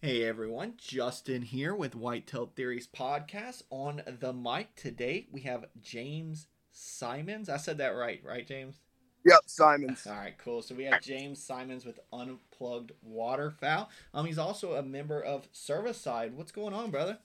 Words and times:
Hey 0.00 0.22
everyone, 0.22 0.74
Justin 0.76 1.42
here 1.42 1.74
with 1.74 1.96
Whitetail 1.96 2.52
Theories 2.54 2.86
podcast. 2.86 3.64
On 3.70 4.00
the 4.20 4.32
mic 4.32 4.76
today, 4.76 5.26
we 5.32 5.40
have 5.40 5.64
James 5.82 6.46
Symonds. 6.70 7.48
I 7.48 7.56
said 7.56 7.78
that 7.78 7.96
right, 7.96 8.20
right, 8.24 8.46
James? 8.46 8.78
Yep, 9.26 9.40
Symonds. 9.46 10.06
All 10.06 10.14
right, 10.14 10.38
cool. 10.38 10.62
So 10.62 10.76
we 10.76 10.84
have 10.84 11.02
James 11.02 11.42
Symonds 11.42 11.84
with 11.84 11.98
Unplugged 12.12 12.92
Waterfowl. 13.02 13.90
Um, 14.14 14.24
he's 14.24 14.38
also 14.38 14.74
a 14.74 14.84
member 14.84 15.20
of 15.20 15.48
Servicide. 15.50 16.36
What's 16.36 16.52
going 16.52 16.74
on, 16.74 16.92
brother? 16.92 17.18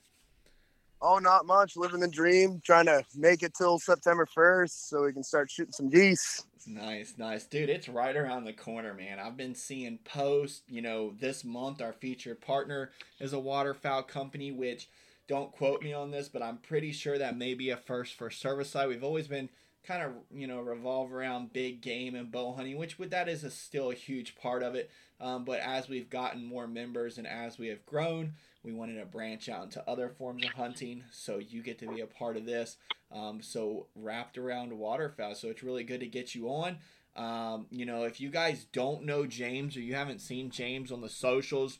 Oh, 1.06 1.18
not 1.18 1.44
much. 1.44 1.76
Living 1.76 2.00
the 2.00 2.08
dream. 2.08 2.62
Trying 2.64 2.86
to 2.86 3.04
make 3.14 3.42
it 3.42 3.52
till 3.52 3.78
September 3.78 4.26
1st 4.26 4.88
so 4.88 5.02
we 5.02 5.12
can 5.12 5.22
start 5.22 5.50
shooting 5.50 5.72
some 5.72 5.90
geese. 5.90 6.46
Nice, 6.66 7.16
nice. 7.18 7.44
Dude, 7.44 7.68
it's 7.68 7.90
right 7.90 8.16
around 8.16 8.44
the 8.44 8.54
corner, 8.54 8.94
man. 8.94 9.20
I've 9.20 9.36
been 9.36 9.54
seeing 9.54 9.98
posts. 9.98 10.62
You 10.66 10.80
know, 10.80 11.12
this 11.20 11.44
month 11.44 11.82
our 11.82 11.92
featured 11.92 12.40
partner 12.40 12.90
is 13.20 13.34
a 13.34 13.38
waterfowl 13.38 14.04
company, 14.04 14.50
which 14.50 14.88
don't 15.28 15.52
quote 15.52 15.82
me 15.82 15.92
on 15.92 16.10
this, 16.10 16.30
but 16.30 16.42
I'm 16.42 16.56
pretty 16.56 16.92
sure 16.92 17.18
that 17.18 17.36
may 17.36 17.52
be 17.52 17.68
a 17.68 17.76
first 17.76 18.14
for 18.14 18.30
service 18.30 18.70
side. 18.70 18.88
We've 18.88 19.04
always 19.04 19.28
been 19.28 19.50
kind 19.86 20.02
of, 20.02 20.12
you 20.34 20.46
know, 20.46 20.60
revolve 20.60 21.12
around 21.12 21.52
big 21.52 21.82
game 21.82 22.14
and 22.14 22.32
bow 22.32 22.54
hunting, 22.54 22.78
which 22.78 22.98
with 22.98 23.10
that 23.10 23.28
is 23.28 23.44
a, 23.44 23.50
still 23.50 23.90
a 23.90 23.94
huge 23.94 24.36
part 24.36 24.62
of 24.62 24.74
it. 24.74 24.90
Um, 25.20 25.44
but 25.44 25.60
as 25.60 25.86
we've 25.86 26.08
gotten 26.08 26.42
more 26.42 26.66
members 26.66 27.18
and 27.18 27.26
as 27.26 27.58
we 27.58 27.68
have 27.68 27.84
grown, 27.84 28.32
we 28.64 28.72
wanted 28.72 28.98
to 28.98 29.04
branch 29.04 29.48
out 29.48 29.64
into 29.64 29.88
other 29.88 30.08
forms 30.08 30.44
of 30.44 30.52
hunting. 30.52 31.04
So 31.12 31.38
you 31.38 31.62
get 31.62 31.78
to 31.80 31.86
be 31.86 32.00
a 32.00 32.06
part 32.06 32.36
of 32.36 32.46
this. 32.46 32.76
Um, 33.12 33.42
so 33.42 33.86
wrapped 33.94 34.38
around 34.38 34.72
waterfowl. 34.72 35.34
So 35.34 35.48
it's 35.48 35.62
really 35.62 35.84
good 35.84 36.00
to 36.00 36.06
get 36.06 36.34
you 36.34 36.48
on. 36.48 36.78
Um, 37.14 37.66
you 37.70 37.86
know, 37.86 38.04
if 38.04 38.20
you 38.20 38.30
guys 38.30 38.66
don't 38.72 39.04
know 39.04 39.26
James 39.26 39.76
or 39.76 39.80
you 39.80 39.94
haven't 39.94 40.20
seen 40.20 40.50
James 40.50 40.90
on 40.90 41.00
the 41.00 41.08
socials, 41.08 41.78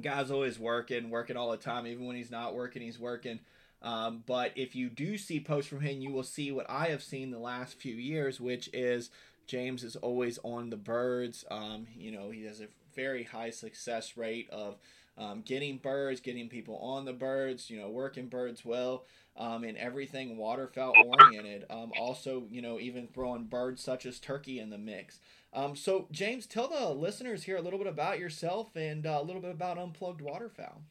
guy's 0.00 0.30
always 0.30 0.58
working, 0.58 1.10
working 1.10 1.36
all 1.36 1.50
the 1.50 1.56
time. 1.56 1.86
Even 1.86 2.06
when 2.06 2.16
he's 2.16 2.30
not 2.30 2.54
working, 2.54 2.82
he's 2.82 2.98
working. 2.98 3.40
Um, 3.82 4.22
but 4.26 4.52
if 4.56 4.76
you 4.76 4.90
do 4.90 5.16
see 5.16 5.40
posts 5.40 5.70
from 5.70 5.80
him, 5.80 6.00
you 6.00 6.12
will 6.12 6.22
see 6.22 6.52
what 6.52 6.68
I 6.68 6.88
have 6.88 7.02
seen 7.02 7.30
the 7.30 7.38
last 7.38 7.80
few 7.80 7.94
years, 7.94 8.38
which 8.38 8.68
is 8.74 9.10
James 9.46 9.82
is 9.82 9.96
always 9.96 10.38
on 10.44 10.70
the 10.70 10.76
birds. 10.76 11.44
Um, 11.50 11.86
you 11.96 12.12
know, 12.12 12.30
he 12.30 12.44
has 12.44 12.60
a 12.60 12.68
very 12.94 13.24
high 13.24 13.50
success 13.50 14.16
rate 14.16 14.48
of 14.50 14.76
um, 15.18 15.42
getting 15.42 15.78
birds, 15.78 16.20
getting 16.20 16.48
people 16.48 16.76
on 16.78 17.04
the 17.04 17.12
birds, 17.12 17.68
you 17.68 17.80
know, 17.80 17.88
working 17.90 18.28
birds 18.28 18.64
well, 18.64 19.04
um, 19.36 19.64
and 19.64 19.76
everything 19.76 20.36
waterfowl 20.36 20.94
oriented. 21.04 21.66
Um, 21.70 21.92
also, 21.98 22.44
you 22.50 22.62
know, 22.62 22.78
even 22.80 23.06
throwing 23.08 23.44
birds 23.44 23.82
such 23.82 24.06
as 24.06 24.18
turkey 24.18 24.58
in 24.58 24.70
the 24.70 24.78
mix. 24.78 25.18
Um, 25.52 25.74
so, 25.74 26.06
James, 26.10 26.46
tell 26.46 26.68
the 26.68 26.90
listeners 26.90 27.42
here 27.42 27.56
a 27.56 27.60
little 27.60 27.78
bit 27.78 27.88
about 27.88 28.18
yourself 28.18 28.76
and 28.76 29.06
uh, 29.06 29.18
a 29.20 29.24
little 29.24 29.42
bit 29.42 29.50
about 29.50 29.78
Unplugged 29.78 30.20
Waterfowl. 30.20 30.82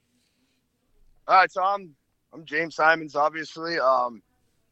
All 1.28 1.36
right, 1.36 1.52
so 1.52 1.64
I'm 1.64 1.95
I'm 2.34 2.45
James 2.45 2.75
Symonds. 2.75 3.16
Obviously, 3.16 3.80
um, 3.80 4.22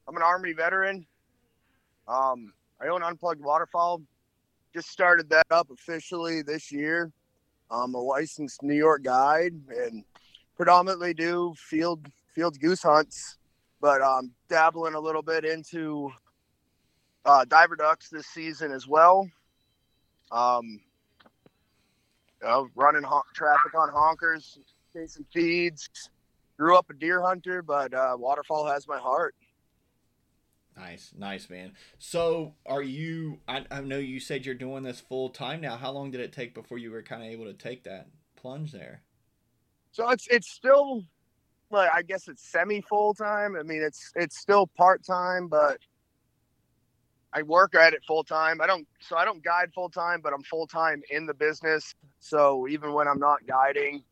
I'm 0.08 0.16
an 0.16 0.22
Army 0.22 0.53
veteran. 0.53 1.06
Um, 2.08 2.53
I 2.81 2.88
own 2.88 3.03
Unplugged 3.03 3.42
Waterfowl. 3.42 4.02
Just 4.73 4.90
started 4.90 5.30
that 5.30 5.48
up 5.50 5.70
officially 5.72 6.42
this 6.42 6.72
year. 6.72 7.12
I'm 7.70 7.94
a 7.94 8.00
licensed 8.00 8.64
New 8.64 8.76
York 8.76 9.04
guide 9.04 9.54
and 9.70 10.04
predominantly 10.56 11.14
do 11.14 11.54
field 11.58 12.06
field 12.34 12.59
goose 12.59 12.84
hunts, 12.84 13.38
but 13.82 14.02
I'm 14.02 14.32
dabbling 14.50 14.94
a 14.94 15.00
little 15.00 15.22
bit 15.22 15.44
into 15.44 16.12
uh, 17.26 17.46
diver 17.46 17.76
ducks 17.76 18.09
this 18.09 18.28
season 18.28 18.72
as 18.72 18.88
well. 18.88 19.30
Um, 20.32 20.80
you 22.42 22.48
know, 22.48 22.70
running 22.76 23.04
hon- 23.04 23.24
traffic 23.34 23.74
on 23.76 23.90
honkers, 23.90 24.58
chasing 24.94 25.26
feeds. 25.34 25.90
Grew 26.58 26.76
up 26.78 26.90
a 26.90 26.94
deer 26.94 27.22
hunter, 27.22 27.62
but 27.62 27.94
uh, 27.94 28.16
waterfowl 28.18 28.66
has 28.66 28.88
my 28.88 28.98
heart. 28.98 29.36
Nice, 30.78 31.12
nice, 31.18 31.50
man. 31.50 31.72
So, 31.97 32.53
are 32.66 32.84
you? 32.84 33.40
I, 33.47 33.66
I 33.72 33.81
know 33.81 33.97
you 33.97 34.19
said 34.19 34.46
you're 34.46 34.53
doing 34.53 34.84
this 34.84 35.00
full 35.00 35.29
time 35.29 35.59
now. 35.59 35.75
How 35.75 35.91
long 35.91 36.12
did 36.12 36.22
it 36.22 36.31
take 36.31 36.53
before 36.53 36.78
you 36.78 36.91
were 36.91 37.02
kind 37.02 37.24
of 37.24 37.29
able 37.29 37.46
to 37.46 37.53
take 37.53 37.84
that 37.85 38.09
plunge 38.35 38.72
there? 38.74 39.02
So 39.91 40.07
it's 40.09 40.28
it's 40.29 40.50
still 40.50 41.03
like 41.72 41.90
I 41.91 42.03
guess 42.03 42.28
it's 42.28 42.44
semi 42.44 42.81
full 42.81 43.16
time. 43.16 43.56
I 43.56 43.63
mean, 43.63 43.81
it's 43.81 44.12
it's 44.16 44.38
still 44.38 44.68
part 44.68 45.03
time, 45.03 45.47
but 45.47 45.79
I 47.34 47.41
work 47.41 47.73
at 47.73 47.94
it 47.94 48.03
full 48.06 48.23
time. 48.23 48.62
I 48.62 48.68
don't 48.68 48.88
so 49.00 49.18
I 49.18 49.25
don't 49.25 49.44
guide 49.44 49.72
full 49.73 49.90
time, 49.90 50.22
but 50.22 50.31
I'm 50.31 50.44
full 50.44 50.68
time 50.68 51.02
in 51.09 51.25
the 51.25 51.34
business. 51.34 51.96
So 52.19 52.68
even 52.68 52.94
when 52.94 53.07
I'm 53.07 53.19
not 53.19 53.47
guiding, 53.47 54.03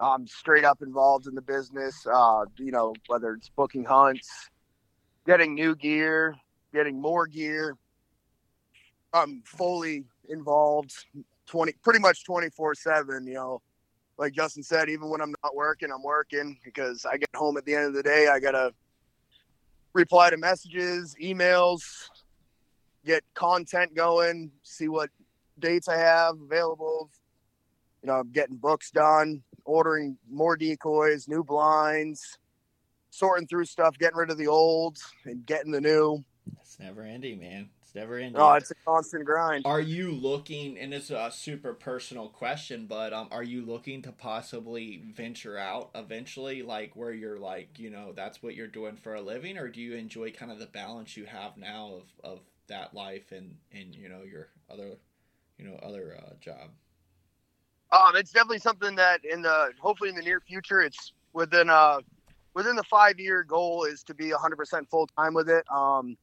I'm 0.00 0.26
straight 0.26 0.64
up 0.64 0.82
involved 0.82 1.28
in 1.28 1.36
the 1.36 1.42
business. 1.42 2.04
Uh, 2.12 2.46
you 2.58 2.72
know, 2.72 2.92
whether 3.06 3.34
it's 3.34 3.50
booking 3.50 3.84
hunts 3.84 4.50
getting 5.26 5.54
new 5.54 5.74
gear, 5.74 6.34
getting 6.72 7.00
more 7.00 7.26
gear. 7.26 7.76
I'm 9.12 9.42
fully 9.44 10.04
involved 10.28 10.92
20 11.46 11.72
pretty 11.82 11.98
much 11.98 12.24
24 12.24 12.74
7 12.74 13.26
you 13.26 13.34
know. 13.34 13.60
Like 14.18 14.32
justin 14.32 14.62
said 14.62 14.88
even 14.88 15.08
when 15.10 15.20
i'm 15.20 15.34
not 15.42 15.54
working 15.54 15.90
i'm 15.90 16.02
working 16.02 16.58
because 16.64 17.04
i 17.04 17.16
get 17.16 17.28
home 17.34 17.56
at 17.56 17.64
the 17.64 17.74
end 17.74 17.86
of 17.86 17.94
the 17.94 18.02
day 18.02 18.28
i 18.28 18.38
gotta 18.38 18.72
reply 19.94 20.30
to 20.30 20.36
messages 20.36 21.16
emails 21.20 22.08
get 23.04 23.24
content 23.34 23.94
going 23.94 24.50
see 24.62 24.88
what 24.88 25.10
dates 25.58 25.88
i 25.88 25.96
have 25.96 26.36
available. 26.40 27.10
You 28.02 28.08
know 28.08 28.14
I'm 28.14 28.30
getting 28.30 28.56
books 28.56 28.90
done 28.90 29.42
ordering 29.64 30.16
more 30.30 30.56
decoys 30.56 31.28
new 31.28 31.42
blinds 31.42 32.38
sorting 33.12 33.46
through 33.46 33.66
stuff, 33.66 33.96
getting 33.98 34.16
rid 34.16 34.30
of 34.30 34.38
the 34.38 34.48
old 34.48 34.98
and 35.24 35.46
getting 35.46 35.70
the 35.70 35.80
new. 35.80 36.24
It's 36.60 36.80
never 36.80 37.02
ending, 37.02 37.38
man. 37.38 37.68
It's 37.82 37.94
never 37.94 38.16
ending. 38.16 38.40
Oh, 38.40 38.54
it's 38.54 38.70
a 38.70 38.74
constant 38.86 39.26
grind. 39.26 39.66
Are 39.66 39.80
you 39.80 40.12
looking? 40.12 40.78
And 40.78 40.94
it's 40.94 41.10
a 41.10 41.30
super 41.30 41.74
personal 41.74 42.28
question, 42.28 42.86
but 42.86 43.12
um, 43.12 43.28
are 43.30 43.42
you 43.42 43.64
looking 43.64 44.00
to 44.02 44.12
possibly 44.12 45.02
venture 45.14 45.58
out 45.58 45.90
eventually, 45.94 46.62
like 46.62 46.96
where 46.96 47.12
you're 47.12 47.38
like, 47.38 47.78
you 47.78 47.90
know, 47.90 48.12
that's 48.16 48.42
what 48.42 48.54
you're 48.54 48.66
doing 48.66 48.96
for 48.96 49.14
a 49.14 49.20
living, 49.20 49.58
or 49.58 49.68
do 49.68 49.80
you 49.80 49.94
enjoy 49.94 50.32
kind 50.32 50.50
of 50.50 50.58
the 50.58 50.66
balance 50.66 51.16
you 51.16 51.26
have 51.26 51.56
now 51.56 52.00
of 52.00 52.32
of 52.32 52.40
that 52.68 52.94
life 52.94 53.30
and 53.30 53.56
and 53.72 53.94
you 53.94 54.08
know 54.08 54.22
your 54.22 54.48
other, 54.70 54.96
you 55.58 55.66
know, 55.66 55.78
other 55.82 56.16
uh, 56.18 56.32
job? 56.40 56.70
Um, 57.92 58.16
it's 58.16 58.32
definitely 58.32 58.60
something 58.60 58.96
that 58.96 59.22
in 59.22 59.42
the 59.42 59.72
hopefully 59.78 60.08
in 60.08 60.16
the 60.16 60.22
near 60.22 60.40
future, 60.40 60.80
it's 60.80 61.12
within 61.34 61.68
uh 61.68 62.00
within 62.54 62.76
the 62.76 62.84
five 62.84 63.18
year 63.18 63.42
goal 63.42 63.84
is 63.84 64.02
to 64.04 64.14
be 64.14 64.30
100% 64.30 64.88
full 64.88 65.06
time 65.18 65.34
with 65.34 65.48
it. 65.48 65.64
Um, 65.72 66.16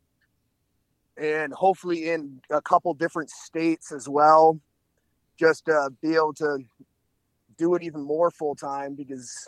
and 1.17 1.51
hopefully 1.53 2.09
in 2.09 2.41
a 2.49 2.61
couple 2.61 2.93
different 2.93 3.29
states 3.29 3.91
as 3.91 4.07
well, 4.07 4.59
just 5.37 5.65
to 5.65 5.89
be 6.01 6.15
able 6.15 6.33
to 6.33 6.59
do 7.57 7.75
it 7.75 7.83
even 7.83 8.01
more 8.01 8.31
full 8.31 8.55
time 8.55 8.95
because, 8.95 9.47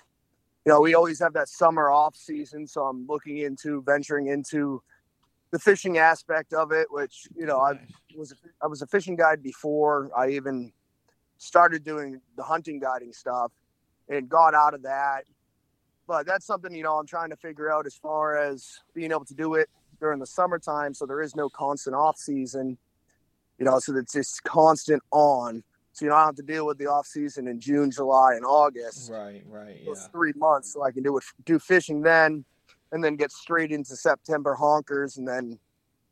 you 0.65 0.71
know, 0.71 0.81
we 0.81 0.93
always 0.93 1.19
have 1.19 1.33
that 1.33 1.47
summer 1.47 1.89
off 1.89 2.15
season. 2.15 2.67
So 2.67 2.83
I'm 2.83 3.07
looking 3.07 3.37
into 3.37 3.81
venturing 3.83 4.27
into 4.27 4.81
the 5.51 5.59
fishing 5.59 5.97
aspect 5.97 6.53
of 6.53 6.71
it, 6.71 6.87
which, 6.91 7.27
you 7.35 7.45
know, 7.45 7.59
I 7.59 7.73
was, 8.15 8.33
I 8.61 8.67
was 8.67 8.81
a 8.81 8.87
fishing 8.87 9.15
guide 9.15 9.41
before 9.43 10.09
I 10.17 10.29
even 10.29 10.71
started 11.37 11.83
doing 11.83 12.21
the 12.37 12.43
hunting 12.43 12.79
guiding 12.79 13.13
stuff 13.13 13.51
and 14.09 14.29
got 14.29 14.53
out 14.53 14.73
of 14.73 14.83
that 14.83 15.23
but 16.11 16.25
that's 16.25 16.45
something 16.45 16.75
you 16.75 16.83
know 16.83 16.97
I'm 16.99 17.07
trying 17.07 17.29
to 17.29 17.37
figure 17.37 17.71
out 17.71 17.85
as 17.85 17.95
far 17.95 18.35
as 18.35 18.81
being 18.93 19.11
able 19.11 19.23
to 19.23 19.33
do 19.33 19.53
it 19.53 19.69
during 20.01 20.19
the 20.19 20.25
summertime, 20.25 20.93
so 20.93 21.05
there 21.05 21.21
is 21.21 21.37
no 21.37 21.47
constant 21.47 21.95
off 21.95 22.17
season. 22.17 22.77
You 23.57 23.63
know, 23.63 23.79
so 23.79 23.95
it's 23.95 24.11
just 24.11 24.43
constant 24.43 25.01
on. 25.11 25.63
So 25.93 26.03
you 26.03 26.11
don't 26.11 26.19
have 26.19 26.35
to 26.35 26.43
deal 26.43 26.65
with 26.65 26.79
the 26.79 26.87
off 26.87 27.07
season 27.07 27.47
in 27.47 27.61
June, 27.61 27.91
July, 27.91 28.33
and 28.33 28.43
August. 28.43 29.09
Right, 29.09 29.41
right. 29.47 29.85
Those 29.85 30.01
yeah. 30.01 30.07
three 30.11 30.33
months, 30.35 30.73
so 30.73 30.83
I 30.83 30.91
can 30.91 31.01
do 31.01 31.15
it, 31.15 31.23
do 31.45 31.57
fishing 31.59 32.01
then, 32.01 32.43
and 32.91 33.01
then 33.01 33.15
get 33.15 33.31
straight 33.31 33.71
into 33.71 33.95
September 33.95 34.57
honkers, 34.59 35.17
and 35.17 35.25
then 35.25 35.59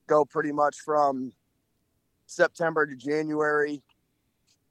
go 0.07 0.23
pretty 0.23 0.53
much 0.53 0.77
from 0.77 1.33
September 2.25 2.85
to 2.85 2.95
January 2.95 3.83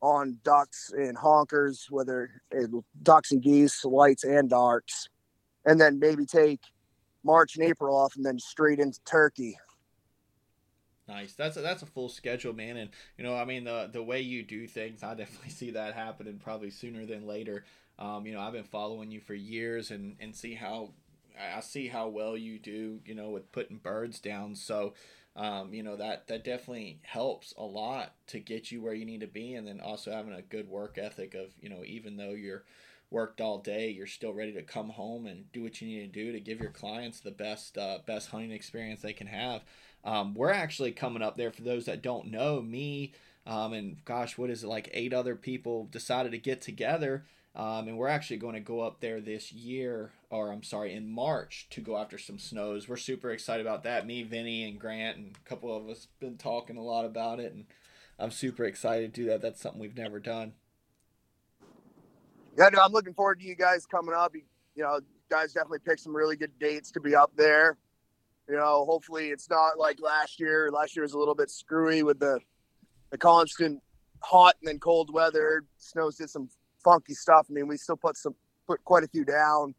on 0.00 0.38
ducks 0.42 0.90
and 0.96 1.18
honkers, 1.18 1.90
whether 1.90 2.30
it, 2.50 2.70
ducks 3.02 3.30
and 3.30 3.42
geese, 3.42 3.84
lights 3.84 4.24
and 4.24 4.48
darks 4.48 5.10
and 5.68 5.78
then 5.78 5.98
maybe 5.98 6.24
take 6.24 6.60
March 7.22 7.56
and 7.56 7.64
April 7.64 7.94
off, 7.94 8.16
and 8.16 8.24
then 8.24 8.38
straight 8.38 8.80
into 8.80 8.98
Turkey. 9.04 9.58
Nice. 11.06 11.34
That's 11.34 11.56
a, 11.56 11.60
that's 11.60 11.82
a 11.82 11.86
full 11.86 12.08
schedule, 12.08 12.54
man. 12.54 12.76
And 12.78 12.90
you 13.18 13.24
know, 13.24 13.36
I 13.36 13.44
mean, 13.44 13.64
the 13.64 13.88
the 13.92 14.02
way 14.02 14.20
you 14.20 14.42
do 14.42 14.66
things, 14.66 15.02
I 15.02 15.14
definitely 15.14 15.50
see 15.50 15.70
that 15.72 15.94
happening 15.94 16.40
probably 16.42 16.70
sooner 16.70 17.04
than 17.04 17.26
later. 17.26 17.64
Um, 17.98 18.26
you 18.26 18.32
know, 18.32 18.40
I've 18.40 18.52
been 18.52 18.64
following 18.64 19.10
you 19.10 19.20
for 19.20 19.34
years, 19.34 19.90
and 19.90 20.16
and 20.20 20.34
see 20.34 20.54
how 20.54 20.90
I 21.38 21.60
see 21.60 21.88
how 21.88 22.08
well 22.08 22.36
you 22.36 22.58
do. 22.58 23.00
You 23.04 23.14
know, 23.14 23.28
with 23.28 23.52
putting 23.52 23.76
birds 23.76 24.20
down. 24.20 24.54
So, 24.54 24.94
um, 25.36 25.74
you 25.74 25.82
know 25.82 25.96
that 25.96 26.28
that 26.28 26.44
definitely 26.44 27.00
helps 27.02 27.52
a 27.58 27.64
lot 27.64 28.14
to 28.28 28.40
get 28.40 28.72
you 28.72 28.80
where 28.80 28.94
you 28.94 29.04
need 29.04 29.20
to 29.20 29.26
be, 29.26 29.54
and 29.54 29.66
then 29.66 29.80
also 29.80 30.12
having 30.12 30.32
a 30.32 30.42
good 30.42 30.68
work 30.68 30.96
ethic 30.96 31.34
of 31.34 31.50
you 31.60 31.68
know 31.68 31.82
even 31.84 32.16
though 32.16 32.30
you're 32.30 32.64
worked 33.10 33.40
all 33.40 33.58
day, 33.58 33.90
you're 33.90 34.06
still 34.06 34.32
ready 34.32 34.52
to 34.52 34.62
come 34.62 34.90
home 34.90 35.26
and 35.26 35.50
do 35.52 35.62
what 35.62 35.80
you 35.80 35.88
need 35.88 36.12
to 36.12 36.24
do 36.24 36.32
to 36.32 36.40
give 36.40 36.60
your 36.60 36.70
clients 36.70 37.20
the 37.20 37.30
best 37.30 37.78
uh, 37.78 37.98
best 38.06 38.30
hunting 38.30 38.52
experience 38.52 39.00
they 39.00 39.12
can 39.12 39.26
have. 39.26 39.62
Um, 40.04 40.34
we're 40.34 40.52
actually 40.52 40.92
coming 40.92 41.22
up 41.22 41.36
there 41.36 41.50
for 41.50 41.62
those 41.62 41.86
that 41.86 42.02
don't 42.02 42.30
know 42.30 42.60
me. 42.60 43.12
Um, 43.46 43.72
and 43.72 44.04
gosh, 44.04 44.36
what 44.36 44.50
is 44.50 44.62
it 44.62 44.68
like? 44.68 44.90
Eight 44.92 45.14
other 45.14 45.34
people 45.34 45.88
decided 45.90 46.32
to 46.32 46.38
get 46.38 46.60
together, 46.60 47.24
um, 47.56 47.88
and 47.88 47.96
we're 47.96 48.08
actually 48.08 48.36
going 48.36 48.54
to 48.54 48.60
go 48.60 48.80
up 48.80 49.00
there 49.00 49.22
this 49.22 49.52
year, 49.52 50.12
or 50.28 50.52
I'm 50.52 50.62
sorry, 50.62 50.92
in 50.92 51.10
March 51.10 51.66
to 51.70 51.80
go 51.80 51.96
after 51.96 52.18
some 52.18 52.38
snows. 52.38 52.88
We're 52.88 52.98
super 52.98 53.30
excited 53.30 53.64
about 53.64 53.84
that. 53.84 54.06
Me, 54.06 54.22
Vinny, 54.22 54.68
and 54.68 54.78
Grant, 54.78 55.16
and 55.16 55.34
a 55.34 55.48
couple 55.48 55.74
of 55.74 55.88
us 55.88 56.08
been 56.20 56.36
talking 56.36 56.76
a 56.76 56.82
lot 56.82 57.06
about 57.06 57.40
it, 57.40 57.54
and 57.54 57.64
I'm 58.18 58.30
super 58.30 58.64
excited 58.64 59.14
to 59.14 59.20
do 59.22 59.28
that. 59.28 59.40
That's 59.40 59.62
something 59.62 59.80
we've 59.80 59.96
never 59.96 60.20
done. 60.20 60.52
Yeah, 62.58 62.70
no, 62.70 62.80
I'm 62.82 62.90
looking 62.90 63.14
forward 63.14 63.38
to 63.38 63.46
you 63.46 63.54
guys 63.54 63.86
coming 63.86 64.14
up. 64.14 64.34
You, 64.34 64.42
you 64.74 64.82
know, 64.82 64.98
guys 65.30 65.52
definitely 65.52 65.78
picked 65.78 66.00
some 66.00 66.14
really 66.14 66.36
good 66.36 66.50
dates 66.58 66.90
to 66.90 67.00
be 67.00 67.14
up 67.14 67.30
there. 67.36 67.78
You 68.48 68.56
know, 68.56 68.84
hopefully 68.84 69.28
it's 69.28 69.48
not 69.48 69.78
like 69.78 70.00
last 70.02 70.40
year. 70.40 70.68
Last 70.72 70.96
year 70.96 71.04
was 71.04 71.12
a 71.12 71.18
little 71.18 71.36
bit 71.36 71.50
screwy 71.50 72.02
with 72.02 72.18
the 72.18 72.40
the 73.10 73.18
constant 73.18 73.80
hot 74.22 74.56
and 74.60 74.68
then 74.68 74.80
cold 74.80 75.12
weather. 75.12 75.64
Snows 75.78 76.16
did 76.16 76.30
some 76.30 76.48
funky 76.82 77.14
stuff. 77.14 77.46
I 77.48 77.52
mean, 77.52 77.68
we 77.68 77.76
still 77.76 77.96
put 77.96 78.16
some 78.16 78.34
put 78.66 78.84
quite 78.84 79.04
a 79.04 79.08
few 79.08 79.24
down, 79.24 79.74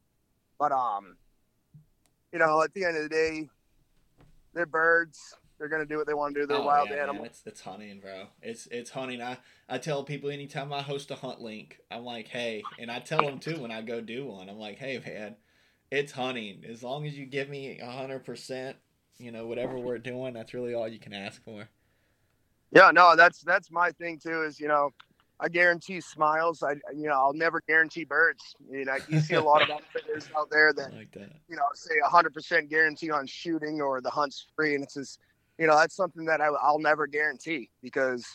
but 0.58 0.72
um, 0.72 1.18
you 2.32 2.40
know, 2.40 2.62
at 2.62 2.74
the 2.74 2.86
end 2.86 2.96
of 2.96 3.04
the 3.04 3.10
day, 3.10 3.50
they're 4.54 4.66
birds. 4.66 5.36
They're 5.60 5.68
gonna 5.68 5.86
do 5.86 5.98
what 5.98 6.08
they 6.08 6.14
want 6.14 6.34
to 6.36 6.42
do. 6.42 6.48
They're 6.48 6.58
oh, 6.58 6.66
wild 6.66 6.90
yeah, 6.90 7.04
animals. 7.04 7.28
It's 7.28 7.42
it's 7.46 7.62
hunting, 7.62 8.00
bro. 8.00 8.28
It's 8.42 8.66
it's 8.68 8.90
hunting. 8.90 9.22
I 9.22 9.38
I 9.68 9.78
tell 9.78 10.04
people 10.04 10.30
anytime 10.30 10.72
I 10.72 10.82
host 10.82 11.12
a 11.12 11.16
hunt 11.16 11.42
link, 11.42 11.80
I'm 11.92 12.06
like, 12.06 12.30
hey, 12.30 12.64
and 12.80 12.90
I 12.90 13.00
tell 13.00 13.22
them 13.22 13.40
too 13.40 13.60
when 13.60 13.72
I 13.72 13.82
go 13.82 14.00
do 14.00 14.26
one. 14.26 14.50
I'm 14.50 14.58
like, 14.58 14.80
hey, 14.80 15.02
man, 15.06 15.36
it's 15.92 16.14
hunting. 16.14 16.64
As 16.68 16.82
long 16.82 17.06
as 17.06 17.18
you 17.18 17.26
give 17.26 17.50
me 17.50 17.78
a 17.80 17.92
hundred 17.92 18.24
percent, 18.24 18.78
you 19.18 19.32
know, 19.32 19.48
whatever 19.48 19.78
we're 19.78 19.98
doing, 19.98 20.34
that's 20.34 20.54
really 20.54 20.74
all 20.74 20.88
you 20.88 21.00
can 21.00 21.14
ask 21.14 21.44
for. 21.44 21.68
Yeah, 22.72 22.92
no, 22.92 23.16
that's 23.16 23.42
that's 23.42 23.70
my 23.70 23.92
thing 23.92 24.18
too. 24.18 24.44
Is 24.44 24.60
you 24.60 24.68
know, 24.68 24.92
I 25.40 25.50
guarantee 25.50 26.02
smiles. 26.02 26.62
I 26.62 26.74
you 26.94 27.08
know 27.08 27.14
I'll 27.14 27.34
never 27.34 27.62
guarantee 27.68 28.04
birds. 28.04 28.56
You 28.72 28.86
know 28.86 28.98
you 29.08 29.20
see 29.20 29.36
a 29.36 29.42
lot 29.42 29.62
of 29.62 29.70
outfitters 29.70 30.30
out 30.38 30.50
there 30.50 30.74
that, 30.74 30.94
like 30.96 31.12
that. 31.14 31.32
you 31.48 31.56
know 31.56 31.64
say 31.74 31.96
hundred 32.04 32.34
percent 32.34 32.70
guarantee 32.70 33.10
on 33.10 33.26
shooting 33.26 33.82
or 33.82 34.02
the 34.02 34.10
hunt's 34.10 34.48
free, 34.56 34.76
and 34.76 34.84
it's 34.84 34.94
just 34.94 35.20
you 35.60 35.68
know 35.68 35.76
that's 35.76 35.96
something 35.96 36.26
that 36.26 36.42
I, 36.42 36.48
I'll 36.48 36.80
never 36.80 37.06
guarantee 37.06 37.70
because 37.84 38.26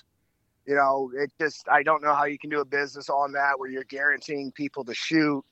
you 0.67 0.75
know 0.75 1.11
it 1.17 1.33
just 1.41 1.67
I 1.69 1.83
don't 1.83 2.03
know 2.03 2.15
how 2.15 2.25
you 2.25 2.39
can 2.39 2.51
do 2.51 2.61
a 2.61 2.65
business 2.65 3.09
on 3.09 3.33
that 3.33 3.59
where 3.59 3.71
you're 3.71 3.85
guaranteeing 3.85 4.53
people 4.53 4.85
to 4.85 4.95
shoot 4.95 5.43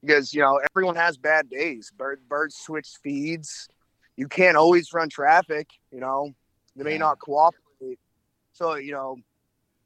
because 0.00 0.32
you 0.32 0.40
know 0.40 0.60
everyone 0.70 0.96
has 0.96 1.18
bad 1.18 1.50
days. 1.50 1.92
Bird 1.96 2.22
birds 2.28 2.56
switch 2.56 2.88
feeds. 3.04 3.68
You 4.16 4.28
can't 4.28 4.56
always 4.56 4.92
run 4.92 5.10
traffic. 5.10 5.68
You 5.92 6.00
know 6.00 6.32
they 6.74 6.84
may 6.84 6.92
yeah. 6.92 6.98
not 6.98 7.18
cooperate. 7.18 7.98
So 8.52 8.76
you 8.76 8.92
know 8.92 9.16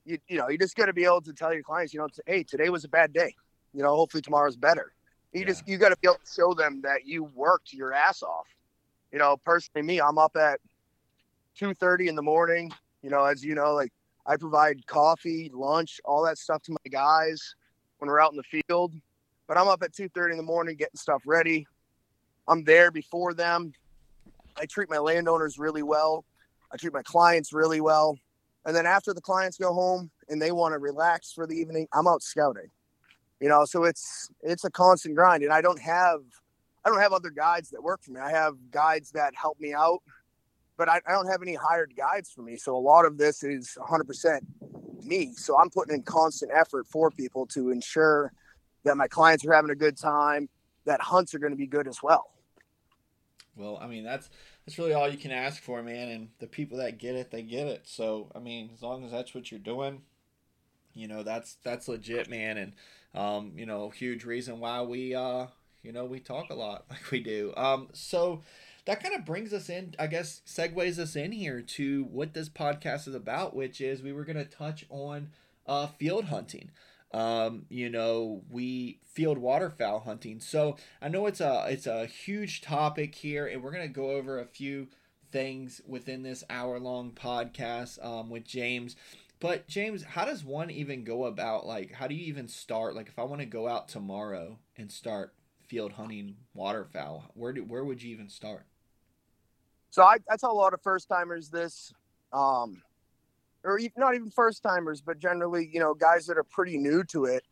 you 0.04 0.18
you 0.28 0.38
know 0.38 0.48
you 0.48 0.56
just 0.56 0.76
got 0.76 0.86
to 0.86 0.92
be 0.92 1.04
able 1.04 1.22
to 1.22 1.32
tell 1.32 1.52
your 1.52 1.64
clients 1.64 1.92
you 1.92 1.98
know 1.98 2.08
hey 2.26 2.44
today 2.44 2.68
was 2.68 2.84
a 2.84 2.88
bad 2.88 3.12
day. 3.12 3.34
You 3.72 3.82
know 3.82 3.96
hopefully 3.96 4.22
tomorrow's 4.22 4.56
better. 4.56 4.92
You 5.32 5.40
yeah. 5.40 5.46
just 5.48 5.66
you 5.66 5.78
got 5.78 5.88
to 5.88 5.96
be 6.00 6.06
able 6.06 6.20
to 6.24 6.32
show 6.32 6.54
them 6.54 6.82
that 6.82 7.06
you 7.06 7.24
worked 7.24 7.72
your 7.72 7.92
ass 7.92 8.22
off. 8.22 8.46
You 9.10 9.18
know 9.18 9.36
personally 9.36 9.84
me 9.84 10.00
I'm 10.00 10.16
up 10.16 10.36
at 10.36 10.60
2.30 11.60 12.08
in 12.08 12.14
the 12.14 12.22
morning 12.22 12.72
you 13.02 13.10
know 13.10 13.24
as 13.24 13.44
you 13.44 13.54
know 13.54 13.74
like 13.74 13.92
i 14.26 14.36
provide 14.36 14.86
coffee 14.86 15.50
lunch 15.54 16.00
all 16.04 16.24
that 16.24 16.38
stuff 16.38 16.62
to 16.62 16.72
my 16.72 16.90
guys 16.90 17.54
when 17.98 18.08
we're 18.08 18.20
out 18.20 18.32
in 18.32 18.36
the 18.36 18.62
field. 18.68 18.94
But 19.46 19.56
i'm 19.56 19.68
up 19.68 19.82
at 19.82 19.92
2.30 19.92 20.32
in 20.32 20.36
the 20.36 20.42
morning 20.42 20.76
getting 20.76 20.96
stuff 20.96 21.22
ready. 21.26 21.66
I'm 22.46 22.64
there 22.64 22.90
before 22.90 23.32
them. 23.32 23.72
I 24.56 24.66
treat 24.66 24.90
my 24.90 24.98
landowners 24.98 25.58
really 25.58 25.82
well. 25.82 26.24
I 26.70 26.76
treat 26.76 26.92
my 26.92 27.02
clients 27.02 27.52
really 27.52 27.80
well. 27.80 28.18
And 28.66 28.76
then 28.76 28.86
after 28.86 29.14
the 29.14 29.20
clients 29.20 29.56
go 29.56 29.72
home 29.72 30.10
and 30.28 30.40
they 30.40 30.52
want 30.52 30.74
to 30.74 30.78
relax 30.78 31.32
for 31.32 31.46
the 31.46 31.54
evening 31.54 31.88
i'm 31.92 32.06
out 32.06 32.22
scouting 32.22 32.70
you 33.40 33.48
know? 33.48 33.64
So 33.64 33.84
it's 33.84 34.30
it's 34.42 34.64
a 34.64 34.70
constant 34.70 35.14
grind. 35.14 35.42
And 35.42 35.52
i 35.52 35.60
don't 35.60 35.80
have 35.80 36.20
i 36.84 36.88
don't 36.88 37.00
have 37.00 37.12
other 37.12 37.30
guides 37.30 37.70
that 37.70 37.82
work 37.82 38.02
for 38.02 38.12
me. 38.12 38.20
I 38.20 38.30
have 38.30 38.54
guides 38.70 39.10
that 39.12 39.34
help 39.34 39.58
me 39.60 39.74
out 39.74 40.02
but 40.76 40.88
I, 40.88 41.00
I, 41.06 41.12
don't 41.12 41.26
have 41.26 41.42
any 41.42 41.54
hired 41.54 41.94
guides 41.96 42.30
for 42.30 42.42
me. 42.42 42.56
So 42.56 42.76
a 42.76 42.78
lot 42.78 43.04
of 43.04 43.16
this 43.18 43.42
is 43.42 43.76
100% 43.80 44.40
me. 45.04 45.32
So 45.34 45.58
I'm 45.58 45.70
putting 45.70 45.94
in 45.94 46.02
constant 46.02 46.50
effort 46.54 46.86
for 46.86 47.10
people 47.10 47.46
to 47.48 47.70
ensure 47.70 48.32
that 48.84 48.96
my 48.96 49.08
clients 49.08 49.44
are 49.44 49.52
having 49.52 49.70
a 49.70 49.76
good 49.76 49.96
time, 49.96 50.48
that 50.84 51.00
hunts 51.00 51.34
are 51.34 51.38
going 51.38 51.52
to 51.52 51.56
be 51.56 51.66
good 51.66 51.86
as 51.86 52.02
well. 52.02 52.30
Well, 53.56 53.78
I 53.80 53.86
mean 53.86 54.02
that's 54.02 54.30
that's 54.66 54.78
really 54.78 54.94
all 54.94 55.08
you 55.08 55.16
can 55.16 55.30
ask 55.30 55.62
for, 55.62 55.80
man. 55.82 56.08
And 56.08 56.28
the 56.40 56.48
people 56.48 56.78
that 56.78 56.98
get 56.98 57.14
it, 57.14 57.30
they 57.30 57.42
get 57.42 57.68
it. 57.68 57.82
So 57.84 58.32
I 58.34 58.40
mean, 58.40 58.70
as 58.74 58.82
long 58.82 59.04
as 59.04 59.12
that's 59.12 59.32
what 59.32 59.50
you're 59.52 59.60
doing, 59.60 60.02
you 60.92 61.06
know 61.06 61.22
that's 61.22 61.56
that's 61.62 61.86
legit, 61.86 62.28
man. 62.28 62.58
And 62.58 62.72
um, 63.14 63.52
you 63.54 63.64
know, 63.64 63.90
huge 63.90 64.24
reason 64.24 64.58
why 64.58 64.82
we 64.82 65.14
uh, 65.14 65.46
you 65.84 65.92
know, 65.92 66.06
we 66.06 66.18
talk 66.18 66.50
a 66.50 66.54
lot 66.54 66.86
like 66.90 67.10
we 67.12 67.20
do. 67.20 67.52
Um, 67.56 67.88
so 67.92 68.42
that 68.86 69.02
kind 69.02 69.14
of 69.14 69.24
brings 69.24 69.52
us 69.52 69.68
in, 69.68 69.94
I 69.98 70.06
guess, 70.06 70.42
segues 70.46 70.98
us 70.98 71.16
in 71.16 71.32
here 71.32 71.62
to 71.62 72.04
what 72.04 72.34
this 72.34 72.48
podcast 72.48 73.08
is 73.08 73.14
about, 73.14 73.56
which 73.56 73.80
is 73.80 74.02
we 74.02 74.12
were 74.12 74.24
going 74.24 74.36
to 74.36 74.44
touch 74.44 74.84
on 74.90 75.30
uh, 75.66 75.86
field 75.86 76.26
hunting. 76.26 76.70
Um, 77.12 77.66
you 77.68 77.88
know, 77.90 78.42
we 78.50 78.98
field 79.06 79.38
waterfowl 79.38 80.00
hunting. 80.00 80.40
So 80.40 80.76
I 81.00 81.08
know 81.08 81.26
it's 81.26 81.40
a 81.40 81.66
it's 81.68 81.86
a 81.86 82.06
huge 82.06 82.60
topic 82.60 83.14
here, 83.14 83.46
and 83.46 83.62
we're 83.62 83.70
gonna 83.70 83.86
go 83.86 84.10
over 84.10 84.40
a 84.40 84.44
few 84.44 84.88
things 85.30 85.80
within 85.86 86.24
this 86.24 86.42
hour 86.50 86.80
long 86.80 87.12
podcast 87.12 88.04
um, 88.04 88.30
with 88.30 88.44
James. 88.44 88.96
But 89.38 89.68
James, 89.68 90.02
how 90.02 90.24
does 90.24 90.44
one 90.44 90.70
even 90.70 91.04
go 91.04 91.26
about 91.26 91.66
like 91.66 91.92
how 91.92 92.08
do 92.08 92.16
you 92.16 92.26
even 92.26 92.48
start? 92.48 92.96
Like 92.96 93.06
if 93.08 93.18
I 93.18 93.22
want 93.22 93.40
to 93.42 93.46
go 93.46 93.68
out 93.68 93.88
tomorrow 93.88 94.58
and 94.76 94.90
start 94.90 95.34
field 95.68 95.92
hunting 95.92 96.34
waterfowl, 96.52 97.30
where 97.34 97.52
do 97.52 97.62
where 97.62 97.84
would 97.84 98.02
you 98.02 98.10
even 98.10 98.28
start? 98.28 98.66
So 99.94 100.02
I, 100.02 100.16
I 100.28 100.36
tell 100.36 100.50
a 100.50 100.52
lot 100.52 100.74
of 100.74 100.82
first 100.82 101.08
timers 101.08 101.50
this, 101.50 101.92
um, 102.32 102.82
or 103.62 103.78
not 103.96 104.16
even 104.16 104.28
first 104.28 104.60
timers, 104.60 105.00
but 105.00 105.20
generally, 105.20 105.70
you 105.72 105.78
know, 105.78 105.94
guys 105.94 106.26
that 106.26 106.36
are 106.36 106.42
pretty 106.42 106.78
new 106.78 107.04
to 107.04 107.26
it. 107.26 107.44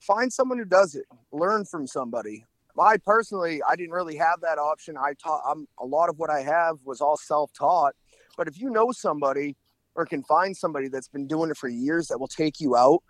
Find 0.00 0.30
someone 0.30 0.58
who 0.58 0.66
does 0.66 0.94
it. 0.94 1.06
Learn 1.32 1.64
from 1.64 1.86
somebody. 1.86 2.44
I 2.78 2.98
personally, 2.98 3.62
I 3.66 3.74
didn't 3.74 3.92
really 3.92 4.16
have 4.16 4.42
that 4.42 4.58
option. 4.58 4.98
I 4.98 5.14
taught. 5.14 5.40
I'm 5.50 5.66
a 5.80 5.86
lot 5.86 6.10
of 6.10 6.18
what 6.18 6.28
I 6.28 6.42
have 6.42 6.76
was 6.84 7.00
all 7.00 7.16
self-taught. 7.16 7.94
But 8.36 8.48
if 8.48 8.60
you 8.60 8.68
know 8.68 8.92
somebody 8.92 9.56
or 9.94 10.04
can 10.04 10.22
find 10.24 10.54
somebody 10.54 10.88
that's 10.88 11.08
been 11.08 11.26
doing 11.26 11.48
it 11.48 11.56
for 11.56 11.70
years 11.70 12.08
that 12.08 12.20
will 12.20 12.28
take 12.28 12.60
you 12.60 12.76
out, 12.76 13.02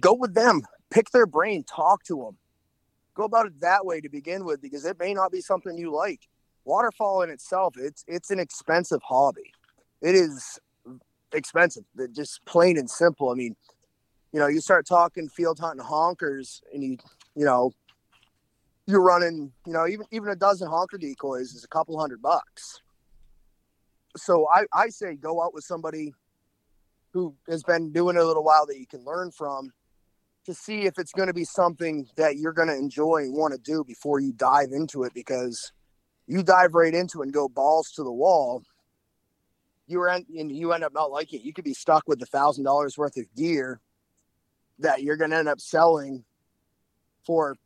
go 0.00 0.12
with 0.12 0.34
them. 0.34 0.62
Pick 0.90 1.10
their 1.10 1.26
brain. 1.26 1.62
Talk 1.62 2.02
to 2.06 2.16
them. 2.16 2.36
Go 3.14 3.22
about 3.22 3.46
it 3.46 3.60
that 3.60 3.86
way 3.86 4.00
to 4.00 4.08
begin 4.08 4.44
with, 4.44 4.60
because 4.60 4.84
it 4.84 4.98
may 4.98 5.14
not 5.14 5.30
be 5.30 5.40
something 5.40 5.78
you 5.78 5.94
like 5.94 6.22
waterfowl 6.68 7.22
in 7.22 7.30
itself, 7.30 7.74
it's 7.78 8.04
it's 8.06 8.30
an 8.30 8.38
expensive 8.38 9.00
hobby. 9.02 9.52
It 10.02 10.14
is 10.14 10.60
expensive, 11.32 11.84
just 12.12 12.44
plain 12.44 12.78
and 12.78 12.88
simple. 12.88 13.30
I 13.30 13.34
mean, 13.34 13.56
you 14.32 14.38
know, 14.38 14.46
you 14.46 14.60
start 14.60 14.86
talking 14.86 15.28
field 15.28 15.58
hunting 15.58 15.84
honkers, 15.84 16.60
and 16.72 16.84
you 16.84 16.98
you 17.34 17.44
know, 17.44 17.72
you're 18.86 19.02
running, 19.02 19.52
you 19.66 19.72
know, 19.72 19.88
even 19.88 20.06
even 20.12 20.28
a 20.28 20.36
dozen 20.36 20.68
honker 20.68 20.98
decoys 20.98 21.54
is 21.54 21.64
a 21.64 21.68
couple 21.68 21.98
hundred 21.98 22.22
bucks. 22.22 22.80
So 24.16 24.46
I 24.48 24.64
I 24.72 24.90
say 24.90 25.14
go 25.14 25.42
out 25.42 25.54
with 25.54 25.64
somebody 25.64 26.12
who 27.12 27.34
has 27.48 27.62
been 27.62 27.90
doing 27.90 28.16
it 28.16 28.22
a 28.22 28.26
little 28.26 28.44
while 28.44 28.66
that 28.66 28.78
you 28.78 28.86
can 28.86 29.04
learn 29.04 29.30
from 29.30 29.72
to 30.44 30.54
see 30.54 30.82
if 30.82 30.98
it's 30.98 31.12
going 31.12 31.26
to 31.26 31.34
be 31.34 31.44
something 31.44 32.06
that 32.16 32.36
you're 32.36 32.52
going 32.52 32.68
to 32.68 32.76
enjoy 32.76 33.16
and 33.16 33.34
want 33.34 33.52
to 33.52 33.60
do 33.60 33.82
before 33.84 34.20
you 34.20 34.32
dive 34.32 34.72
into 34.72 35.02
it 35.02 35.12
because 35.14 35.72
you 36.28 36.42
dive 36.42 36.74
right 36.74 36.94
into 36.94 37.22
and 37.22 37.32
go 37.32 37.48
balls 37.48 37.90
to 37.92 38.04
the 38.04 38.12
wall, 38.12 38.62
you 39.88 40.04
end 40.04 40.26
and 40.28 40.52
you 40.52 40.72
end 40.72 40.84
up 40.84 40.92
not 40.92 41.10
liking 41.10 41.40
it. 41.40 41.44
You 41.44 41.54
could 41.54 41.64
be 41.64 41.74
stuck 41.74 42.06
with 42.06 42.22
a 42.22 42.26
thousand 42.26 42.64
dollars 42.64 42.96
worth 42.96 43.16
of 43.16 43.24
gear 43.34 43.80
that 44.78 45.02
you're 45.02 45.16
going 45.16 45.30
to 45.30 45.38
end 45.38 45.48
up 45.48 45.60
selling 45.60 46.24
for 47.24 47.56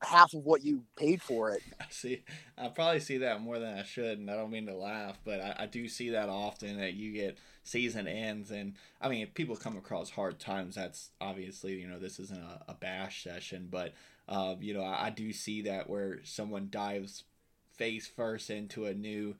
half 0.00 0.32
of 0.32 0.44
what 0.44 0.64
you 0.64 0.84
paid 0.96 1.20
for 1.20 1.50
it. 1.50 1.62
I 1.80 1.86
see. 1.90 2.22
I 2.56 2.68
probably 2.68 3.00
see 3.00 3.18
that 3.18 3.40
more 3.40 3.58
than 3.58 3.76
I 3.76 3.82
should, 3.82 4.18
and 4.18 4.30
I 4.30 4.36
don't 4.36 4.52
mean 4.52 4.66
to 4.66 4.76
laugh, 4.76 5.18
but 5.24 5.40
I, 5.40 5.64
I 5.64 5.66
do 5.66 5.88
see 5.88 6.10
that 6.10 6.28
often 6.28 6.78
that 6.78 6.94
you 6.94 7.12
get 7.12 7.36
season 7.64 8.06
ends, 8.06 8.52
and 8.52 8.74
I 9.00 9.08
mean, 9.08 9.22
if 9.22 9.34
people 9.34 9.56
come 9.56 9.76
across 9.76 10.10
hard 10.10 10.38
times, 10.38 10.76
that's 10.76 11.10
obviously 11.20 11.80
you 11.80 11.88
know 11.88 11.98
this 11.98 12.20
isn't 12.20 12.40
a, 12.40 12.62
a 12.68 12.74
bash 12.74 13.24
session, 13.24 13.66
but 13.68 13.92
uh, 14.28 14.54
you 14.60 14.72
know 14.72 14.82
I, 14.82 15.06
I 15.06 15.10
do 15.10 15.32
see 15.32 15.62
that 15.62 15.90
where 15.90 16.20
someone 16.22 16.68
dives 16.70 17.24
face 17.78 18.06
first 18.06 18.50
into 18.50 18.84
a 18.84 18.92
new 18.92 19.36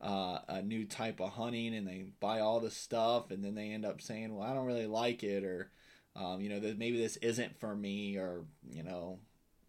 uh, 0.00 0.38
a 0.48 0.62
new 0.62 0.86
type 0.86 1.20
of 1.20 1.32
hunting 1.32 1.74
and 1.74 1.86
they 1.86 2.06
buy 2.20 2.40
all 2.40 2.58
the 2.58 2.70
stuff 2.70 3.30
and 3.30 3.44
then 3.44 3.54
they 3.54 3.70
end 3.70 3.84
up 3.84 4.00
saying 4.00 4.34
well 4.34 4.48
i 4.48 4.54
don't 4.54 4.64
really 4.64 4.86
like 4.86 5.22
it 5.22 5.44
or 5.44 5.70
um, 6.16 6.40
you 6.40 6.48
know, 6.48 6.60
that 6.60 6.78
maybe 6.78 6.98
this 6.98 7.16
isn't 7.18 7.58
for 7.58 7.74
me 7.74 8.16
or, 8.16 8.44
you 8.70 8.82
know, 8.82 9.18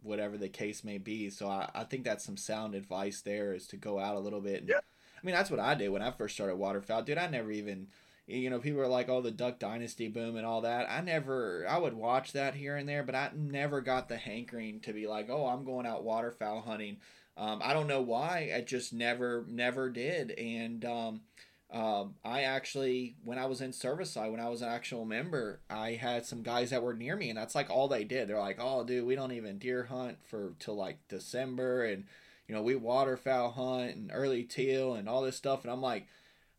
whatever 0.02 0.36
the 0.36 0.48
case 0.48 0.82
may 0.82 0.98
be. 0.98 1.30
So 1.30 1.48
I, 1.48 1.70
I 1.74 1.84
think 1.84 2.04
that's 2.04 2.24
some 2.24 2.36
sound 2.36 2.74
advice 2.74 3.20
there 3.20 3.54
is 3.54 3.66
to 3.68 3.76
go 3.76 3.98
out 3.98 4.16
a 4.16 4.20
little 4.20 4.40
bit. 4.40 4.60
And, 4.60 4.68
yeah. 4.68 4.76
I 4.78 5.26
mean, 5.26 5.34
that's 5.34 5.50
what 5.50 5.60
I 5.60 5.74
did 5.74 5.90
when 5.90 6.02
I 6.02 6.10
first 6.10 6.34
started 6.34 6.56
waterfowl. 6.56 7.02
Dude, 7.02 7.18
I 7.18 7.28
never 7.28 7.52
even, 7.52 7.86
you 8.26 8.50
know, 8.50 8.58
people 8.58 8.80
are 8.80 8.88
like, 8.88 9.08
oh, 9.08 9.20
the 9.20 9.30
Duck 9.30 9.60
Dynasty 9.60 10.08
boom 10.08 10.36
and 10.36 10.44
all 10.44 10.62
that. 10.62 10.90
I 10.90 11.00
never, 11.00 11.64
I 11.68 11.78
would 11.78 11.94
watch 11.94 12.32
that 12.32 12.56
here 12.56 12.76
and 12.76 12.88
there, 12.88 13.04
but 13.04 13.14
I 13.14 13.30
never 13.36 13.80
got 13.80 14.08
the 14.08 14.16
hankering 14.16 14.80
to 14.80 14.92
be 14.92 15.06
like, 15.06 15.30
oh, 15.30 15.46
I'm 15.46 15.64
going 15.64 15.86
out 15.86 16.02
waterfowl 16.02 16.62
hunting. 16.62 16.96
Um, 17.36 17.60
I 17.62 17.72
don't 17.72 17.86
know 17.86 18.02
why. 18.02 18.52
I 18.54 18.60
just 18.60 18.92
never, 18.92 19.44
never 19.48 19.88
did. 19.90 20.32
And, 20.32 20.84
um, 20.84 21.20
um, 21.72 22.16
I 22.22 22.42
actually, 22.42 23.16
when 23.24 23.38
I 23.38 23.46
was 23.46 23.62
in 23.62 23.70
Serviceye, 23.70 24.30
when 24.30 24.40
I 24.40 24.50
was 24.50 24.60
an 24.60 24.68
actual 24.68 25.06
member, 25.06 25.60
I 25.70 25.92
had 25.92 26.26
some 26.26 26.42
guys 26.42 26.68
that 26.68 26.82
were 26.82 26.92
near 26.92 27.16
me, 27.16 27.30
and 27.30 27.38
that's 27.38 27.54
like 27.54 27.70
all 27.70 27.88
they 27.88 28.04
did. 28.04 28.28
They're 28.28 28.38
like, 28.38 28.58
"Oh, 28.60 28.84
dude, 28.84 29.06
we 29.06 29.14
don't 29.14 29.32
even 29.32 29.58
deer 29.58 29.84
hunt 29.84 30.18
for 30.22 30.52
till 30.58 30.74
like 30.76 30.98
December, 31.08 31.84
and 31.86 32.04
you 32.46 32.54
know 32.54 32.60
we 32.62 32.74
waterfowl 32.74 33.52
hunt 33.52 33.96
and 33.96 34.10
early 34.12 34.42
teal 34.44 34.94
and 34.94 35.08
all 35.08 35.22
this 35.22 35.36
stuff." 35.36 35.62
And 35.64 35.72
I'm 35.72 35.80
like, 35.80 36.06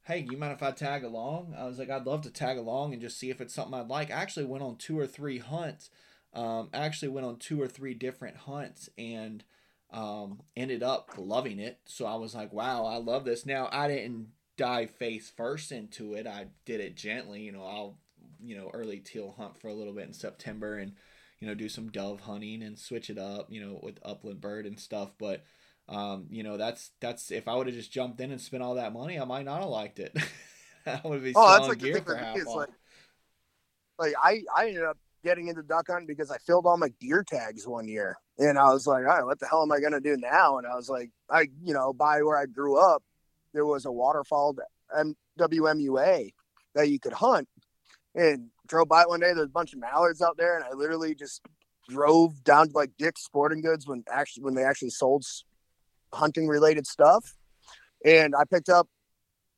"Hey, 0.05 0.25
you 0.27 0.35
mind 0.35 0.53
if 0.53 0.63
I 0.63 0.71
tag 0.71 1.03
along?" 1.03 1.53
I 1.55 1.65
was 1.65 1.77
like, 1.77 1.91
"I'd 1.91 2.07
love 2.07 2.21
to 2.23 2.31
tag 2.31 2.57
along 2.57 2.93
and 2.93 3.01
just 3.01 3.19
see 3.19 3.29
if 3.29 3.39
it's 3.39 3.53
something 3.53 3.75
I'd 3.79 3.89
like." 3.89 4.09
I 4.09 4.15
actually 4.15 4.45
went 4.45 4.63
on 4.63 4.77
two 4.77 4.99
or 4.99 5.05
three 5.07 5.37
hunts. 5.37 5.91
Um, 6.33 6.69
actually 6.73 7.09
went 7.09 7.27
on 7.27 7.37
two 7.37 7.61
or 7.61 7.67
three 7.67 7.93
different 7.93 8.37
hunts 8.37 8.89
and 8.97 9.43
um, 9.93 10.41
ended 10.55 10.83
up 10.83 11.11
loving 11.17 11.59
it. 11.59 11.79
So 11.85 12.05
I 12.05 12.15
was 12.15 12.35
like, 12.35 12.51
"Wow, 12.51 12.85
I 12.85 12.97
love 12.97 13.23
this." 13.25 13.45
Now 13.45 13.69
I 13.71 13.87
didn't 13.87 14.27
dive 14.57 14.91
face 14.91 15.31
first 15.35 15.71
into 15.71 16.13
it. 16.13 16.27
I 16.27 16.47
did 16.65 16.81
it 16.81 16.95
gently, 16.95 17.41
you 17.41 17.51
know, 17.51 17.63
I'll 17.63 17.97
you 18.43 18.57
know, 18.57 18.69
early 18.73 18.99
teal 18.99 19.33
hunt 19.37 19.57
for 19.57 19.69
a 19.69 19.73
little 19.73 19.93
bit 19.93 20.07
in 20.07 20.13
September 20.13 20.77
and 20.77 20.93
you 21.39 21.47
know, 21.47 21.55
do 21.55 21.67
some 21.67 21.91
dove 21.91 22.21
hunting 22.21 22.63
and 22.63 22.79
switch 22.79 23.09
it 23.09 23.17
up, 23.17 23.47
you 23.49 23.59
know, 23.59 23.79
with 23.83 23.99
upland 24.03 24.39
bird 24.39 24.65
and 24.65 24.79
stuff, 24.79 25.11
but 25.17 25.43
um, 25.89 26.27
you 26.29 26.43
know, 26.43 26.55
that's 26.57 26.91
that's 27.01 27.31
if 27.31 27.47
I 27.47 27.55
would 27.55 27.67
have 27.67 27.75
just 27.75 27.91
jumped 27.91 28.21
in 28.21 28.31
and 28.31 28.39
spent 28.39 28.63
all 28.63 28.75
that 28.75 28.93
money, 28.93 29.19
I 29.19 29.25
might 29.25 29.45
not 29.45 29.61
have 29.61 29.69
liked 29.69 29.99
it. 29.99 30.15
I 30.85 31.01
would 31.03 31.23
be 31.23 31.33
oh, 31.35 31.51
that's 31.51 31.67
like 31.67 31.79
gear 31.79 32.01
for 32.01 32.15
half 32.15 32.37
like, 32.45 32.69
like 33.99 34.13
I 34.21 34.43
I 34.55 34.67
ended 34.67 34.83
up 34.83 34.97
getting 35.23 35.47
into 35.47 35.63
duck 35.63 35.87
hunting 35.89 36.07
because 36.07 36.31
I 36.31 36.37
filled 36.37 36.65
all 36.65 36.77
my 36.77 36.89
deer 36.99 37.23
tags 37.23 37.67
one 37.67 37.87
year. 37.87 38.17
And 38.37 38.57
I 38.57 38.71
was 38.71 38.85
like, 38.85 39.05
all 39.05 39.17
right, 39.17 39.25
what 39.25 39.39
the 39.39 39.47
hell 39.47 39.63
am 39.63 39.71
I 39.71 39.79
gonna 39.79 40.01
do 40.01 40.17
now? 40.17 40.57
And 40.57 40.67
I 40.67 40.75
was 40.75 40.89
like, 40.89 41.09
I 41.29 41.47
you 41.63 41.73
know, 41.73 41.93
by 41.93 42.21
where 42.21 42.37
I 42.37 42.45
grew 42.45 42.77
up, 42.77 43.03
there 43.53 43.65
was 43.65 43.85
a 43.85 43.91
waterfowl 43.91 44.55
WMUA 45.39 46.33
that 46.75 46.89
you 46.89 46.99
could 46.99 47.13
hunt. 47.13 47.47
And 48.15 48.49
drove 48.67 48.89
by 48.89 49.05
one 49.05 49.19
day, 49.19 49.33
there's 49.33 49.47
a 49.47 49.49
bunch 49.49 49.73
of 49.73 49.79
mallards 49.79 50.21
out 50.21 50.37
there, 50.37 50.55
and 50.55 50.63
I 50.63 50.73
literally 50.73 51.15
just 51.15 51.41
drove 51.89 52.43
down 52.43 52.69
to 52.69 52.75
like 52.75 52.91
Dick's 52.97 53.23
Sporting 53.23 53.61
Goods 53.61 53.87
when 53.87 54.03
actually 54.11 54.43
when 54.43 54.53
they 54.53 54.63
actually 54.63 54.91
sold 54.91 55.25
hunting 56.13 56.47
related 56.47 56.85
stuff, 56.85 57.35
and 58.05 58.35
I 58.35 58.43
picked 58.45 58.69
up 58.69 58.87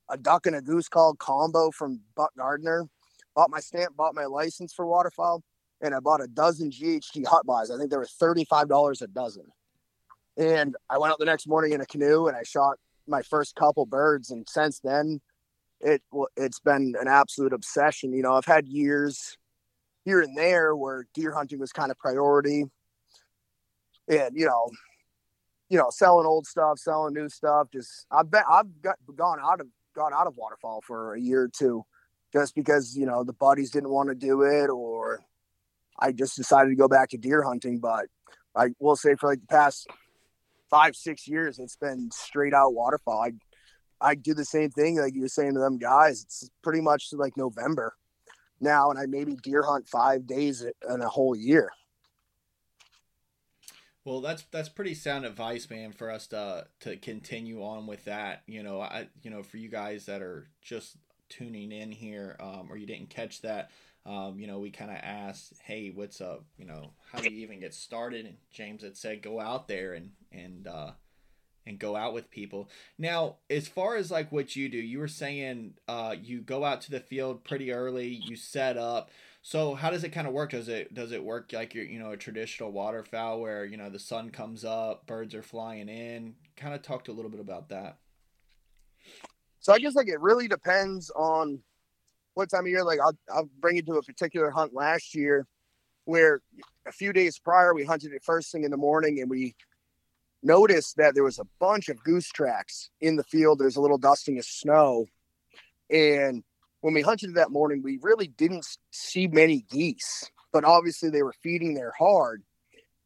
a 0.09 0.17
duck 0.17 0.45
and 0.45 0.55
a 0.55 0.61
goose 0.61 0.87
called 0.87 1.19
combo 1.19 1.71
from 1.71 2.01
Buck 2.15 2.31
Gardner. 2.37 2.87
Bought 3.35 3.49
my 3.49 3.59
stamp, 3.59 3.97
bought 3.97 4.15
my 4.15 4.25
license 4.25 4.73
for 4.73 4.85
waterfowl, 4.85 5.43
and 5.81 5.93
I 5.93 5.99
bought 5.99 6.21
a 6.21 6.27
dozen 6.27 6.71
GHG 6.71 7.25
hot 7.25 7.45
buys. 7.45 7.71
I 7.71 7.77
think 7.77 7.91
they 7.91 7.97
were 7.97 8.05
thirty 8.05 8.45
five 8.45 8.67
dollars 8.67 9.01
a 9.01 9.07
dozen. 9.07 9.45
And 10.37 10.75
I 10.89 10.97
went 10.97 11.13
out 11.13 11.19
the 11.19 11.25
next 11.25 11.47
morning 11.47 11.71
in 11.71 11.81
a 11.81 11.85
canoe 11.85 12.27
and 12.27 12.35
I 12.35 12.43
shot 12.43 12.77
my 13.07 13.21
first 13.21 13.55
couple 13.55 13.85
birds, 13.85 14.31
and 14.31 14.47
since 14.49 14.79
then, 14.79 15.21
it 15.81 16.01
it's 16.35 16.59
been 16.59 16.95
an 16.99 17.07
absolute 17.07 17.53
obsession. 17.53 18.13
You 18.13 18.23
know, 18.23 18.33
I've 18.33 18.45
had 18.45 18.67
years 18.67 19.37
here 20.03 20.21
and 20.21 20.37
there 20.37 20.75
where 20.75 21.07
deer 21.13 21.33
hunting 21.33 21.59
was 21.59 21.71
kind 21.71 21.91
of 21.91 21.97
priority, 21.97 22.65
and 24.07 24.31
you 24.33 24.45
know, 24.45 24.69
you 25.69 25.77
know, 25.77 25.89
selling 25.89 26.25
old 26.25 26.47
stuff, 26.47 26.79
selling 26.79 27.13
new 27.13 27.29
stuff. 27.29 27.67
Just 27.71 28.05
I've 28.11 28.31
been 28.31 28.43
I've 28.49 28.81
got 28.81 28.97
gone 29.15 29.39
out 29.41 29.61
of 29.61 29.67
gone 29.95 30.13
out 30.13 30.27
of 30.27 30.35
waterfowl 30.35 30.81
for 30.85 31.15
a 31.15 31.21
year 31.21 31.43
or 31.43 31.49
two, 31.49 31.83
just 32.33 32.55
because 32.55 32.95
you 32.97 33.05
know 33.05 33.23
the 33.23 33.33
buddies 33.33 33.71
didn't 33.71 33.89
want 33.89 34.09
to 34.09 34.15
do 34.15 34.41
it, 34.43 34.69
or 34.69 35.21
I 35.99 36.11
just 36.11 36.35
decided 36.35 36.69
to 36.69 36.75
go 36.75 36.87
back 36.87 37.09
to 37.09 37.17
deer 37.17 37.43
hunting. 37.43 37.79
But 37.79 38.07
I 38.55 38.69
will 38.79 38.95
say 38.95 39.15
for 39.15 39.29
like 39.29 39.41
the 39.41 39.47
past 39.47 39.87
five 40.69 40.95
six 40.95 41.27
years 41.27 41.59
it's 41.59 41.75
been 41.75 42.09
straight 42.11 42.53
out 42.53 42.73
waterfowl. 42.73 43.21
i 43.21 43.31
i 44.01 44.15
do 44.15 44.33
the 44.33 44.45
same 44.45 44.69
thing 44.69 44.97
like 44.97 45.15
you 45.15 45.21
were 45.21 45.27
saying 45.27 45.53
to 45.53 45.59
them 45.59 45.77
guys 45.77 46.23
it's 46.23 46.49
pretty 46.63 46.81
much 46.81 47.09
like 47.13 47.37
november 47.37 47.95
now 48.59 48.89
and 48.89 48.99
i 48.99 49.05
maybe 49.05 49.35
deer 49.43 49.63
hunt 49.63 49.87
five 49.87 50.25
days 50.25 50.65
in 50.89 51.01
a 51.01 51.07
whole 51.07 51.35
year 51.35 51.71
well 54.03 54.21
that's 54.21 54.43
that's 54.51 54.69
pretty 54.69 54.93
sound 54.93 55.25
advice 55.25 55.69
man 55.69 55.91
for 55.91 56.09
us 56.09 56.27
to 56.27 56.65
to 56.79 56.97
continue 56.97 57.63
on 57.63 57.85
with 57.87 58.03
that 58.05 58.41
you 58.47 58.63
know 58.63 58.81
i 58.81 59.07
you 59.21 59.29
know 59.29 59.43
for 59.43 59.57
you 59.57 59.69
guys 59.69 60.05
that 60.05 60.21
are 60.21 60.47
just 60.61 60.97
tuning 61.27 61.71
in 61.71 61.91
here 61.91 62.35
um, 62.39 62.67
or 62.69 62.77
you 62.77 62.85
didn't 62.85 63.09
catch 63.09 63.41
that 63.41 63.71
um, 64.05 64.39
you 64.39 64.45
know, 64.45 64.59
we 64.59 64.69
kind 64.69 64.91
of 64.91 64.97
asked, 64.97 65.53
"Hey, 65.63 65.91
what's 65.93 66.21
up? 66.21 66.45
You 66.57 66.65
know, 66.65 66.91
how 67.11 67.19
do 67.19 67.29
you 67.29 67.39
even 67.39 67.59
get 67.59 67.73
started?" 67.73 68.25
And 68.25 68.37
James 68.51 68.83
had 68.83 68.95
said, 68.95 69.23
"Go 69.23 69.39
out 69.39 69.67
there 69.67 69.93
and 69.93 70.11
and 70.31 70.67
uh, 70.67 70.91
and 71.65 71.79
go 71.79 71.95
out 71.95 72.13
with 72.13 72.29
people." 72.29 72.69
Now, 72.99 73.37
as 73.49 73.67
far 73.67 73.95
as 73.95 74.11
like 74.11 74.31
what 74.31 74.55
you 74.55 74.69
do, 74.69 74.77
you 74.77 74.99
were 74.99 75.07
saying 75.07 75.73
uh, 75.87 76.15
you 76.21 76.41
go 76.41 76.63
out 76.63 76.81
to 76.81 76.91
the 76.91 76.99
field 76.99 77.43
pretty 77.43 77.71
early, 77.71 78.07
you 78.07 78.35
set 78.35 78.77
up. 78.77 79.09
So 79.41 79.73
how 79.75 79.89
does 79.89 80.03
it 80.03 80.09
kind 80.09 80.27
of 80.27 80.33
work? 80.33 80.51
Does 80.51 80.69
it 80.69 80.93
does 80.93 81.11
it 81.11 81.23
work 81.23 81.51
like 81.51 81.73
your 81.73 81.85
you 81.85 81.97
know 81.97 82.11
a 82.11 82.17
traditional 82.17 82.71
waterfowl 82.71 83.41
where 83.41 83.65
you 83.65 83.77
know 83.77 83.89
the 83.89 83.99
sun 83.99 84.29
comes 84.29 84.63
up, 84.63 85.07
birds 85.07 85.33
are 85.33 85.43
flying 85.43 85.89
in? 85.89 86.35
Kind 86.57 86.75
of 86.75 86.83
talked 86.83 87.07
a 87.07 87.11
little 87.11 87.31
bit 87.31 87.39
about 87.39 87.69
that. 87.69 87.97
So 89.61 89.73
I 89.73 89.79
guess 89.79 89.95
like 89.95 90.09
it 90.09 90.21
really 90.21 90.47
depends 90.47 91.09
on 91.15 91.59
what 92.35 92.49
time 92.49 92.65
of 92.65 92.67
year. 92.67 92.83
Like 92.83 92.99
I'll 92.99 93.17
I'll 93.33 93.49
bring 93.59 93.77
you 93.77 93.81
to 93.83 93.93
a 93.93 94.03
particular 94.03 94.51
hunt 94.51 94.73
last 94.73 95.15
year 95.15 95.47
where 96.03 96.41
a 96.85 96.91
few 96.91 97.11
days 97.11 97.39
prior 97.39 97.73
we 97.73 97.83
hunted 97.83 98.13
it 98.13 98.23
first 98.23 98.51
thing 98.51 98.63
in 98.63 98.71
the 98.71 98.77
morning 98.77 99.19
and 99.19 99.29
we 99.29 99.55
noticed 100.43 100.97
that 100.97 101.15
there 101.15 101.23
was 101.23 101.39
a 101.39 101.47
bunch 101.59 101.89
of 101.89 102.03
goose 102.03 102.29
tracks 102.29 102.91
in 103.01 103.15
the 103.15 103.23
field. 103.23 103.57
There's 103.57 103.77
a 103.77 103.81
little 103.81 103.97
dusting 103.97 104.37
of 104.37 104.45
snow. 104.45 105.07
And 105.89 106.43
when 106.81 106.93
we 106.93 107.01
hunted 107.01 107.35
that 107.35 107.49
morning, 107.49 107.81
we 107.83 107.97
really 108.01 108.27
didn't 108.27 108.65
see 108.91 109.27
many 109.27 109.65
geese, 109.71 110.29
but 110.53 110.63
obviously 110.63 111.09
they 111.09 111.23
were 111.23 111.33
feeding 111.41 111.73
there 111.73 111.93
hard. 111.97 112.43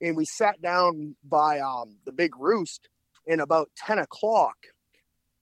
And 0.01 0.17
we 0.17 0.25
sat 0.25 0.61
down 0.61 1.15
by 1.23 1.59
um, 1.59 1.97
the 2.05 2.11
big 2.11 2.37
roost, 2.37 2.89
and 3.27 3.41
about 3.41 3.69
10 3.77 3.99
o'clock, 3.99 4.55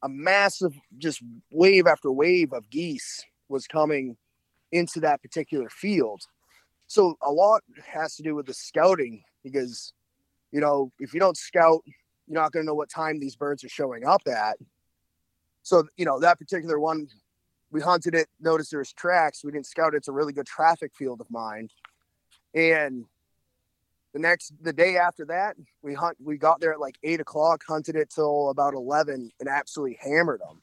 a 0.03 0.09
massive, 0.09 0.75
just 0.97 1.21
wave 1.51 1.87
after 1.87 2.11
wave 2.11 2.53
of 2.53 2.69
geese 2.69 3.23
was 3.49 3.67
coming 3.67 4.17
into 4.71 4.99
that 5.01 5.21
particular 5.21 5.69
field. 5.69 6.21
So 6.87 7.17
a 7.21 7.31
lot 7.31 7.61
has 7.85 8.15
to 8.15 8.23
do 8.23 8.35
with 8.35 8.45
the 8.45 8.53
scouting 8.53 9.23
because, 9.43 9.93
you 10.51 10.61
know, 10.61 10.91
if 10.99 11.13
you 11.13 11.19
don't 11.19 11.37
scout, 11.37 11.81
you're 12.27 12.41
not 12.41 12.51
going 12.51 12.63
to 12.63 12.67
know 12.67 12.75
what 12.75 12.89
time 12.89 13.19
these 13.19 13.35
birds 13.35 13.63
are 13.63 13.69
showing 13.69 14.05
up 14.05 14.21
at. 14.27 14.57
So, 15.63 15.87
you 15.97 16.05
know, 16.05 16.19
that 16.19 16.39
particular 16.39 16.79
one, 16.79 17.07
we 17.71 17.81
hunted 17.81 18.15
it, 18.15 18.27
noticed 18.39 18.71
there's 18.71 18.93
tracks. 18.93 19.43
We 19.43 19.51
didn't 19.51 19.65
scout 19.65 19.93
it. 19.93 19.97
It's 19.97 20.07
a 20.07 20.13
really 20.13 20.33
good 20.33 20.45
traffic 20.45 20.93
field 20.95 21.19
of 21.19 21.29
mine. 21.29 21.69
And 22.53 23.05
the 24.13 24.19
next, 24.19 24.53
the 24.61 24.71
day 24.71 24.97
after 24.97 25.25
that, 25.25 25.57
we 25.81 25.93
hunt, 25.93 26.17
we 26.23 26.37
got 26.37 26.61
there 26.61 26.71
at 26.71 26.79
like 26.79 26.95
eight 27.03 27.19
o'clock, 27.19 27.63
hunted 27.67 27.97
it 27.97 28.09
till 28.09 28.49
about 28.49 28.73
11 28.73 29.31
and 29.39 29.49
absolutely 29.49 29.97
hammered 30.01 30.39
them. 30.39 30.61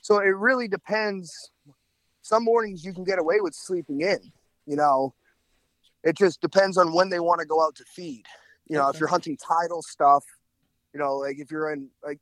So 0.00 0.18
it 0.18 0.36
really 0.36 0.66
depends 0.66 1.51
some 2.22 2.44
mornings 2.44 2.84
you 2.84 2.94
can 2.94 3.04
get 3.04 3.18
away 3.18 3.40
with 3.40 3.54
sleeping 3.54 4.00
in. 4.00 4.32
You 4.66 4.76
know, 4.76 5.14
it 6.02 6.16
just 6.16 6.40
depends 6.40 6.78
on 6.78 6.94
when 6.94 7.10
they 7.10 7.20
want 7.20 7.40
to 7.40 7.46
go 7.46 7.62
out 7.62 7.74
to 7.76 7.84
feed. 7.84 8.24
You 8.68 8.76
know, 8.76 8.88
okay. 8.88 8.96
if 8.96 9.00
you're 9.00 9.08
hunting 9.08 9.36
tidal 9.36 9.82
stuff, 9.82 10.24
you 10.94 11.00
know, 11.00 11.16
like 11.16 11.38
if 11.38 11.50
you're 11.50 11.72
in 11.72 11.88
like, 12.02 12.20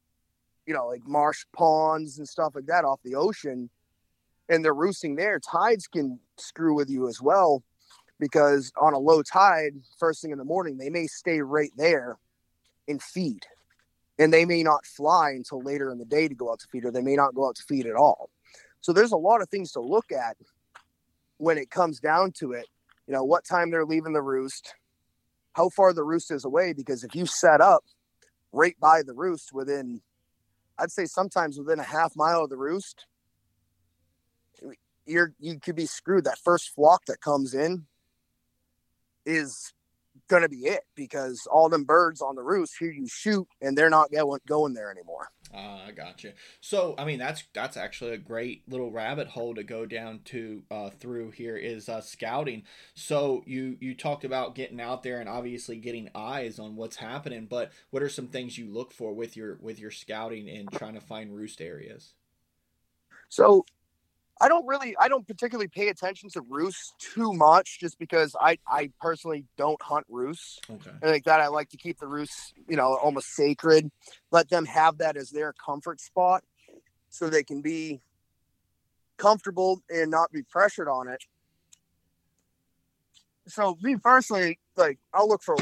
you 0.66 0.74
know, 0.74 0.86
like 0.86 1.06
marsh 1.06 1.44
ponds 1.52 2.18
and 2.18 2.28
stuff 2.28 2.54
like 2.54 2.66
that 2.66 2.84
off 2.84 3.00
the 3.04 3.14
ocean, 3.14 3.70
and 4.48 4.64
they're 4.64 4.74
roosting 4.74 5.14
there, 5.14 5.38
tides 5.38 5.86
can 5.86 6.18
screw 6.36 6.74
with 6.74 6.90
you 6.90 7.08
as 7.08 7.20
well, 7.20 7.62
because 8.18 8.72
on 8.80 8.94
a 8.94 8.98
low 8.98 9.22
tide, 9.22 9.72
first 9.98 10.22
thing 10.22 10.32
in 10.32 10.38
the 10.38 10.44
morning, 10.44 10.76
they 10.76 10.90
may 10.90 11.06
stay 11.06 11.40
right 11.40 11.72
there 11.76 12.18
and 12.88 13.02
feed, 13.02 13.44
and 14.18 14.32
they 14.32 14.44
may 14.44 14.62
not 14.62 14.84
fly 14.84 15.30
until 15.30 15.60
later 15.62 15.90
in 15.90 15.98
the 15.98 16.04
day 16.04 16.26
to 16.26 16.34
go 16.34 16.50
out 16.50 16.58
to 16.60 16.66
feed, 16.66 16.84
or 16.84 16.90
they 16.90 17.02
may 17.02 17.16
not 17.16 17.34
go 17.34 17.48
out 17.48 17.56
to 17.56 17.62
feed 17.62 17.86
at 17.86 17.94
all. 17.94 18.30
So 18.80 18.92
there's 18.92 19.12
a 19.12 19.16
lot 19.16 19.42
of 19.42 19.48
things 19.48 19.72
to 19.72 19.80
look 19.80 20.12
at 20.12 20.36
when 21.38 21.58
it 21.58 21.70
comes 21.70 22.00
down 22.00 22.32
to 22.38 22.52
it. 22.52 22.66
You 23.06 23.14
know, 23.14 23.24
what 23.24 23.44
time 23.44 23.70
they're 23.70 23.84
leaving 23.84 24.12
the 24.12 24.22
roost, 24.22 24.74
how 25.54 25.68
far 25.68 25.92
the 25.92 26.04
roost 26.04 26.30
is 26.30 26.44
away, 26.44 26.72
because 26.72 27.04
if 27.04 27.14
you 27.14 27.26
set 27.26 27.60
up 27.60 27.84
right 28.52 28.78
by 28.80 29.02
the 29.02 29.14
roost 29.14 29.52
within, 29.52 30.00
I'd 30.78 30.92
say 30.92 31.06
sometimes 31.06 31.58
within 31.58 31.80
a 31.80 31.84
half 31.84 32.14
mile 32.16 32.44
of 32.44 32.50
the 32.50 32.56
roost, 32.56 33.06
you're 35.06 35.32
you 35.40 35.58
could 35.58 35.76
be 35.76 35.86
screwed. 35.86 36.24
That 36.24 36.38
first 36.38 36.74
flock 36.74 37.06
that 37.06 37.20
comes 37.20 37.54
in, 37.54 37.86
is 39.26 39.72
going 40.28 40.42
to 40.42 40.48
be 40.48 40.66
it 40.66 40.82
because 40.94 41.46
all 41.50 41.68
them 41.68 41.84
birds 41.84 42.20
on 42.20 42.36
the 42.36 42.42
roost 42.42 42.76
hear 42.78 42.90
you 42.90 43.06
shoot 43.08 43.46
and 43.60 43.76
they're 43.76 43.90
not 43.90 44.10
going 44.10 44.40
going 44.46 44.74
there 44.74 44.90
anymore. 44.90 45.28
Uh, 45.52 45.80
I 45.88 45.90
got 45.90 46.22
you. 46.22 46.32
So, 46.60 46.94
I 46.96 47.04
mean, 47.04 47.18
that's 47.18 47.42
that's 47.52 47.76
actually 47.76 48.12
a 48.12 48.18
great 48.18 48.62
little 48.68 48.92
rabbit 48.92 49.28
hole 49.28 49.54
to 49.56 49.64
go 49.64 49.84
down 49.84 50.20
to 50.26 50.62
uh, 50.70 50.90
through 50.90 51.32
here 51.32 51.56
is 51.56 51.88
uh, 51.88 52.00
scouting. 52.00 52.62
So, 52.94 53.42
you 53.46 53.76
you 53.80 53.94
talked 53.96 54.24
about 54.24 54.54
getting 54.54 54.80
out 54.80 55.02
there 55.02 55.18
and 55.18 55.28
obviously 55.28 55.76
getting 55.76 56.08
eyes 56.14 56.60
on 56.60 56.76
what's 56.76 56.96
happening, 56.96 57.46
but 57.46 57.72
what 57.90 58.02
are 58.02 58.08
some 58.08 58.28
things 58.28 58.58
you 58.58 58.72
look 58.72 58.92
for 58.92 59.12
with 59.12 59.36
your 59.36 59.58
with 59.60 59.80
your 59.80 59.90
scouting 59.90 60.48
and 60.48 60.70
trying 60.70 60.94
to 60.94 61.00
find 61.00 61.34
roost 61.34 61.60
areas? 61.60 62.14
So, 63.28 63.64
I 64.42 64.48
don't 64.48 64.66
really, 64.66 64.96
I 64.98 65.08
don't 65.08 65.26
particularly 65.26 65.68
pay 65.68 65.88
attention 65.88 66.30
to 66.30 66.40
roosts 66.40 66.94
too 66.98 67.34
much, 67.34 67.78
just 67.78 67.98
because 67.98 68.34
I, 68.40 68.58
I 68.66 68.90
personally 68.98 69.44
don't 69.58 69.80
hunt 69.82 70.06
roosts. 70.08 70.60
Okay. 70.70 70.90
And 71.02 71.10
like 71.10 71.24
that, 71.24 71.40
I 71.40 71.48
like 71.48 71.68
to 71.70 71.76
keep 71.76 71.98
the 71.98 72.06
roosts, 72.06 72.54
you 72.66 72.76
know, 72.76 72.96
almost 72.96 73.34
sacred. 73.34 73.90
Let 74.30 74.48
them 74.48 74.64
have 74.64 74.98
that 74.98 75.18
as 75.18 75.30
their 75.30 75.52
comfort 75.52 76.00
spot, 76.00 76.42
so 77.10 77.28
they 77.28 77.42
can 77.42 77.60
be 77.60 78.00
comfortable 79.18 79.82
and 79.90 80.10
not 80.10 80.32
be 80.32 80.42
pressured 80.42 80.88
on 80.88 81.06
it. 81.06 81.22
So 83.46 83.76
me 83.82 83.96
personally, 83.96 84.58
like 84.76 84.98
I'll 85.12 85.28
look 85.28 85.42
for, 85.42 85.56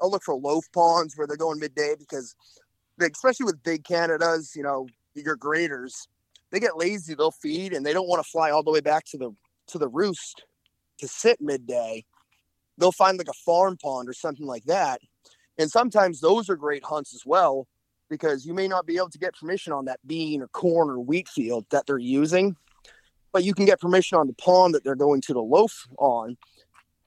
I'll 0.00 0.10
look 0.10 0.24
for 0.24 0.34
loaf 0.34 0.64
ponds 0.72 1.16
where 1.16 1.28
they're 1.28 1.36
going 1.36 1.60
midday 1.60 1.94
because, 1.96 2.34
especially 3.00 3.44
with 3.44 3.62
big 3.62 3.84
Canadas, 3.84 4.56
you 4.56 4.64
know, 4.64 4.88
your 5.14 5.36
greaters 5.36 6.08
they 6.50 6.60
get 6.60 6.76
lazy, 6.76 7.14
they'll 7.14 7.30
feed 7.30 7.72
and 7.72 7.84
they 7.84 7.92
don't 7.92 8.08
want 8.08 8.24
to 8.24 8.30
fly 8.30 8.50
all 8.50 8.62
the 8.62 8.70
way 8.70 8.80
back 8.80 9.04
to 9.06 9.18
the 9.18 9.30
to 9.68 9.78
the 9.78 9.88
roost 9.88 10.44
to 10.98 11.08
sit 11.08 11.40
midday. 11.40 12.04
They'll 12.78 12.92
find 12.92 13.18
like 13.18 13.28
a 13.28 13.44
farm 13.44 13.76
pond 13.76 14.08
or 14.08 14.12
something 14.12 14.46
like 14.46 14.64
that. 14.64 15.00
And 15.58 15.70
sometimes 15.70 16.20
those 16.20 16.48
are 16.48 16.56
great 16.56 16.84
hunts 16.84 17.14
as 17.14 17.22
well 17.24 17.66
because 18.08 18.46
you 18.46 18.54
may 18.54 18.68
not 18.68 18.86
be 18.86 18.96
able 18.96 19.10
to 19.10 19.18
get 19.18 19.34
permission 19.34 19.72
on 19.72 19.86
that 19.86 20.00
bean 20.06 20.42
or 20.42 20.48
corn 20.48 20.88
or 20.90 21.00
wheat 21.00 21.28
field 21.28 21.66
that 21.70 21.86
they're 21.86 21.98
using, 21.98 22.56
but 23.32 23.42
you 23.42 23.54
can 23.54 23.64
get 23.64 23.80
permission 23.80 24.18
on 24.18 24.26
the 24.26 24.34
pond 24.34 24.74
that 24.74 24.84
they're 24.84 24.94
going 24.94 25.20
to 25.22 25.32
the 25.32 25.42
loaf 25.42 25.86
on. 25.98 26.36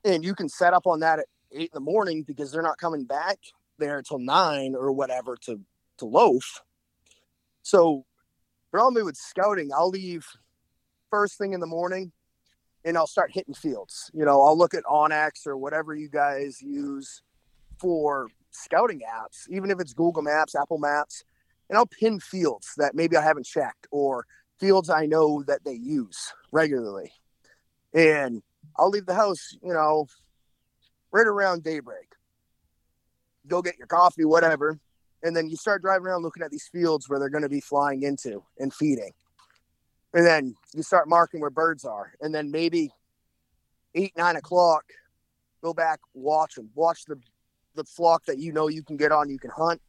And 0.04 0.24
you 0.24 0.36
can 0.36 0.50
set 0.50 0.74
up 0.74 0.88
on 0.88 1.00
that 1.02 1.20
at 1.20 1.26
eight 1.52 1.72
in 1.74 1.76
the 1.76 1.80
morning 1.80 2.24
because 2.24 2.52
they're 2.52 2.62
not 2.62 2.78
coming 2.78 3.06
back 3.06 3.38
there 3.78 3.98
until 3.98 4.20
nine 4.20 4.76
or 4.76 4.92
whatever 4.92 5.38
to 5.44 5.60
to 6.00 6.06
loaf. 6.06 6.62
So 7.62 8.06
normally 8.74 9.04
with 9.04 9.18
scouting, 9.18 9.72
I'll 9.74 9.90
leave 9.90 10.26
first 11.10 11.38
thing 11.38 11.54
in 11.54 11.60
the 11.60 11.68
morning 11.68 12.12
and 12.86 12.98
I'll 12.98 13.08
start 13.08 13.32
hitting 13.34 13.54
fields. 13.54 14.10
You 14.14 14.26
know, 14.26 14.42
I'll 14.42 14.58
look 14.58 14.74
at 14.74 14.84
onX 14.84 15.48
or 15.48 15.58
whatever 15.58 15.96
you 15.96 16.10
guys 16.10 16.62
use 16.62 17.22
for 17.80 18.28
scouting 18.52 19.02
apps, 19.02 19.50
even 19.50 19.72
if 19.72 19.80
it's 19.80 19.94
Google 19.94 20.24
Maps, 20.24 20.56
Apple 20.56 20.78
Maps, 20.78 21.24
and 21.70 21.78
I'll 21.78 21.86
pin 21.86 22.20
fields 22.20 22.74
that 22.78 22.96
maybe 22.96 23.16
I 23.16 23.22
haven't 23.22 23.46
checked 23.46 23.88
or 23.92 24.26
fields 24.60 24.90
I 24.90 25.06
know 25.06 25.44
that 25.44 25.64
they 25.64 25.74
use 25.74 26.34
regularly. 26.52 27.12
And 27.94 28.42
I'll 28.78 28.90
leave 28.90 29.06
the 29.06 29.16
house, 29.16 29.56
you 29.64 29.74
know, 29.74 30.08
right 31.12 31.28
around 31.28 31.64
daybreak. 31.64 32.14
Go 33.48 33.62
get 33.62 33.78
your 33.78 33.88
coffee, 33.88 34.26
whatever 34.26 34.80
and 35.24 35.36
then 35.36 35.50
you 35.50 35.56
start 35.56 35.82
driving 35.82 36.08
around 36.08 36.24
looking 36.24 36.44
at 36.44 36.52
these 36.52 36.70
fields 36.72 37.10
where 37.10 37.20
they're 37.20 37.30
going 37.30 37.44
to 37.44 37.50
be 37.50 37.62
flying 37.62 38.04
into 38.04 38.44
and 38.58 38.74
feeding. 38.74 39.12
And 40.14 40.26
then 40.26 40.56
you 40.74 40.82
start 40.82 41.08
marking 41.08 41.40
where 41.40 41.50
birds 41.50 41.86
are 41.86 42.14
and 42.22 42.34
then 42.34 42.52
maybe 42.52 42.92
eight 43.96 44.14
nine 44.18 44.36
o'clock 44.36 44.86
go 45.64 45.74
back 45.74 46.00
watch 46.14 46.56
them 46.56 46.70
watch 46.76 47.06
the 47.06 47.20
the 47.76 47.84
flock 47.84 48.26
that 48.26 48.38
you 48.38 48.52
know 48.52 48.68
you 48.68 48.84
can 48.84 48.98
get 48.98 49.12
on 49.12 49.30
you 49.30 49.40
can 49.40 49.52
hunt 49.52 49.82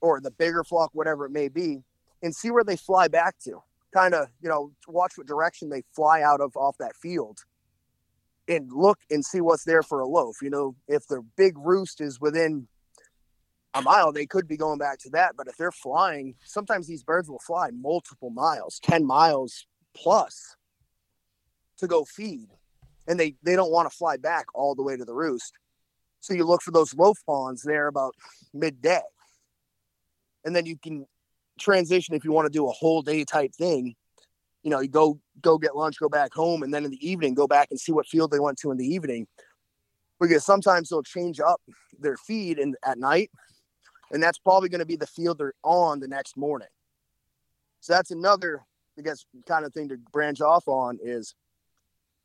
or 0.00 0.20
the 0.20 0.30
bigger 0.30 0.64
flock 0.64 0.90
whatever 0.92 1.24
it 1.24 1.30
may 1.30 1.48
be 1.48 1.82
and 2.22 2.34
see 2.34 2.50
where 2.50 2.64
they 2.64 2.76
fly 2.76 3.08
back 3.08 3.38
to. 3.40 3.62
Kind 3.94 4.14
of 4.14 4.28
you 4.42 4.48
know 4.48 4.72
watch 4.88 5.12
what 5.16 5.26
direction 5.26 5.68
they 5.68 5.82
fly 5.94 6.22
out 6.22 6.40
of 6.40 6.56
off 6.56 6.76
that 6.78 6.96
field 6.96 7.38
and 8.48 8.70
look 8.72 8.98
and 9.10 9.24
see 9.24 9.40
what's 9.40 9.64
there 9.64 9.82
for 9.82 10.00
a 10.00 10.06
loaf. 10.06 10.36
You 10.40 10.50
know 10.50 10.74
if 10.88 11.06
the 11.08 11.22
big 11.36 11.58
roost 11.58 12.00
is 12.00 12.20
within 12.20 12.68
a 13.74 13.82
mile, 13.82 14.12
they 14.12 14.26
could 14.26 14.46
be 14.46 14.56
going 14.56 14.78
back 14.78 14.98
to 15.00 15.10
that. 15.10 15.34
But 15.36 15.48
if 15.48 15.56
they're 15.56 15.72
flying, 15.72 16.34
sometimes 16.44 16.86
these 16.86 17.02
birds 17.02 17.28
will 17.28 17.38
fly 17.38 17.70
multiple 17.70 18.30
miles, 18.30 18.80
10 18.82 19.04
miles 19.04 19.66
plus 19.94 20.56
to 21.78 21.86
go 21.86 22.04
feed. 22.04 22.48
And 23.08 23.18
they, 23.18 23.34
they 23.42 23.56
don't 23.56 23.72
want 23.72 23.90
to 23.90 23.96
fly 23.96 24.16
back 24.16 24.46
all 24.54 24.74
the 24.74 24.82
way 24.82 24.96
to 24.96 25.04
the 25.04 25.14
roost. 25.14 25.54
So 26.20 26.34
you 26.34 26.44
look 26.44 26.62
for 26.62 26.70
those 26.70 26.94
loaf 26.94 27.18
ponds 27.26 27.62
there 27.62 27.88
about 27.88 28.14
midday. 28.54 29.00
And 30.44 30.54
then 30.54 30.66
you 30.66 30.76
can 30.76 31.06
transition 31.58 32.14
if 32.14 32.24
you 32.24 32.32
want 32.32 32.46
to 32.46 32.52
do 32.52 32.68
a 32.68 32.72
whole 32.72 33.02
day 33.02 33.24
type 33.24 33.52
thing. 33.54 33.94
You 34.62 34.70
know, 34.70 34.80
you 34.80 34.88
go 34.88 35.18
go 35.40 35.58
get 35.58 35.74
lunch, 35.74 35.98
go 35.98 36.08
back 36.08 36.32
home, 36.32 36.62
and 36.62 36.72
then 36.72 36.84
in 36.84 36.92
the 36.92 37.08
evening 37.08 37.34
go 37.34 37.48
back 37.48 37.68
and 37.70 37.80
see 37.80 37.90
what 37.90 38.06
field 38.06 38.30
they 38.30 38.38
went 38.38 38.58
to 38.58 38.70
in 38.70 38.76
the 38.76 38.86
evening. 38.86 39.26
Because 40.20 40.44
sometimes 40.44 40.88
they'll 40.88 41.02
change 41.02 41.40
up 41.40 41.60
their 41.98 42.16
feed 42.16 42.58
and 42.58 42.76
at 42.84 42.98
night 42.98 43.30
and 44.12 44.22
that's 44.22 44.38
probably 44.38 44.68
going 44.68 44.80
to 44.80 44.86
be 44.86 44.96
the 44.96 45.06
field 45.06 45.38
they're 45.38 45.54
on 45.64 45.98
the 45.98 46.06
next 46.06 46.36
morning. 46.36 46.68
So 47.80 47.94
that's 47.94 48.10
another, 48.10 48.60
I 48.98 49.02
guess, 49.02 49.24
kind 49.46 49.64
of 49.64 49.72
thing 49.72 49.88
to 49.88 49.96
branch 50.12 50.40
off 50.40 50.68
on 50.68 50.98
is 51.02 51.34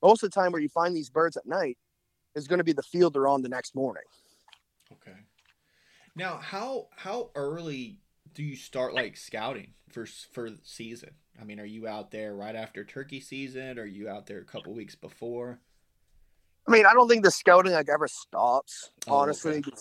most 0.04 0.22
of 0.22 0.30
the 0.30 0.40
time 0.40 0.52
where 0.52 0.62
you 0.62 0.70
find 0.70 0.96
these 0.96 1.10
birds 1.10 1.38
at 1.38 1.48
night 1.48 1.78
is 2.36 2.48
going 2.48 2.60
to 2.60 2.64
be 2.64 2.74
the 2.74 2.84
field 2.84 3.14
they're 3.14 3.28
on 3.28 3.42
the 3.42 3.50
next 3.50 3.74
morning. 3.74 4.04
Okay. 4.92 5.18
Now, 6.16 6.38
how 6.38 6.88
how 6.96 7.32
early 7.36 8.00
do 8.34 8.44
you 8.44 8.56
start 8.56 8.94
like 8.94 9.18
scouting 9.18 9.74
for 9.90 10.06
for 10.06 10.50
season? 10.64 11.12
I 11.40 11.44
mean, 11.44 11.60
are 11.60 11.66
you 11.66 11.88
out 11.88 12.12
there 12.12 12.36
right 12.36 12.56
after 12.56 12.84
turkey 12.84 13.22
season? 13.22 13.80
Or 13.80 13.84
are 13.84 13.86
you 13.86 14.10
out 14.10 14.26
there 14.28 14.40
a 14.40 14.46
couple 14.46 14.74
weeks 14.74 14.96
before? 14.96 15.60
I 16.68 16.72
mean, 16.72 16.86
I 16.86 16.94
don't 16.94 17.08
think 17.08 17.24
the 17.24 17.32
scouting 17.32 17.72
like 17.72 17.90
ever 17.90 18.08
stops. 18.08 18.92
Oh, 19.08 19.16
honestly, 19.16 19.60
okay 19.60 19.72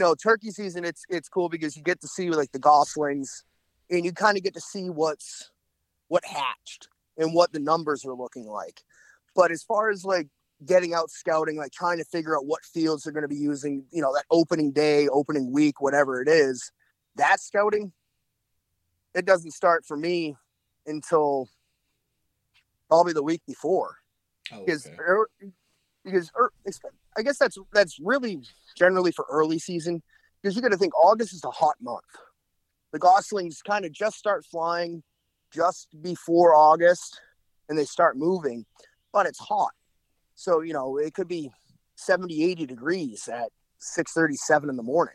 you 0.00 0.06
know, 0.06 0.14
turkey 0.14 0.50
season, 0.50 0.84
it's 0.84 1.04
it's 1.10 1.28
cool 1.28 1.50
because 1.50 1.76
you 1.76 1.82
get 1.82 2.00
to 2.00 2.08
see 2.08 2.30
like 2.30 2.50
the 2.52 2.58
goslings, 2.58 3.44
and 3.90 4.02
you 4.04 4.12
kind 4.12 4.38
of 4.38 4.42
get 4.42 4.54
to 4.54 4.60
see 4.60 4.88
what's 4.88 5.50
what 6.08 6.24
hatched 6.24 6.88
and 7.18 7.34
what 7.34 7.52
the 7.52 7.60
numbers 7.60 8.04
are 8.06 8.14
looking 8.14 8.46
like. 8.46 8.80
But 9.36 9.50
as 9.50 9.62
far 9.62 9.90
as 9.90 10.02
like 10.04 10.28
getting 10.64 10.94
out 10.94 11.10
scouting, 11.10 11.58
like 11.58 11.72
trying 11.72 11.98
to 11.98 12.04
figure 12.04 12.34
out 12.34 12.46
what 12.46 12.64
fields 12.64 13.02
they're 13.02 13.12
going 13.12 13.22
to 13.22 13.28
be 13.28 13.36
using, 13.36 13.84
you 13.92 14.00
know, 14.00 14.14
that 14.14 14.24
opening 14.30 14.72
day, 14.72 15.06
opening 15.08 15.52
week, 15.52 15.82
whatever 15.82 16.22
it 16.22 16.28
is, 16.28 16.72
that 17.16 17.38
scouting, 17.38 17.92
it 19.14 19.26
doesn't 19.26 19.52
start 19.52 19.84
for 19.84 19.98
me 19.98 20.34
until 20.86 21.46
probably 22.88 23.12
the 23.12 23.22
week 23.22 23.42
before. 23.46 23.96
Oh, 24.50 24.64
because 24.64 24.86
okay 24.86 25.52
because 26.04 26.30
er, 26.38 26.52
I 27.16 27.22
guess 27.22 27.38
that's 27.38 27.58
that's 27.72 27.98
really 28.00 28.40
generally 28.76 29.12
for 29.12 29.26
early 29.30 29.58
season 29.58 30.02
because 30.42 30.56
you 30.56 30.62
got 30.62 30.72
to 30.72 30.76
think 30.76 30.94
August 30.94 31.34
is 31.34 31.44
a 31.44 31.50
hot 31.50 31.76
month. 31.80 32.04
The 32.92 32.98
goslings 32.98 33.62
kind 33.62 33.84
of 33.84 33.92
just 33.92 34.16
start 34.16 34.44
flying 34.44 35.02
just 35.52 35.88
before 36.02 36.54
August 36.54 37.20
and 37.68 37.78
they 37.78 37.84
start 37.84 38.16
moving, 38.16 38.64
but 39.12 39.26
it's 39.26 39.38
hot. 39.38 39.72
So, 40.34 40.60
you 40.60 40.72
know, 40.72 40.96
it 40.96 41.14
could 41.14 41.28
be 41.28 41.50
70, 41.96 42.42
80 42.44 42.66
degrees 42.66 43.28
at 43.28 43.50
6:37 43.78 44.70
in 44.70 44.76
the 44.76 44.82
morning. 44.82 45.14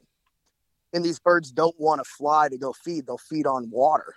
And 0.93 1.03
these 1.03 1.19
birds 1.19 1.51
don't 1.51 1.77
want 1.79 1.99
to 1.99 2.09
fly 2.09 2.47
to 2.47 2.57
go 2.57 2.71
feed. 2.71 3.07
They'll 3.07 3.17
feed 3.17 3.47
on 3.47 3.69
water. 3.69 4.15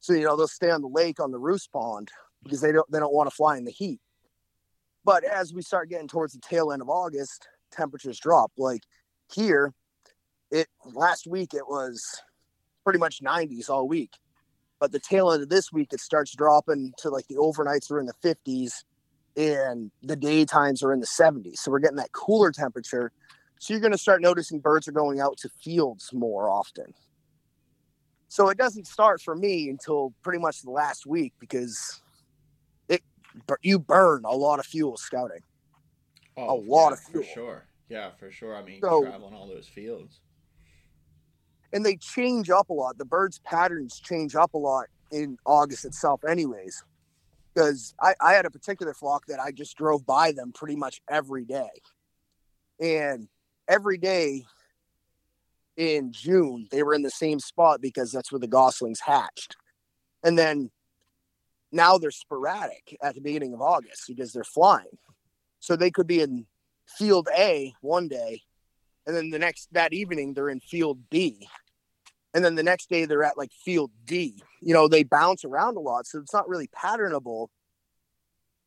So, 0.00 0.12
you 0.12 0.24
know, 0.24 0.36
they'll 0.36 0.48
stay 0.48 0.70
on 0.70 0.82
the 0.82 0.88
lake 0.88 1.20
on 1.20 1.30
the 1.30 1.38
roost 1.38 1.72
pond 1.72 2.10
because 2.42 2.60
they 2.60 2.72
don't 2.72 2.90
they 2.90 2.98
don't 2.98 3.14
want 3.14 3.30
to 3.30 3.34
fly 3.34 3.56
in 3.56 3.64
the 3.64 3.70
heat. 3.70 4.00
But 5.04 5.24
as 5.24 5.52
we 5.52 5.62
start 5.62 5.88
getting 5.88 6.08
towards 6.08 6.32
the 6.34 6.40
tail 6.40 6.72
end 6.72 6.82
of 6.82 6.88
August, 6.88 7.48
temperatures 7.70 8.18
drop. 8.18 8.52
Like 8.56 8.82
here, 9.32 9.72
it 10.50 10.68
last 10.84 11.26
week 11.26 11.54
it 11.54 11.66
was 11.66 12.02
pretty 12.84 12.98
much 12.98 13.22
90s 13.22 13.70
all 13.70 13.88
week. 13.88 14.12
But 14.78 14.92
the 14.92 14.98
tail 14.98 15.30
end 15.30 15.42
of 15.42 15.48
this 15.48 15.72
week, 15.72 15.92
it 15.92 16.00
starts 16.00 16.34
dropping 16.34 16.92
to 16.98 17.10
like 17.10 17.26
the 17.28 17.36
overnights 17.36 17.90
are 17.90 18.00
in 18.00 18.06
the 18.06 18.14
50s 18.24 18.84
and 19.36 19.90
the 20.02 20.16
daytimes 20.16 20.82
are 20.82 20.92
in 20.92 21.00
the 21.00 21.06
70s. 21.06 21.58
So 21.58 21.70
we're 21.70 21.78
getting 21.78 21.96
that 21.96 22.12
cooler 22.12 22.50
temperature. 22.50 23.12
So 23.58 23.74
you're 23.74 23.80
going 23.80 23.92
to 23.92 23.98
start 23.98 24.22
noticing 24.22 24.58
birds 24.58 24.88
are 24.88 24.92
going 24.92 25.20
out 25.20 25.36
to 25.38 25.50
fields 25.62 26.10
more 26.12 26.48
often. 26.50 26.94
So 28.28 28.48
it 28.48 28.56
doesn't 28.56 28.86
start 28.86 29.20
for 29.20 29.34
me 29.34 29.68
until 29.68 30.14
pretty 30.22 30.38
much 30.38 30.62
the 30.62 30.70
last 30.70 31.04
week 31.04 31.34
because 31.38 32.00
you 33.62 33.78
burn 33.78 34.22
a 34.24 34.34
lot 34.34 34.58
of 34.58 34.66
fuel 34.66 34.96
scouting. 34.96 35.42
Oh, 36.36 36.54
a 36.54 36.58
lot 36.60 36.88
yeah, 36.88 36.92
of 36.92 36.98
fuel. 37.00 37.24
For 37.24 37.30
sure. 37.32 37.66
Yeah, 37.88 38.10
for 38.18 38.30
sure. 38.30 38.56
I 38.56 38.62
mean, 38.62 38.80
so, 38.80 39.02
traveling 39.02 39.34
all 39.34 39.48
those 39.48 39.66
fields. 39.66 40.20
And 41.72 41.84
they 41.84 41.96
change 41.96 42.50
up 42.50 42.70
a 42.70 42.72
lot. 42.72 42.98
The 42.98 43.04
birds' 43.04 43.40
patterns 43.40 44.00
change 44.00 44.34
up 44.34 44.54
a 44.54 44.58
lot 44.58 44.86
in 45.12 45.36
August 45.44 45.84
itself, 45.84 46.24
anyways. 46.24 46.82
because 47.54 47.94
I, 48.00 48.14
I 48.20 48.32
had 48.32 48.46
a 48.46 48.50
particular 48.50 48.94
flock 48.94 49.26
that 49.26 49.40
I 49.40 49.50
just 49.52 49.76
drove 49.76 50.06
by 50.06 50.32
them 50.32 50.52
pretty 50.52 50.76
much 50.76 51.00
every 51.08 51.44
day. 51.44 51.68
And 52.80 53.28
every 53.68 53.98
day 53.98 54.44
in 55.76 56.12
June, 56.12 56.68
they 56.70 56.82
were 56.82 56.94
in 56.94 57.02
the 57.02 57.10
same 57.10 57.40
spot 57.40 57.80
because 57.80 58.12
that's 58.12 58.32
where 58.32 58.38
the 58.38 58.46
goslings 58.46 59.00
hatched. 59.00 59.56
And 60.22 60.38
then 60.38 60.70
now 61.72 61.98
they're 61.98 62.10
sporadic 62.10 62.96
at 63.02 63.14
the 63.14 63.20
beginning 63.20 63.54
of 63.54 63.62
August 63.62 64.04
because 64.08 64.32
they're 64.32 64.44
flying. 64.44 64.98
So 65.60 65.76
they 65.76 65.90
could 65.90 66.06
be 66.06 66.20
in 66.20 66.46
field 66.86 67.28
A 67.36 67.74
one 67.80 68.08
day, 68.08 68.42
and 69.06 69.14
then 69.14 69.30
the 69.30 69.38
next 69.38 69.68
that 69.72 69.92
evening 69.92 70.34
they're 70.34 70.48
in 70.48 70.60
field 70.60 70.98
B. 71.10 71.48
And 72.32 72.44
then 72.44 72.54
the 72.54 72.62
next 72.62 72.88
day 72.88 73.06
they're 73.06 73.24
at 73.24 73.36
like 73.36 73.50
field 73.52 73.90
D. 74.04 74.40
You 74.60 74.72
know, 74.72 74.86
they 74.88 75.02
bounce 75.02 75.44
around 75.44 75.76
a 75.76 75.80
lot. 75.80 76.06
So 76.06 76.20
it's 76.20 76.32
not 76.32 76.48
really 76.48 76.68
patternable 76.68 77.48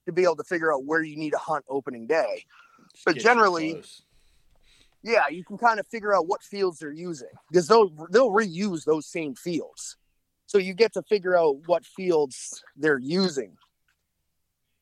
to 0.06 0.12
be 0.12 0.24
able 0.24 0.36
to 0.36 0.44
figure 0.44 0.74
out 0.74 0.84
where 0.84 1.02
you 1.02 1.16
need 1.16 1.32
to 1.32 1.38
hunt 1.38 1.63
opening 1.70 2.06
day. 2.06 2.46
Just 2.94 3.06
But 3.06 3.18
generally- 3.18 3.82
yeah, 5.02 5.28
you 5.30 5.44
can 5.44 5.58
kind 5.58 5.80
of 5.80 5.88
figure 5.88 6.13
out 6.13 6.28
what 6.28 6.44
fields 6.44 6.80
they're 6.80 6.92
using 6.92 7.30
because 7.50 7.68
they'll 7.68 7.89
they'll 8.10 8.32
reuse 8.32 8.86
those 8.86 9.06
same 9.06 9.36
fields. 9.36 9.98
So 10.45 10.58
you 10.58 10.73
get 10.73 10.93
to 10.93 11.01
figure 11.03 11.38
out 11.38 11.58
what 11.65 11.86
fields 11.86 12.63
they're 12.75 12.99
using. 12.99 13.56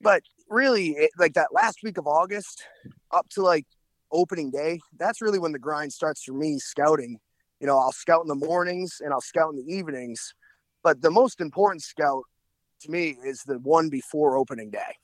But 0.01 0.23
really, 0.49 0.89
it, 0.91 1.11
like 1.17 1.33
that 1.33 1.53
last 1.53 1.79
week 1.83 1.97
of 1.97 2.07
August 2.07 2.63
up 3.11 3.27
to 3.29 3.41
like 3.41 3.65
opening 4.11 4.51
day, 4.51 4.79
that's 4.97 5.21
really 5.21 5.39
when 5.39 5.51
the 5.51 5.59
grind 5.59 5.93
starts 5.93 6.23
for 6.23 6.33
me 6.33 6.59
scouting. 6.59 7.19
You 7.59 7.67
know, 7.67 7.77
I'll 7.77 7.91
scout 7.91 8.23
in 8.23 8.27
the 8.27 8.35
mornings 8.35 9.01
and 9.03 9.13
I'll 9.13 9.21
scout 9.21 9.53
in 9.53 9.57
the 9.57 9.73
evenings. 9.73 10.33
But 10.83 11.01
the 11.01 11.11
most 11.11 11.39
important 11.39 11.83
scout 11.83 12.23
to 12.81 12.91
me 12.91 13.15
is 13.23 13.43
the 13.43 13.59
one 13.59 13.89
before 13.89 14.37
opening 14.37 14.71
day. 14.71 14.97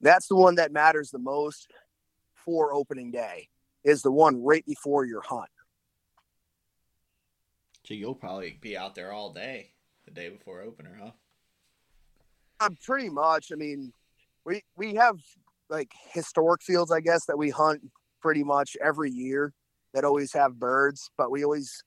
That's 0.00 0.28
the 0.28 0.36
one 0.36 0.56
that 0.56 0.70
matters 0.70 1.10
the 1.10 1.18
most 1.18 1.72
for 2.44 2.74
opening 2.74 3.10
day 3.10 3.48
is 3.84 4.02
the 4.02 4.12
one 4.12 4.42
right 4.42 4.64
before 4.66 5.06
your 5.06 5.22
hunt. 5.22 5.48
So 7.86 7.94
you'll 7.94 8.14
probably 8.14 8.58
be 8.60 8.76
out 8.76 8.94
there 8.94 9.12
all 9.12 9.32
day 9.32 9.70
the 10.06 10.10
day 10.10 10.30
before 10.30 10.62
opener, 10.62 10.98
huh? 11.00 11.10
I'm 12.60 12.76
pretty 12.76 13.10
much. 13.10 13.52
I 13.52 13.56
mean, 13.56 13.92
we 14.44 14.62
we 14.76 14.94
have 14.94 15.18
like 15.68 15.92
historic 16.12 16.62
fields, 16.62 16.90
I 16.90 17.00
guess, 17.00 17.26
that 17.26 17.36
we 17.36 17.50
hunt 17.50 17.82
pretty 18.20 18.42
much 18.42 18.76
every 18.82 19.10
year 19.10 19.52
that 19.92 20.04
always 20.04 20.32
have 20.32 20.58
birds. 20.58 21.10
But 21.18 21.30
we 21.30 21.44
always, 21.44 21.82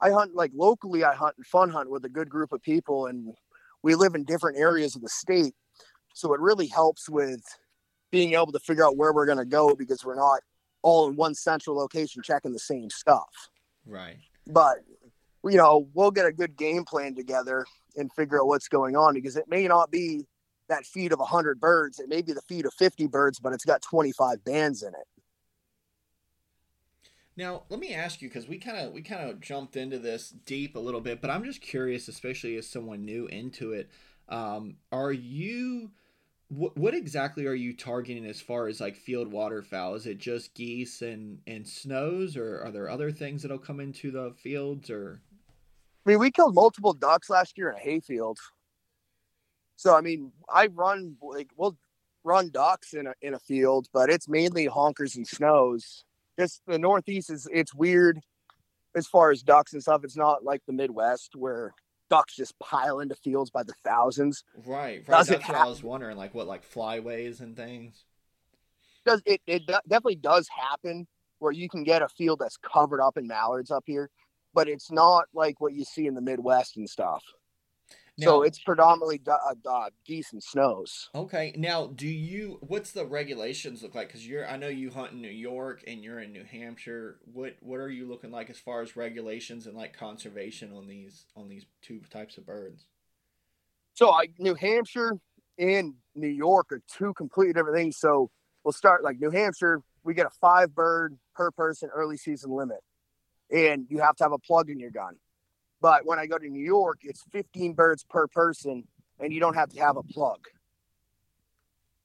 I 0.00 0.10
hunt 0.10 0.34
like 0.34 0.50
locally. 0.54 1.04
I 1.04 1.14
hunt 1.14 1.34
and 1.36 1.46
fun 1.46 1.70
hunt 1.70 1.90
with 1.90 2.04
a 2.04 2.08
good 2.08 2.28
group 2.28 2.52
of 2.52 2.62
people, 2.62 3.06
and 3.06 3.34
we 3.82 3.94
live 3.94 4.14
in 4.14 4.24
different 4.24 4.58
areas 4.58 4.96
of 4.96 5.02
the 5.02 5.08
state, 5.08 5.54
so 6.14 6.34
it 6.34 6.40
really 6.40 6.66
helps 6.66 7.08
with 7.08 7.42
being 8.10 8.34
able 8.34 8.52
to 8.52 8.60
figure 8.60 8.84
out 8.84 8.96
where 8.96 9.12
we're 9.12 9.26
going 9.26 9.38
to 9.38 9.44
go 9.44 9.74
because 9.74 10.04
we're 10.04 10.16
not 10.16 10.40
all 10.82 11.08
in 11.08 11.16
one 11.16 11.34
central 11.34 11.76
location 11.76 12.22
checking 12.22 12.52
the 12.52 12.58
same 12.58 12.88
stuff. 12.90 13.28
Right. 13.84 14.16
but 14.48 14.78
you 15.46 15.56
know 15.56 15.88
we'll 15.94 16.10
get 16.10 16.26
a 16.26 16.32
good 16.32 16.56
game 16.56 16.84
plan 16.84 17.14
together 17.14 17.64
and 17.96 18.12
figure 18.12 18.40
out 18.40 18.46
what's 18.46 18.68
going 18.68 18.96
on 18.96 19.14
because 19.14 19.36
it 19.36 19.44
may 19.48 19.66
not 19.66 19.90
be 19.90 20.26
that 20.68 20.84
feed 20.84 21.12
of 21.12 21.18
100 21.18 21.60
birds 21.60 22.00
it 22.00 22.08
may 22.08 22.22
be 22.22 22.32
the 22.32 22.42
feed 22.42 22.66
of 22.66 22.74
50 22.74 23.06
birds 23.06 23.38
but 23.38 23.52
it's 23.52 23.64
got 23.64 23.82
25 23.82 24.44
bands 24.44 24.82
in 24.82 24.88
it 24.88 25.06
Now, 27.36 27.64
let 27.68 27.80
me 27.80 27.92
ask 27.92 28.22
you 28.22 28.28
because 28.28 28.48
we 28.48 28.58
kind 28.58 28.78
of 28.78 28.92
we 28.92 29.02
kind 29.02 29.28
of 29.28 29.40
jumped 29.40 29.76
into 29.76 29.98
this 29.98 30.30
deep 30.30 30.74
a 30.74 30.78
little 30.80 31.02
bit, 31.02 31.20
but 31.20 31.30
I'm 31.30 31.44
just 31.44 31.60
curious, 31.60 32.08
especially 32.08 32.56
as 32.56 32.66
someone 32.66 33.04
new 33.04 33.26
into 33.26 33.72
it. 33.74 33.90
Um, 34.28 34.76
are 34.90 35.12
you 35.12 35.90
what 36.48 36.76
what 36.78 36.94
exactly 36.94 37.46
are 37.46 37.54
you 37.54 37.74
targeting 37.76 38.24
as 38.24 38.40
far 38.40 38.68
as 38.68 38.80
like 38.80 38.96
field 38.96 39.30
waterfowl? 39.30 39.94
Is 39.94 40.06
it 40.06 40.18
just 40.18 40.54
geese 40.54 41.02
and 41.02 41.40
and 41.46 41.68
snows, 41.68 42.38
or 42.38 42.62
are 42.62 42.70
there 42.70 42.88
other 42.88 43.10
things 43.12 43.42
that'll 43.42 43.58
come 43.58 43.80
into 43.80 44.10
the 44.10 44.32
fields? 44.38 44.88
Or 44.88 45.20
i 46.06 46.10
mean 46.10 46.18
we 46.18 46.30
killed 46.30 46.54
multiple 46.54 46.92
ducks 46.92 47.28
last 47.28 47.58
year 47.58 47.70
in 47.70 47.76
a 47.76 47.80
hayfield. 47.80 48.38
So 49.76 49.94
i 49.94 50.00
mean 50.00 50.32
i 50.52 50.66
run 50.68 51.16
like 51.20 51.50
we'll 51.56 51.76
run 52.24 52.50
ducks 52.50 52.92
in 52.92 53.06
a, 53.06 53.14
in 53.22 53.34
a 53.34 53.38
field 53.38 53.86
but 53.92 54.10
it's 54.10 54.28
mainly 54.28 54.66
honkers 54.66 55.16
and 55.16 55.26
snows. 55.26 56.04
Just 56.38 56.62
the 56.66 56.78
northeast 56.78 57.30
is 57.30 57.48
it's 57.52 57.74
weird 57.74 58.20
as 58.94 59.06
far 59.06 59.30
as 59.30 59.42
ducks 59.42 59.72
and 59.74 59.82
stuff. 59.82 60.02
It's 60.04 60.16
not 60.16 60.44
like 60.44 60.62
the 60.66 60.72
midwest 60.72 61.36
where 61.36 61.74
ducks 62.08 62.34
just 62.36 62.58
pile 62.58 63.00
into 63.00 63.14
fields 63.14 63.50
by 63.50 63.62
the 63.62 63.74
thousands. 63.84 64.44
Right, 64.64 64.66
right. 64.66 65.06
Does 65.06 65.30
it 65.30 65.38
That's 65.38 65.48
what 65.48 65.58
I 65.58 65.66
was 65.66 65.82
wondering, 65.82 66.16
like 66.16 66.34
what 66.34 66.46
like 66.46 66.68
flyways 66.68 67.40
and 67.40 67.56
things. 67.56 68.04
does 69.04 69.22
it, 69.26 69.40
it 69.46 69.66
definitely 69.66 70.16
does 70.16 70.48
happen 70.48 71.06
where 71.38 71.52
you 71.52 71.68
can 71.68 71.84
get 71.84 72.02
a 72.02 72.08
field 72.08 72.38
that's 72.38 72.56
covered 72.56 73.00
up 73.00 73.16
in 73.16 73.26
mallards 73.26 73.70
up 73.70 73.84
here, 73.86 74.10
but 74.56 74.68
it's 74.68 74.90
not 74.90 75.26
like 75.34 75.60
what 75.60 75.74
you 75.74 75.84
see 75.84 76.06
in 76.06 76.14
the 76.14 76.22
Midwest 76.22 76.78
and 76.78 76.88
stuff. 76.88 77.22
so 78.18 78.42
it's 78.42 78.58
predominantly 78.58 79.20
uh, 79.28 79.54
uh, 79.68 79.90
geese 80.06 80.32
and 80.32 80.42
snows. 80.42 81.10
Okay, 81.14 81.54
now 81.58 81.88
do 81.88 82.08
you? 82.08 82.56
What's 82.62 82.92
the 82.92 83.04
regulations 83.04 83.82
look 83.82 83.94
like? 83.94 84.08
Because 84.08 84.26
you're, 84.26 84.48
I 84.48 84.56
know 84.56 84.68
you 84.68 84.90
hunt 84.90 85.12
in 85.12 85.20
New 85.20 85.28
York 85.28 85.84
and 85.86 86.02
you're 86.02 86.20
in 86.20 86.32
New 86.32 86.44
Hampshire. 86.44 87.18
What 87.30 87.56
what 87.60 87.78
are 87.78 87.90
you 87.90 88.08
looking 88.08 88.30
like 88.30 88.48
as 88.48 88.58
far 88.58 88.80
as 88.80 88.96
regulations 88.96 89.66
and 89.66 89.76
like 89.76 89.94
conservation 89.94 90.72
on 90.72 90.86
these 90.86 91.26
on 91.36 91.50
these 91.50 91.66
two 91.82 92.00
types 92.10 92.38
of 92.38 92.46
birds? 92.46 92.86
So 93.92 94.10
I, 94.10 94.28
New 94.38 94.54
Hampshire 94.54 95.18
and 95.58 95.94
New 96.14 96.28
York 96.28 96.72
are 96.72 96.80
two 96.90 97.12
completely 97.12 97.52
different 97.52 97.76
things. 97.76 97.98
So 97.98 98.30
we'll 98.64 98.72
start 98.72 99.04
like 99.04 99.20
New 99.20 99.30
Hampshire, 99.30 99.82
we 100.02 100.14
get 100.14 100.24
a 100.24 100.30
five 100.40 100.74
bird 100.74 101.18
per 101.34 101.50
person 101.50 101.90
early 101.94 102.16
season 102.16 102.50
limit, 102.50 102.78
and 103.50 103.86
you 103.88 103.98
have 104.00 104.16
to 104.16 104.24
have 104.24 104.32
a 104.32 104.38
plug 104.38 104.70
in 104.70 104.78
your 104.78 104.90
gun. 104.90 105.16
But 105.80 106.06
when 106.06 106.18
I 106.18 106.26
go 106.26 106.38
to 106.38 106.48
New 106.48 106.64
York, 106.64 107.00
it's 107.02 107.22
15 107.32 107.74
birds 107.74 108.04
per 108.08 108.26
person, 108.26 108.84
and 109.20 109.32
you 109.32 109.40
don't 109.40 109.54
have 109.54 109.68
to 109.70 109.80
have 109.80 109.96
a 109.96 110.02
plug. 110.02 110.40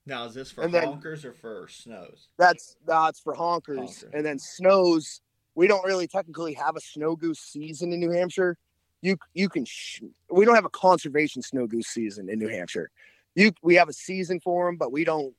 Now 0.06 0.26
is 0.26 0.34
this 0.34 0.52
for 0.52 0.64
And 0.64 0.74
then- 0.74 0.88
honkers 0.88 1.24
or 1.26 1.34
for 1.34 1.68
snows? 1.70 2.28
That's 2.38 2.76
that's 2.86 3.20
for 3.20 3.36
honkers. 3.36 3.78
Honkers. 4.04 4.14
And 4.14 4.26
then 4.26 4.40
snows. 4.40 5.22
We 5.56 5.68
don't 5.68 5.86
really 5.86 6.08
technically 6.08 6.54
have 6.54 6.76
a 6.76 6.82
snow 6.82 7.16
goose 7.16 7.40
season 7.40 7.94
in 7.94 8.00
New 8.00 8.10
Hampshire. 8.12 8.58
You 9.02 9.18
you 9.34 9.48
can 9.48 9.66
sh- 9.66 10.02
we 10.30 10.44
don't 10.46 10.56
have 10.56 10.66
a 10.66 10.70
conservation 10.70 11.42
snow 11.42 11.68
goose 11.68 11.88
season 11.88 12.30
in 12.30 12.40
New 12.40 12.48
Hampshire. 12.48 12.90
You 13.36 13.52
we 13.62 13.76
have 13.76 13.90
a 13.90 13.94
season 13.94 14.40
for 14.40 14.66
them, 14.68 14.76
but 14.78 14.92
we 14.92 15.04
don't. 15.04 15.36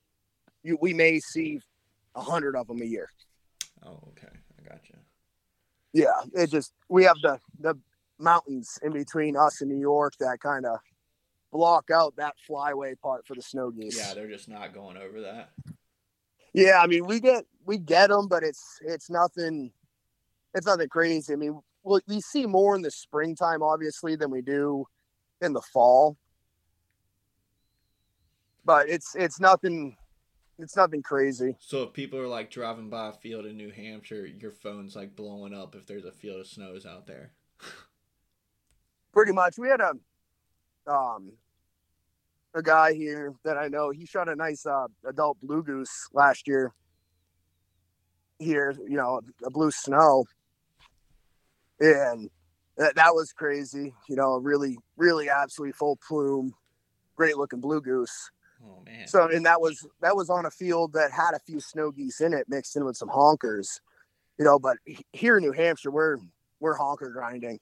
You 0.63 0.79
we 0.81 0.95
may 0.95 1.19
see 1.19 1.61
a 2.15 2.21
hundred 2.21 2.55
of 2.57 2.67
them 2.69 2.81
a 2.83 2.85
year. 2.85 3.09
Oh, 3.85 3.99
okay, 4.11 4.29
I 4.59 4.69
got 4.69 4.89
you. 4.89 4.97
Yeah, 5.93 6.13
it 6.35 6.51
just 6.51 6.73
we 6.89 7.05
have 7.05 7.17
the 7.23 7.39
the 7.61 7.75
mountains 8.19 8.79
in 8.83 8.93
between 8.93 9.37
us 9.37 9.61
and 9.61 9.71
New 9.71 9.79
York 9.81 10.15
that 10.21 10.41
kind 10.41 10.65
of 10.65 10.79
block 11.53 11.91
out 11.91 12.17
that 12.17 12.35
flyway 12.49 12.99
part 12.99 13.27
for 13.27 13.35
the 13.35 13.43
snow 13.43 13.71
geese. 13.71 13.99
Yeah, 13.99 14.15
they're 14.15 14.29
just 14.29 14.49
not 14.49 14.73
going 14.73 14.97
over 14.97 15.21
that. 15.21 15.51
Yeah, 16.55 16.81
I 16.83 16.87
mean, 16.87 17.07
we 17.07 17.21
get 17.21 17.45
we 17.65 17.79
get 17.79 18.09
them, 18.09 18.29
but 18.29 18.43
it's 18.43 18.79
it's 18.83 19.11
nothing. 19.11 19.73
It's 20.55 20.67
nothing 20.67 20.89
crazy. 20.89 21.33
I 21.33 21.37
mean, 21.37 21.61
well, 21.83 22.01
we 22.07 22.21
see 22.21 22.47
more 22.47 22.75
in 22.75 22.83
the 22.83 22.91
springtime, 22.91 23.63
obviously, 23.63 24.17
than 24.17 24.31
we 24.31 24.43
do 24.43 24.87
in 25.41 25.53
the 25.53 25.63
fall. 25.63 26.17
But 28.65 28.89
it's 28.89 29.15
it's 29.15 29.41
nothing. 29.41 29.97
It's 30.63 30.77
nothing 30.77 31.03
crazy. 31.03 31.57
So 31.59 31.83
if 31.83 31.93
people 31.93 32.21
are 32.21 32.29
like 32.29 32.49
driving 32.49 32.89
by 32.89 33.09
a 33.09 33.13
field 33.13 33.47
in 33.47 33.57
New 33.57 33.73
Hampshire, 33.73 34.25
your 34.25 34.53
phone's 34.53 34.95
like 34.95 35.17
blowing 35.17 35.53
up 35.53 35.75
if 35.75 35.87
there's 35.87 36.05
a 36.05 36.13
field 36.13 36.39
of 36.39 36.47
snows 36.47 36.87
out 36.87 37.09
there. 37.09 37.33
Pretty 39.13 39.33
much, 39.33 39.59
we 39.59 39.69
had 39.69 39.81
a 39.81 39.93
um 40.91 41.33
a 42.55 42.63
guy 42.63 42.93
here 42.93 43.35
that 43.45 43.57
I 43.57 43.67
know. 43.67 43.91
He 43.91 44.07
shot 44.07 44.29
a 44.29 44.37
nice 44.37 44.65
uh, 44.65 44.87
adult 45.05 45.39
blue 45.43 45.65
goose 45.65 46.09
last 46.13 46.47
year. 46.47 46.73
Here, 48.39 48.73
you 48.89 48.97
know, 48.97 49.21
a 49.45 49.51
blue 49.51 49.71
snow, 49.73 50.25
and 51.81 52.31
that, 52.77 52.95
that 52.95 53.15
was 53.15 53.33
crazy. 53.33 53.95
You 54.09 54.17
know, 54.17 54.37
really, 54.37 54.79
really, 54.97 55.29
absolutely 55.29 55.73
full 55.73 55.99
plume, 56.07 56.53
great 57.17 57.37
looking 57.37 57.61
blue 57.61 57.81
goose. 57.81 58.31
Oh 58.65 58.83
man. 58.85 59.07
So, 59.07 59.29
and 59.29 59.45
that 59.47 59.61
was 59.61 59.87
that 60.01 60.17
was 60.17 60.31
on 60.31 60.47
a 60.47 60.51
field 60.51 60.93
that 60.93 61.11
had 61.11 61.35
a 61.35 61.41
few 61.41 61.61
snow 61.61 61.91
geese 61.91 62.21
in 62.21 62.33
it, 62.33 62.49
mixed 62.49 62.77
in 62.77 62.85
with 62.85 62.97
some 62.97 63.09
honkers. 63.09 63.81
You 64.39 64.45
know, 64.45 64.59
but 64.59 64.79
here 65.13 65.37
in 65.37 65.43
New 65.43 65.53
Hampshire, 65.53 65.91
we're 65.91 66.19
we're 66.61 66.77
honker 66.77 67.11
grinding. 67.11 67.59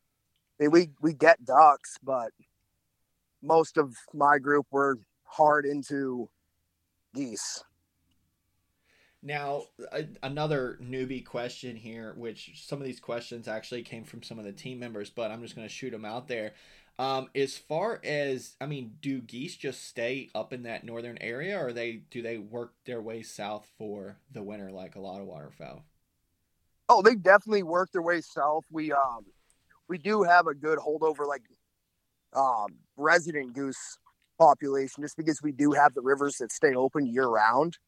I 0.59 0.65
mean, 0.65 0.71
we 0.71 0.91
we 1.01 1.13
get 1.13 1.45
ducks, 1.45 1.97
but 2.03 2.33
most 3.43 3.79
of 3.79 3.95
my 4.13 4.39
group 4.39 4.67
were 4.71 4.99
hard 5.25 5.65
into 5.65 6.29
geese. 7.15 7.63
Now, 9.23 9.65
a, 9.93 10.07
another 10.23 10.79
newbie 10.83 11.25
question 11.25 11.77
here, 11.77 12.15
which 12.17 12.53
some 12.67 12.81
of 12.81 12.87
these 12.87 13.01
questions 13.01 13.49
actually 13.49 13.83
came 13.83 14.05
from 14.05 14.23
some 14.23 14.39
of 14.39 14.47
the 14.47 14.53
team 14.53 14.79
members, 14.79 15.11
but 15.11 15.31
I'm 15.31 15.43
just 15.43 15.55
going 15.55 15.69
to 15.69 15.73
shoot 15.73 15.91
them 15.91 16.07
out 16.07 16.27
there. 16.27 16.55
Um, 17.01 17.31
as 17.35 17.57
far 17.57 17.99
as 18.05 18.57
I 18.61 18.67
mean, 18.67 18.97
do 19.01 19.23
geese 19.23 19.57
just 19.57 19.87
stay 19.87 20.29
up 20.35 20.53
in 20.53 20.65
that 20.65 20.85
northern 20.85 21.17
area, 21.23 21.59
or 21.59 21.73
they 21.73 22.03
do 22.11 22.21
they 22.21 22.37
work 22.37 22.75
their 22.85 23.01
way 23.01 23.23
south 23.23 23.67
for 23.79 24.19
the 24.31 24.43
winter 24.43 24.71
like 24.71 24.97
a 24.97 25.01
lot 25.01 25.23
of 25.23 25.27
waterfowl? 25.27 25.83
Oh, 26.91 27.01
they 27.01 27.15
definitely 27.15 27.63
work 27.63 27.91
their 27.91 28.03
way 28.03 28.21
south. 28.21 28.65
We 28.71 28.93
um 28.93 29.25
we 29.89 29.97
do 29.97 30.25
have 30.25 30.47
a 30.47 30.53
good 30.55 30.79
holdover 30.79 31.27
like 31.27 31.41
um 32.35 32.77
resident 32.99 33.55
goose 33.55 33.97
population 34.39 35.03
just 35.03 35.17
because 35.17 35.41
we 35.43 35.53
do 35.53 35.73
have 35.73 35.95
the 35.95 36.03
rivers 36.03 36.37
that 36.37 36.53
stay 36.53 36.75
open 36.75 37.07
year 37.07 37.29
round. 37.29 37.79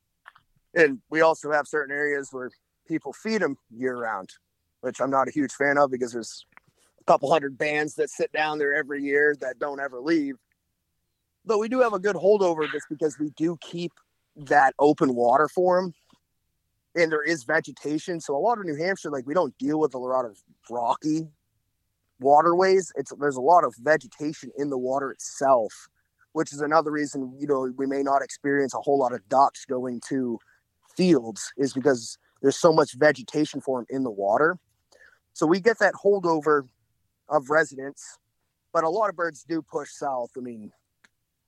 And 0.75 1.01
we 1.11 1.20
also 1.20 1.53
have 1.53 1.66
certain 1.66 1.94
areas 1.94 2.31
where 2.33 2.51
people 2.88 3.12
feed 3.12 3.42
them 3.42 3.59
year 3.77 3.94
round, 3.94 4.31
which 4.81 5.03
I'm 5.03 5.11
not 5.11 5.29
a 5.29 5.33
huge 5.33 5.53
fan 5.53 5.77
of 5.77 5.90
because 5.90 6.12
there's 6.12 6.46
a 7.03 7.11
couple 7.11 7.31
hundred 7.31 7.59
bands 7.59 7.95
that 7.97 8.11
sit 8.11 8.33
down 8.33 8.59
there 8.59 8.75
every 8.75 9.03
year 9.03 9.37
that 9.41 9.59
don't 9.59 9.81
ever 9.81 10.01
leave. 10.01 10.37
But 11.45 11.59
we 11.59 11.69
do 11.69 11.81
have 11.81 11.93
a 11.93 11.99
good 11.99 12.17
holdover 12.17 12.71
just 12.71 12.87
because 12.88 13.19
we 13.19 13.31
do 13.37 13.57
keep 13.61 13.93
that 14.37 14.75
open 14.79 15.15
water 15.15 15.49
for 15.49 15.81
them. 15.81 15.95
And 16.95 17.11
there 17.11 17.23
is 17.23 17.43
vegetation. 17.43 18.21
So 18.21 18.37
a 18.37 18.38
lot 18.38 18.59
of 18.59 18.65
New 18.65 18.77
Hampshire, 18.77 19.11
like 19.11 19.27
we 19.27 19.35
don't 19.35 19.57
deal 19.59 19.81
with 19.81 19.95
a 19.95 19.99
lot 19.99 20.25
of 20.25 20.38
rocky 20.71 21.27
waterways. 22.21 22.93
It's 22.95 23.12
there's 23.19 23.37
a 23.37 23.41
lot 23.41 23.65
of 23.65 23.75
vegetation 23.79 24.53
in 24.57 24.71
the 24.71 24.79
water 24.79 25.11
itself, 25.11 25.73
which 26.33 26.53
is 26.53 26.61
another 26.61 26.93
reason, 26.93 27.35
you 27.41 27.47
know, 27.47 27.73
we 27.77 27.87
may 27.87 28.03
not 28.03 28.23
experience 28.23 28.75
a 28.75 28.81
whole 28.81 28.99
lot 28.99 29.12
of 29.12 29.27
ducks 29.29 29.65
going 29.65 30.01
to 30.09 30.38
fields 30.97 31.53
is 31.57 31.73
because 31.73 32.19
there's 32.43 32.57
so 32.57 32.73
much 32.73 32.93
vegetation 32.95 33.61
for 33.61 33.81
them 33.81 33.87
in 33.88 34.05
the 34.05 34.11
water. 34.11 34.59
So 35.33 35.47
we 35.47 35.61
get 35.61 35.79
that 35.79 35.95
holdover 35.95 36.69
of 37.33 37.51
residents, 37.51 38.18
but 38.73 38.85
a 38.85 38.88
lot 38.88 39.09
of 39.09 39.16
birds 39.16 39.42
do 39.49 39.62
push 39.62 39.90
south. 39.90 40.31
I 40.37 40.40
mean, 40.40 40.71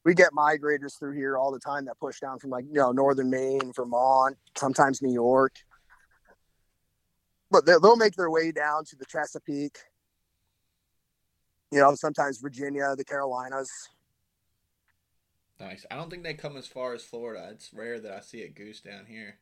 we 0.05 0.15
get 0.15 0.33
migrators 0.33 0.99
through 0.99 1.15
here 1.15 1.37
all 1.37 1.53
the 1.53 1.61
time 1.61 1.85
that 1.85 1.99
push 2.01 2.19
down 2.21 2.39
from 2.39 2.51
like, 2.51 2.65
you 2.67 2.81
know, 2.81 2.91
northern 2.91 3.31
Maine, 3.31 3.73
Vermont, 3.75 4.37
sometimes 4.57 5.01
New 5.01 5.13
York. 5.13 5.53
But 7.51 7.67
they'll 7.67 7.97
make 7.97 8.15
their 8.15 8.31
way 8.31 8.51
down 8.51 8.85
to 8.87 8.97
the 8.97 9.05
Chesapeake, 9.05 9.79
you 11.71 11.79
know, 11.79 11.95
sometimes 11.95 12.39
Virginia, 12.39 12.95
the 12.97 13.05
Carolinas. 13.05 13.71
Nice. 15.61 15.87
I 15.91 15.95
don't 15.95 16.11
think 16.11 16.25
they 16.25 16.35
come 16.35 16.57
as 16.57 16.67
far 16.67 16.95
as 16.95 17.05
Florida. 17.05 17.51
It's 17.53 17.73
rare 17.73 18.01
that 18.01 18.13
I 18.13 18.21
see 18.21 18.43
a 18.43 18.49
goose 18.49 18.81
down 18.81 19.07
here. 19.07 19.39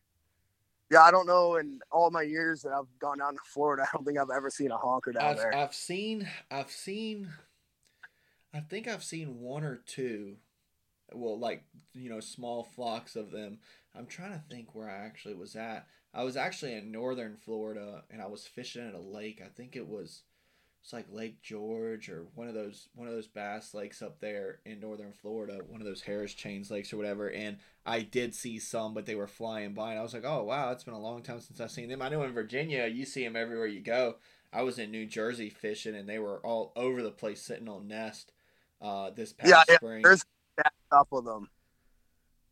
Yeah, 0.92 1.04
I 1.04 1.10
don't 1.10 1.26
know. 1.26 1.56
In 1.56 1.80
all 1.90 2.10
my 2.10 2.20
years 2.20 2.60
that 2.62 2.72
I've 2.72 2.98
gone 2.98 3.18
down 3.18 3.32
to 3.32 3.40
Florida, 3.46 3.84
I 3.84 3.96
don't 3.96 4.04
think 4.04 4.18
I've 4.18 4.28
ever 4.28 4.50
seen 4.50 4.70
a 4.70 4.76
honker 4.76 5.12
down 5.12 5.24
I've, 5.24 5.36
there. 5.38 5.54
I've 5.54 5.74
seen, 5.74 6.28
I've 6.50 6.70
seen, 6.70 7.30
I 8.52 8.60
think 8.60 8.86
I've 8.86 9.02
seen 9.02 9.40
one 9.40 9.64
or 9.64 9.80
two. 9.86 10.36
Well, 11.14 11.38
like 11.38 11.64
you 11.94 12.10
know, 12.10 12.20
small 12.20 12.62
flocks 12.62 13.16
of 13.16 13.30
them. 13.30 13.58
I'm 13.96 14.06
trying 14.06 14.32
to 14.32 14.42
think 14.50 14.74
where 14.74 14.90
I 14.90 15.06
actually 15.06 15.34
was 15.34 15.56
at. 15.56 15.86
I 16.12 16.24
was 16.24 16.36
actually 16.36 16.74
in 16.74 16.92
northern 16.92 17.38
Florida, 17.42 18.04
and 18.10 18.20
I 18.20 18.26
was 18.26 18.46
fishing 18.46 18.86
at 18.86 18.94
a 18.94 19.00
lake. 19.00 19.40
I 19.42 19.48
think 19.48 19.76
it 19.76 19.88
was 19.88 20.22
it's 20.82 20.92
like 20.92 21.06
Lake 21.12 21.40
George 21.42 22.08
or 22.08 22.26
one 22.34 22.48
of 22.48 22.54
those 22.54 22.88
one 22.94 23.06
of 23.06 23.14
those 23.14 23.28
bass 23.28 23.72
lakes 23.72 24.02
up 24.02 24.18
there 24.18 24.58
in 24.64 24.80
northern 24.80 25.12
Florida, 25.12 25.60
one 25.68 25.80
of 25.80 25.86
those 25.86 26.02
Harris 26.02 26.34
Chains 26.34 26.70
lakes 26.72 26.92
or 26.92 26.96
whatever. 26.96 27.30
And 27.30 27.58
I 27.86 28.00
did 28.00 28.34
see 28.34 28.58
some, 28.58 28.92
but 28.92 29.06
they 29.06 29.14
were 29.14 29.28
flying 29.28 29.74
by, 29.74 29.90
and 29.90 30.00
I 30.00 30.02
was 30.02 30.12
like, 30.12 30.24
oh 30.24 30.42
wow, 30.42 30.72
it's 30.72 30.82
been 30.82 30.94
a 30.94 31.00
long 31.00 31.22
time 31.22 31.40
since 31.40 31.60
I've 31.60 31.70
seen 31.70 31.88
them. 31.88 32.02
I 32.02 32.08
know 32.08 32.24
in 32.24 32.32
Virginia 32.32 32.86
you 32.86 33.04
see 33.04 33.22
them 33.22 33.36
everywhere 33.36 33.68
you 33.68 33.80
go. 33.80 34.16
I 34.52 34.62
was 34.62 34.78
in 34.78 34.90
New 34.90 35.06
Jersey 35.06 35.50
fishing, 35.50 35.94
and 35.94 36.08
they 36.08 36.18
were 36.18 36.44
all 36.44 36.72
over 36.74 37.00
the 37.00 37.12
place 37.12 37.40
sitting 37.40 37.68
on 37.68 37.86
nest 37.86 38.32
uh, 38.80 39.10
this 39.10 39.32
past 39.32 39.66
yeah, 39.68 39.76
spring. 39.76 40.02
Yeah, 40.04 40.08
there's 40.08 40.24
up 40.90 41.12
of 41.12 41.24
them. 41.24 41.48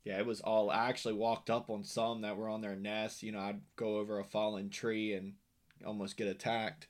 Yeah, 0.04 0.18
it 0.18 0.26
was 0.26 0.40
all. 0.40 0.70
I 0.70 0.88
actually 0.88 1.14
walked 1.14 1.50
up 1.50 1.68
on 1.68 1.82
some 1.84 2.22
that 2.22 2.36
were 2.36 2.48
on 2.48 2.62
their 2.62 2.76
nest. 2.76 3.22
You 3.22 3.32
know, 3.32 3.40
I'd 3.40 3.60
go 3.76 3.98
over 3.98 4.18
a 4.18 4.24
fallen 4.24 4.70
tree 4.70 5.14
and 5.14 5.34
almost 5.84 6.16
get 6.16 6.28
attacked. 6.28 6.86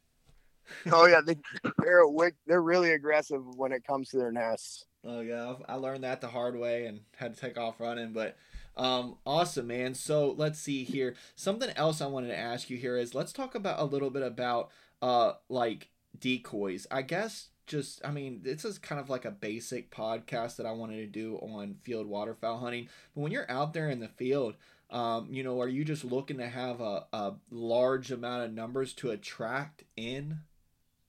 oh 0.93 1.07
yeah, 1.07 1.21
they, 1.25 1.37
they're 1.79 2.05
they're 2.47 2.63
really 2.63 2.93
aggressive 2.93 3.43
when 3.57 3.73
it 3.73 3.85
comes 3.85 4.11
to 4.11 4.19
their 4.19 4.33
nests. 4.33 4.85
Oh 5.05 5.21
yeah, 5.21 5.55
I 5.69 5.75
learned 5.75 6.05
that 6.05 6.21
the 6.21 6.29
hard 6.29 6.57
way 6.57 6.87
and 6.87 7.01
had 7.17 7.35
to 7.35 7.41
take 7.41 7.59
off 7.59 7.81
running, 7.81 8.13
but 8.13 8.37
um, 8.77 9.17
awesome, 9.27 9.67
man. 9.67 9.95
So 9.95 10.35
let's 10.37 10.59
see 10.59 10.85
here. 10.85 11.15
Something 11.37 11.71
else 11.77 12.01
I 12.01 12.07
wanted 12.07 12.29
to 12.29 12.39
ask 12.39 12.71
you 12.71 12.77
here 12.77 12.97
is 12.97 13.15
let's 13.15 13.33
talk 13.33 13.55
about 13.55 13.81
a 13.81 13.85
little 13.85 14.11
bit 14.11 14.23
about 14.23 14.71
uh 15.03 15.33
like 15.49 15.89
decoys. 16.19 16.87
I 16.91 17.03
guess 17.03 17.49
just 17.67 18.05
I 18.05 18.11
mean 18.11 18.41
this 18.43 18.65
is 18.65 18.79
kind 18.79 19.01
of 19.01 19.09
like 19.09 19.25
a 19.25 19.31
basic 19.31 19.91
podcast 19.91 20.57
that 20.57 20.67
I 20.67 20.73
wanted 20.73 20.97
to 20.97 21.07
do 21.07 21.37
on 21.37 21.77
field 21.83 22.07
waterfowl 22.07 22.59
hunting. 22.59 22.89
But 23.15 23.23
when 23.23 23.33
you're 23.33 23.51
out 23.51 23.73
there 23.73 23.89
in 23.89 24.01
the 24.01 24.09
field, 24.09 24.57
um, 24.91 25.29
you 25.31 25.45
know, 25.45 25.61
are 25.61 25.69
you 25.69 25.85
just 25.85 26.05
looking 26.05 26.39
to 26.39 26.49
have 26.49 26.81
a, 26.81 27.07
a 27.13 27.35
large 27.51 28.11
amount 28.11 28.45
of 28.45 28.53
numbers 28.53 28.93
to 28.95 29.11
attract 29.11 29.85
in 29.97 30.41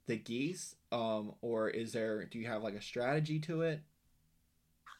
the 0.07 0.17
geese 0.17 0.75
um 0.91 1.33
or 1.41 1.69
is 1.69 1.93
there 1.93 2.25
do 2.25 2.39
you 2.39 2.47
have 2.47 2.63
like 2.63 2.73
a 2.73 2.81
strategy 2.81 3.39
to 3.39 3.61
it? 3.61 3.81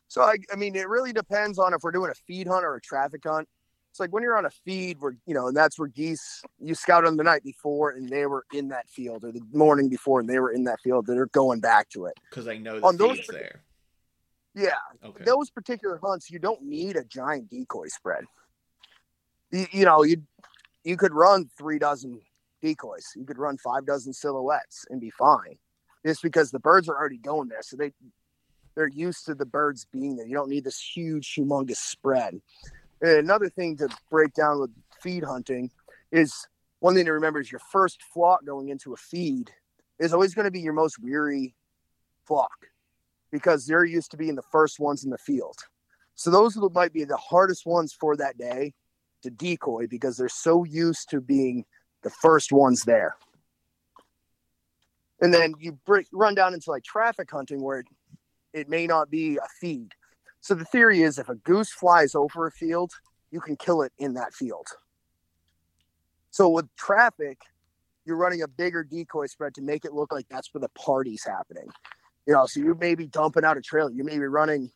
So 0.08 0.22
I, 0.22 0.38
I 0.52 0.56
mean 0.56 0.76
it 0.76 0.88
really 0.88 1.14
depends 1.14 1.60
on 1.60 1.74
if 1.74 1.82
we're 1.84 1.92
doing 1.92 2.12
a 2.12 2.16
feed 2.16 2.48
hunt 2.48 2.66
or 2.66 2.76
a 2.76 2.82
traffic 2.82 3.22
hunt. 3.26 3.48
It's 3.90 4.00
like 4.00 4.14
when 4.14 4.24
you're 4.24 4.38
on 4.38 4.46
a 4.46 4.50
feed 4.50 4.98
where 5.02 5.16
you 5.26 5.34
know 5.34 5.48
and 5.48 5.58
that's 5.58 5.78
where 5.78 5.90
geese 5.90 6.42
you 6.60 6.76
scout 6.76 7.04
them 7.04 7.18
the 7.18 7.24
night 7.24 7.44
before 7.44 7.92
and 7.92 8.08
they 8.08 8.26
were 8.26 8.46
in 8.54 8.70
that 8.70 8.90
field 8.90 9.24
or 9.26 9.32
the 9.32 9.42
morning 9.52 9.90
before 9.90 10.22
and 10.22 10.30
they 10.30 10.40
were 10.40 10.52
in 10.52 10.64
that 10.66 10.80
field 10.82 11.06
they're 11.06 11.26
going 11.28 11.60
back 11.60 11.90
to 11.90 12.06
it. 12.06 12.14
Because 12.30 12.46
they 12.46 12.58
know 12.58 12.80
the 12.80 12.86
on 12.86 12.98
those 12.98 13.20
there. 13.28 13.64
Yeah. 14.54 14.72
Okay. 15.04 15.24
Those 15.24 15.50
particular 15.50 16.00
hunts 16.02 16.30
you 16.30 16.40
don't 16.40 16.62
need 16.62 16.96
a 16.96 17.04
giant 17.04 17.50
decoy 17.50 17.88
spread. 17.88 18.24
You, 19.52 19.66
you 19.72 19.86
know 19.86 20.04
you 20.04 20.24
you 20.84 20.98
could 20.98 21.14
run 21.14 21.50
three 21.58 21.80
dozen 21.80 22.22
decoys. 22.62 23.06
You 23.16 23.26
could 23.26 23.38
run 23.38 23.58
five 23.58 23.86
dozen 23.86 24.14
silhouettes 24.14 24.86
and 24.90 25.02
be 25.02 25.10
fine, 25.10 25.58
just 26.06 26.22
because 26.22 26.52
the 26.52 26.60
birds 26.60 26.88
are 26.90 26.98
already 26.98 27.18
going 27.18 27.50
there. 27.50 27.62
So 27.62 27.76
they 27.78 27.92
they're 28.76 28.88
used 28.88 29.26
to 29.26 29.36
the 29.36 29.46
birds 29.46 29.86
being 29.92 30.16
there. 30.16 30.26
You 30.26 30.36
don't 30.36 30.50
need 30.50 30.64
this 30.64 30.80
huge, 30.80 31.36
humongous 31.36 31.78
spread. 31.78 32.42
And 33.02 33.12
another 33.12 33.50
thing 33.50 33.78
to 33.78 33.90
break 34.10 34.34
down 34.34 34.62
with 34.62 34.72
feed 35.02 35.24
hunting 35.24 35.72
is 36.12 36.48
one 36.80 36.96
thing 36.96 37.06
to 37.06 37.14
remember 37.14 37.40
is 37.40 37.52
your 37.52 37.62
first 37.72 38.02
flock 38.14 38.46
going 38.46 38.70
into 38.70 38.94
a 38.94 38.98
feed 38.98 39.52
is 40.00 40.14
always 40.14 40.34
going 40.34 40.46
to 40.46 40.52
be 40.52 40.62
your 40.62 40.74
most 40.74 40.98
weary 41.00 41.54
flock 42.26 42.68
because 43.32 43.66
they're 43.66 43.86
used 43.86 44.12
to 44.12 44.18
being 44.18 44.36
the 44.36 44.42
first 44.52 44.80
ones 44.80 45.04
in 45.04 45.10
the 45.10 45.18
field. 45.18 45.58
So 46.16 46.30
those 46.30 46.58
might 46.74 46.94
be 46.94 47.04
the 47.04 47.18
hardest 47.18 47.66
ones 47.66 47.94
for 47.94 48.16
that 48.18 48.38
day 48.38 48.74
to 49.24 49.30
decoy 49.30 49.88
because 49.88 50.18
they're 50.18 50.30
so 50.30 50.64
used 50.64 51.10
to 51.10 51.22
being 51.22 51.66
the 52.04 52.10
first 52.10 52.52
ones 52.52 52.84
there. 52.84 53.16
And 55.22 55.34
then 55.34 55.54
you 55.60 55.74
break, 55.86 56.08
run 56.12 56.34
down 56.34 56.54
into 56.54 56.72
like 56.72 56.84
traffic 56.84 57.30
hunting 57.30 57.62
where 57.62 57.80
it, 57.80 57.88
it 58.54 58.70
may 58.70 58.88
not 58.88 59.10
be 59.10 59.38
a 59.38 59.48
feed. 59.60 59.94
So 60.40 60.56
the 60.56 60.66
theory 60.66 61.04
is 61.04 61.20
if 61.20 61.30
a 61.30 61.36
goose 61.36 61.72
flies 61.72 62.16
over 62.16 62.48
a 62.48 62.52
field, 62.52 62.92
you 63.30 63.40
can 63.40 63.56
kill 63.56 63.84
it 63.84 63.94
in 64.00 64.16
that 64.16 64.34
field. 64.34 64.68
So 66.32 66.50
with 66.50 66.74
traffic, 66.76 67.40
you're 68.06 68.18
running 68.18 68.42
a 68.42 68.48
bigger 68.48 68.84
decoy 68.84 69.28
spread 69.28 69.54
to 69.56 69.62
make 69.62 69.86
it 69.86 69.94
look 69.94 70.12
like 70.12 70.26
that's 70.30 70.52
where 70.54 70.62
the 70.62 70.70
party's 70.70 71.24
happening. 71.24 71.68
You 72.26 72.34
know, 72.34 72.48
so 72.48 72.60
you 72.60 72.76
may 72.80 72.96
be 72.96 73.06
dumping 73.06 73.46
out 73.46 73.58
a 73.58 73.62
trailer. 73.62 73.92
You 73.92 74.04
may 74.04 74.18
be 74.18 74.26
running 74.26 74.72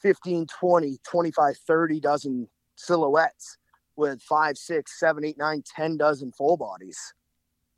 15, 0.00 0.46
20, 0.46 0.98
25, 1.02 1.56
30 1.56 2.00
dozen 2.00 2.48
silhouettes 2.76 3.58
with 4.00 4.22
five, 4.22 4.56
six, 4.56 4.98
seven, 4.98 5.24
eight, 5.24 5.38
nine, 5.38 5.62
ten 5.76 5.96
dozen 5.96 6.32
full 6.32 6.56
bodies 6.56 6.98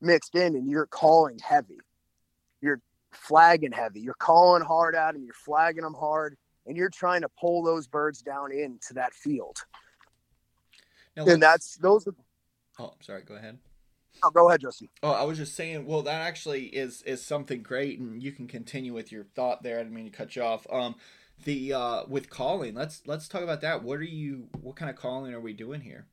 mixed 0.00 0.35
in, 0.35 0.54
and 0.54 0.70
you're 0.70 0.87
calling 0.87 1.38
heavy. 1.38 1.80
You're 2.61 2.80
flagging 3.11 3.72
heavy. 3.72 4.00
You're 4.00 4.14
calling 4.14 4.62
hard 4.62 4.94
at 4.94 5.12
them. 5.12 5.24
You're 5.24 5.35
flagging 5.35 5.82
them 5.82 5.94
hard, 5.94 6.37
and 6.66 6.76
you're 6.76 6.90
trying 6.90 7.22
to 7.22 7.28
pull 7.40 7.62
those 7.62 7.87
birds 7.87 8.22
down 8.22 8.52
into 8.52 8.94
that 8.94 9.12
field. 9.12 9.58
Now, 11.16 11.26
and 11.26 11.42
that's 11.42 11.76
those. 11.76 12.06
Are, 12.06 12.14
oh, 12.78 12.94
sorry. 13.00 13.22
Go 13.22 13.35
ahead. 13.35 13.58
Oh, 14.22 14.30
go 14.30 14.48
ahead, 14.48 14.61
Justin. 14.61 14.88
Oh, 15.02 15.12
I 15.12 15.24
was 15.24 15.38
just 15.38 15.56
saying. 15.56 15.85
Well, 15.85 16.02
that 16.02 16.22
actually 16.22 16.66
is 16.66 17.02
is 17.02 17.20
something 17.20 17.62
great, 17.62 17.98
and 17.98 18.22
you 18.22 18.32
can 18.32 18.46
continue 18.46 18.94
with 18.94 19.11
your 19.11 19.24
thought 19.35 19.62
there. 19.62 19.78
I 19.78 19.82
didn't 19.82 19.94
mean 19.94 20.04
to 20.04 20.16
cut 20.16 20.37
you 20.37 20.42
off. 20.42 20.66
Um, 20.70 20.94
the 21.44 21.72
uh 21.72 22.04
with 22.06 22.30
calling 22.30 22.74
let's 22.74 23.02
let's 23.06 23.28
talk 23.28 23.42
about 23.42 23.61
that 23.61 23.82
what 23.82 23.98
are 23.98 24.04
you 24.04 24.48
what 24.61 24.76
kind 24.76 24.90
of 24.90 24.96
calling 24.96 25.32
are 25.32 25.40
we 25.40 25.52
doing 25.52 25.80
here 25.80 26.06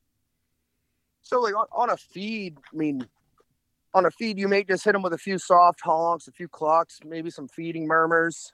so 1.29 1.39
like 1.39 1.55
on, 1.55 1.65
on 1.71 1.89
a 1.89 1.97
feed 1.97 2.57
i 2.73 2.75
mean 2.75 3.05
on 3.93 4.05
a 4.05 4.11
feed 4.11 4.37
you 4.37 4.47
may 4.47 4.63
just 4.63 4.83
hit 4.83 4.93
them 4.93 5.01
with 5.01 5.13
a 5.13 5.17
few 5.17 5.37
soft 5.37 5.79
honks 5.81 6.27
a 6.27 6.31
few 6.31 6.47
clucks 6.47 6.99
maybe 7.05 7.29
some 7.29 7.47
feeding 7.47 7.87
murmurs 7.87 8.51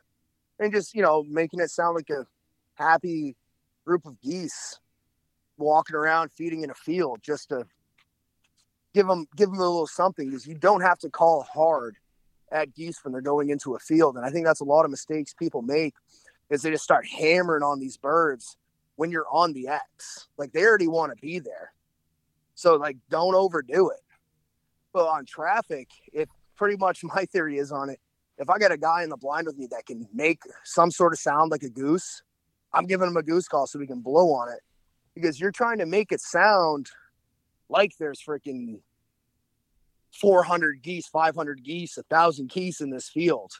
and 0.59 0.73
just 0.73 0.93
you 0.93 1.01
know 1.01 1.23
making 1.29 1.59
it 1.59 1.69
sound 1.69 1.95
like 1.95 2.09
a 2.09 2.25
happy 2.75 3.35
group 3.85 4.05
of 4.05 4.19
geese 4.21 4.79
walking 5.57 5.95
around 5.95 6.29
feeding 6.31 6.63
in 6.63 6.69
a 6.69 6.75
field 6.75 7.19
just 7.21 7.49
to 7.49 7.65
give 8.93 9.07
them 9.07 9.25
give 9.35 9.49
them 9.49 9.59
a 9.59 9.61
little 9.61 9.87
something 9.87 10.29
because 10.29 10.45
you 10.47 10.55
don't 10.55 10.81
have 10.81 10.99
to 10.99 11.09
call 11.09 11.43
hard 11.43 11.95
at 12.51 12.73
geese 12.73 13.03
when 13.03 13.11
they're 13.11 13.21
going 13.21 13.49
into 13.49 13.75
a 13.75 13.79
field. 13.79 14.15
And 14.15 14.25
I 14.25 14.29
think 14.29 14.45
that's 14.45 14.61
a 14.61 14.65
lot 14.65 14.85
of 14.85 14.91
mistakes 14.91 15.33
people 15.33 15.61
make 15.61 15.93
is 16.49 16.61
they 16.61 16.71
just 16.71 16.83
start 16.83 17.05
hammering 17.05 17.63
on 17.63 17.79
these 17.79 17.97
birds 17.97 18.57
when 18.95 19.11
you're 19.11 19.27
on 19.31 19.53
the 19.53 19.67
X. 19.67 20.27
Like 20.37 20.53
they 20.53 20.63
already 20.63 20.87
want 20.87 21.13
to 21.13 21.21
be 21.21 21.39
there. 21.39 21.71
So 22.55 22.75
like 22.75 22.97
don't 23.09 23.35
overdo 23.35 23.89
it. 23.89 23.99
But 24.93 25.07
on 25.07 25.25
traffic, 25.25 25.89
it 26.13 26.29
pretty 26.55 26.77
much 26.77 27.03
my 27.03 27.25
theory 27.31 27.57
is 27.57 27.71
on 27.71 27.89
it. 27.89 27.99
If 28.37 28.49
I 28.49 28.57
got 28.57 28.71
a 28.71 28.77
guy 28.77 29.03
in 29.03 29.09
the 29.09 29.17
blind 29.17 29.47
with 29.47 29.57
me 29.57 29.67
that 29.71 29.85
can 29.85 30.07
make 30.13 30.41
some 30.63 30.91
sort 30.91 31.13
of 31.13 31.19
sound 31.19 31.51
like 31.51 31.63
a 31.63 31.69
goose, 31.69 32.23
I'm 32.73 32.85
giving 32.85 33.07
him 33.07 33.17
a 33.17 33.23
goose 33.23 33.47
call 33.47 33.67
so 33.67 33.79
we 33.79 33.87
can 33.87 34.01
blow 34.01 34.33
on 34.33 34.49
it. 34.49 34.59
Because 35.13 35.39
you're 35.39 35.51
trying 35.51 35.77
to 35.77 35.85
make 35.85 36.11
it 36.11 36.19
sound 36.19 36.87
like 37.69 37.93
there's 37.97 38.21
freaking 38.21 38.79
400 40.11 40.81
geese, 40.81 41.07
500 41.07 41.63
geese, 41.63 41.97
a 41.97 42.03
thousand 42.03 42.49
geese 42.49 42.81
in 42.81 42.89
this 42.89 43.09
field, 43.09 43.51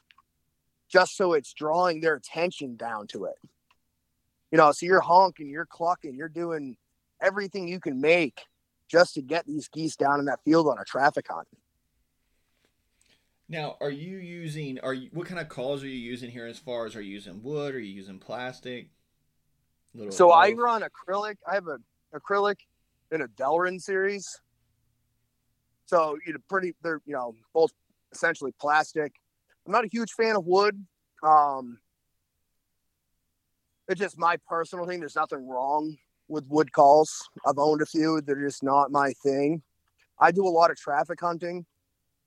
just 0.89 1.15
so 1.15 1.33
it's 1.33 1.53
drawing 1.53 2.01
their 2.01 2.15
attention 2.15 2.75
down 2.75 3.07
to 3.07 3.25
it. 3.25 3.35
You 4.51 4.57
know, 4.57 4.71
so 4.73 4.85
you're 4.85 5.01
honking, 5.01 5.49
you're 5.49 5.65
clucking, 5.65 6.15
you're 6.15 6.29
doing 6.29 6.75
everything 7.21 7.67
you 7.67 7.79
can 7.79 7.99
make 8.01 8.41
just 8.87 9.13
to 9.15 9.21
get 9.21 9.45
these 9.45 9.67
geese 9.67 9.95
down 9.95 10.19
in 10.19 10.25
that 10.25 10.43
field 10.43 10.67
on 10.67 10.77
a 10.79 10.83
traffic 10.83 11.25
hunt. 11.29 11.47
Now, 13.47 13.77
are 13.79 13.91
you 13.91 14.17
using? 14.17 14.79
Are 14.79 14.93
you 14.93 15.09
what 15.13 15.27
kind 15.27 15.39
of 15.39 15.49
calls 15.49 15.83
are 15.83 15.87
you 15.87 15.93
using 15.93 16.31
here? 16.31 16.47
As 16.47 16.57
far 16.57 16.85
as 16.85 16.95
are 16.95 17.01
you 17.01 17.11
using 17.11 17.43
wood? 17.43 17.75
Or 17.75 17.77
are 17.77 17.81
you 17.81 17.93
using 17.93 18.19
plastic? 18.19 18.89
so 20.09 20.31
I 20.31 20.51
run 20.51 20.81
acrylic. 20.81 21.35
I 21.49 21.53
have 21.53 21.67
a 21.67 21.77
acrylic 22.13 22.57
in 23.11 23.21
a 23.21 23.27
Delrin 23.27 23.79
series. 23.79 24.41
So 25.85 26.17
you 26.25 26.33
know, 26.33 26.39
pretty 26.49 26.73
they're 26.81 27.01
you 27.05 27.13
know 27.13 27.35
both 27.53 27.71
essentially 28.11 28.53
plastic. 28.59 29.13
I'm 29.65 29.71
not 29.71 29.85
a 29.85 29.89
huge 29.91 30.11
fan 30.11 30.35
of 30.35 30.45
wood. 30.45 30.83
Um, 31.23 31.79
it's 33.87 33.99
just 33.99 34.17
my 34.17 34.37
personal 34.47 34.85
thing. 34.87 34.99
There's 34.99 35.15
nothing 35.15 35.47
wrong 35.47 35.97
with 36.27 36.45
wood 36.47 36.71
calls. 36.71 37.29
I've 37.45 37.57
owned 37.57 37.81
a 37.81 37.85
few. 37.85 38.21
They're 38.21 38.45
just 38.47 38.63
not 38.63 38.91
my 38.91 39.13
thing. 39.23 39.61
I 40.19 40.31
do 40.31 40.47
a 40.47 40.49
lot 40.49 40.71
of 40.71 40.77
traffic 40.77 41.19
hunting, 41.19 41.65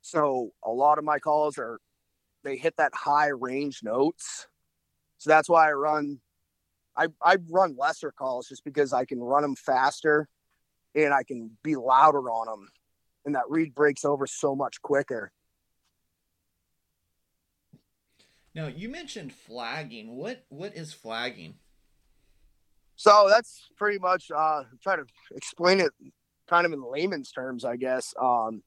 so 0.03 0.53
a 0.65 0.71
lot 0.71 0.99
of 0.99 1.05
my 1.05 1.19
calls 1.19 1.59
are 1.59 1.79
they 2.45 2.57
hit 2.57 2.77
that 2.77 2.95
high 2.95 3.29
range 3.29 3.81
notes. 3.83 4.47
So 5.19 5.31
that's 5.31 5.49
why 5.49 5.69
I 5.69 5.73
run. 5.73 6.21
I 6.97 7.09
I 7.23 7.37
run 7.51 7.77
lesser 7.79 8.13
calls 8.13 8.49
just 8.49 8.65
because 8.65 8.93
I 8.93 9.05
can 9.05 9.21
run 9.21 9.43
them 9.43 9.57
faster, 9.57 10.29
and 10.95 11.15
I 11.15 11.23
can 11.23 11.57
be 11.63 11.77
louder 11.77 12.31
on 12.31 12.47
them 12.47 12.69
and 13.29 13.35
that 13.35 13.45
reed 13.51 13.75
breaks 13.75 14.07
over 14.07 14.27
so 14.27 14.57
much 14.57 14.81
quicker. 14.81 15.31
Now 18.55 18.67
you 18.67 18.89
mentioned 18.89 19.33
flagging. 19.35 20.17
What 20.17 20.45
what 20.49 20.75
is 20.75 20.93
flagging? 20.95 21.55
So 22.99 23.27
that's 23.29 23.69
pretty 23.77 24.01
much 24.01 24.31
uh 24.35 24.65
try 24.83 24.97
to 24.97 25.05
explain 25.35 25.81
it 25.81 25.93
kind 26.49 26.67
of 26.67 26.73
in 26.73 26.83
layman's 26.83 27.31
terms, 27.31 27.65
I 27.65 27.77
guess. 27.77 28.13
Um 28.21 28.63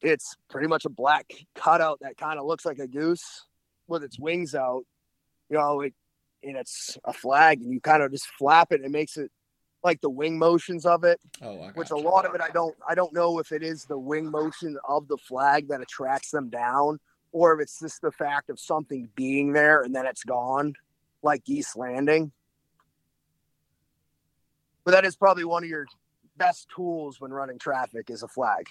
it's 0.00 0.34
pretty 0.50 0.66
much 0.66 0.84
a 0.84 0.88
black 0.90 1.30
cutout 1.54 2.00
that 2.00 2.16
kind 2.16 2.40
of 2.40 2.46
looks 2.46 2.64
like 2.64 2.78
a 2.78 2.88
goose 2.88 3.46
with 3.86 4.02
its 4.02 4.18
wings 4.18 4.54
out. 4.54 4.84
You 5.48 5.58
know, 5.58 5.82
it, 5.82 5.94
and 6.42 6.56
it's 6.56 6.98
a 7.04 7.12
flag, 7.12 7.60
and 7.60 7.72
you 7.72 7.80
kind 7.80 8.02
of 8.02 8.10
just 8.10 8.26
flap 8.38 8.72
it. 8.72 8.76
And 8.76 8.86
it 8.86 8.90
makes 8.90 9.16
it 9.16 9.30
like 9.84 10.00
the 10.00 10.10
wing 10.10 10.38
motions 10.38 10.86
of 10.86 11.04
it. 11.04 11.20
Oh, 11.42 11.70
which 11.74 11.90
a 11.90 11.96
lot 11.96 12.24
of 12.24 12.34
it 12.34 12.40
I 12.40 12.48
don't 12.48 12.74
I 12.88 12.94
don't 12.94 13.12
know 13.12 13.38
if 13.38 13.52
it 13.52 13.62
is 13.62 13.84
the 13.84 13.98
wing 13.98 14.30
motion 14.30 14.78
of 14.88 15.08
the 15.08 15.18
flag 15.18 15.68
that 15.68 15.82
attracts 15.82 16.30
them 16.30 16.48
down, 16.48 16.98
or 17.32 17.52
if 17.54 17.60
it's 17.60 17.78
just 17.78 18.00
the 18.00 18.12
fact 18.12 18.48
of 18.48 18.58
something 18.58 19.10
being 19.14 19.52
there 19.52 19.82
and 19.82 19.94
then 19.94 20.06
it's 20.06 20.24
gone, 20.24 20.72
like 21.22 21.44
geese 21.44 21.76
landing. 21.76 22.32
But 24.84 24.92
that 24.92 25.04
is 25.04 25.16
probably 25.16 25.44
one 25.44 25.62
of 25.62 25.70
your 25.70 25.86
best 26.36 26.68
tools 26.74 27.20
when 27.20 27.32
running 27.32 27.58
traffic 27.58 28.10
is 28.10 28.22
a 28.22 28.28
flag. 28.28 28.66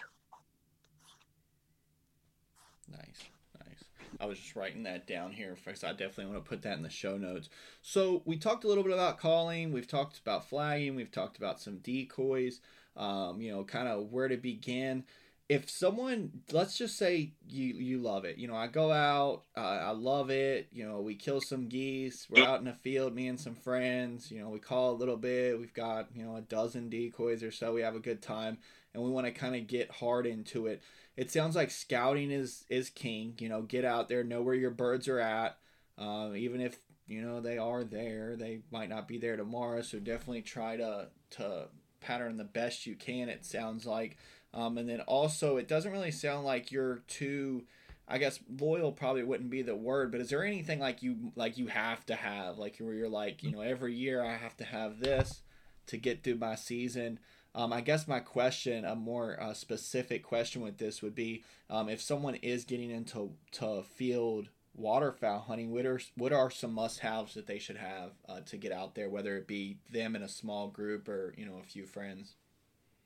Nice. 2.89 3.23
Nice. 3.65 3.83
I 4.19 4.25
was 4.25 4.39
just 4.39 4.55
writing 4.55 4.83
that 4.83 5.07
down 5.07 5.31
here 5.31 5.55
because 5.63 5.83
I 5.83 5.91
definitely 5.91 6.27
want 6.27 6.43
to 6.43 6.49
put 6.49 6.63
that 6.63 6.77
in 6.77 6.83
the 6.83 6.89
show 6.89 7.17
notes. 7.17 7.49
So 7.81 8.21
we 8.25 8.37
talked 8.37 8.63
a 8.63 8.67
little 8.67 8.83
bit 8.83 8.93
about 8.93 9.19
calling. 9.19 9.71
We've 9.71 9.87
talked 9.87 10.19
about 10.19 10.49
flagging. 10.49 10.95
We've 10.95 11.11
talked 11.11 11.37
about 11.37 11.59
some 11.59 11.77
decoys. 11.77 12.59
Um, 12.97 13.39
you 13.39 13.53
know, 13.53 13.63
kind 13.63 13.87
of 13.87 14.11
where 14.11 14.27
to 14.27 14.35
begin. 14.35 15.05
If 15.53 15.69
someone, 15.69 16.43
let's 16.51 16.77
just 16.77 16.97
say 16.97 17.33
you 17.49 17.73
you 17.73 17.97
love 17.97 18.23
it. 18.23 18.37
You 18.37 18.47
know, 18.47 18.55
I 18.55 18.67
go 18.67 18.91
out, 18.91 19.43
uh, 19.57 19.59
I 19.59 19.91
love 19.91 20.29
it. 20.29 20.69
You 20.71 20.87
know, 20.87 21.01
we 21.01 21.15
kill 21.15 21.41
some 21.41 21.67
geese. 21.67 22.27
We're 22.29 22.45
out 22.45 22.59
in 22.59 22.65
the 22.65 22.73
field, 22.73 23.13
me 23.13 23.27
and 23.27 23.39
some 23.39 23.55
friends. 23.55 24.31
You 24.31 24.39
know, 24.39 24.49
we 24.49 24.59
call 24.59 24.91
a 24.91 24.99
little 25.01 25.17
bit. 25.17 25.59
We've 25.59 25.73
got 25.73 26.07
you 26.15 26.23
know 26.23 26.37
a 26.37 26.41
dozen 26.41 26.89
decoys 26.89 27.43
or 27.43 27.51
so. 27.51 27.73
We 27.73 27.81
have 27.81 27.95
a 27.95 27.99
good 27.99 28.21
time, 28.21 28.59
and 28.93 29.03
we 29.03 29.09
want 29.09 29.25
to 29.25 29.31
kind 29.33 29.55
of 29.55 29.67
get 29.67 29.91
hard 29.91 30.25
into 30.25 30.67
it 30.67 30.81
it 31.17 31.31
sounds 31.31 31.55
like 31.55 31.71
scouting 31.71 32.31
is 32.31 32.65
is 32.69 32.89
king. 32.89 33.35
You 33.39 33.49
know, 33.49 33.61
get 33.61 33.85
out 33.85 34.09
there, 34.09 34.23
know 34.23 34.41
where 34.41 34.55
your 34.55 34.71
birds 34.71 35.07
are 35.07 35.19
at. 35.19 35.57
Uh, 35.97 36.31
even 36.35 36.61
if 36.61 36.79
you 37.07 37.21
know 37.21 37.41
they 37.41 37.57
are 37.57 37.83
there, 37.83 38.35
they 38.35 38.61
might 38.71 38.89
not 38.89 39.07
be 39.07 39.17
there 39.17 39.35
tomorrow. 39.37 39.81
So 39.81 39.99
definitely 39.99 40.41
try 40.41 40.77
to 40.77 41.09
to 41.31 41.67
pattern 41.99 42.37
the 42.37 42.43
best 42.43 42.85
you 42.85 42.95
can. 42.95 43.29
It 43.29 43.45
sounds 43.45 43.85
like, 43.85 44.17
um, 44.53 44.77
and 44.77 44.89
then 44.89 45.01
also 45.01 45.57
it 45.57 45.67
doesn't 45.67 45.91
really 45.91 46.11
sound 46.11 46.45
like 46.45 46.71
you're 46.71 47.03
too. 47.07 47.63
I 48.07 48.17
guess 48.17 48.39
loyal 48.59 48.91
probably 48.91 49.23
wouldn't 49.23 49.49
be 49.49 49.61
the 49.61 49.75
word, 49.75 50.11
but 50.11 50.19
is 50.19 50.29
there 50.29 50.43
anything 50.43 50.79
like 50.79 51.01
you 51.01 51.31
like 51.35 51.57
you 51.57 51.67
have 51.67 52.05
to 52.07 52.15
have 52.15 52.57
like 52.57 52.77
where 52.77 52.93
you're 52.93 53.07
like 53.07 53.41
you 53.41 53.51
know 53.51 53.61
every 53.61 53.93
year 53.93 54.23
I 54.23 54.35
have 54.35 54.57
to 54.57 54.65
have 54.65 54.99
this 54.99 55.41
to 55.87 55.97
get 55.97 56.23
through 56.23 56.35
my 56.35 56.55
season? 56.55 57.19
Um, 57.53 57.73
I 57.73 57.81
guess 57.81 58.07
my 58.07 58.19
question, 58.19 58.85
a 58.85 58.95
more 58.95 59.41
uh, 59.41 59.53
specific 59.53 60.23
question 60.23 60.61
with 60.61 60.77
this 60.77 61.01
would 61.01 61.15
be 61.15 61.43
um, 61.69 61.89
if 61.89 62.01
someone 62.01 62.35
is 62.35 62.63
getting 62.63 62.91
into 62.91 63.33
to 63.53 63.83
field 63.83 64.49
waterfowl 64.73 65.39
hunting, 65.39 65.71
what 65.71 65.85
are, 65.85 65.99
what 66.15 66.31
are 66.31 66.49
some 66.49 66.73
must 66.73 66.99
haves 66.99 67.33
that 67.33 67.47
they 67.47 67.59
should 67.59 67.75
have 67.75 68.11
uh, 68.29 68.39
to 68.45 68.55
get 68.55 68.71
out 68.71 68.95
there, 68.95 69.09
whether 69.09 69.35
it 69.35 69.47
be 69.47 69.77
them 69.89 70.15
in 70.15 70.23
a 70.23 70.29
small 70.29 70.69
group 70.69 71.09
or, 71.09 71.33
you 71.37 71.45
know, 71.45 71.59
a 71.61 71.67
few 71.67 71.85
friends? 71.85 72.35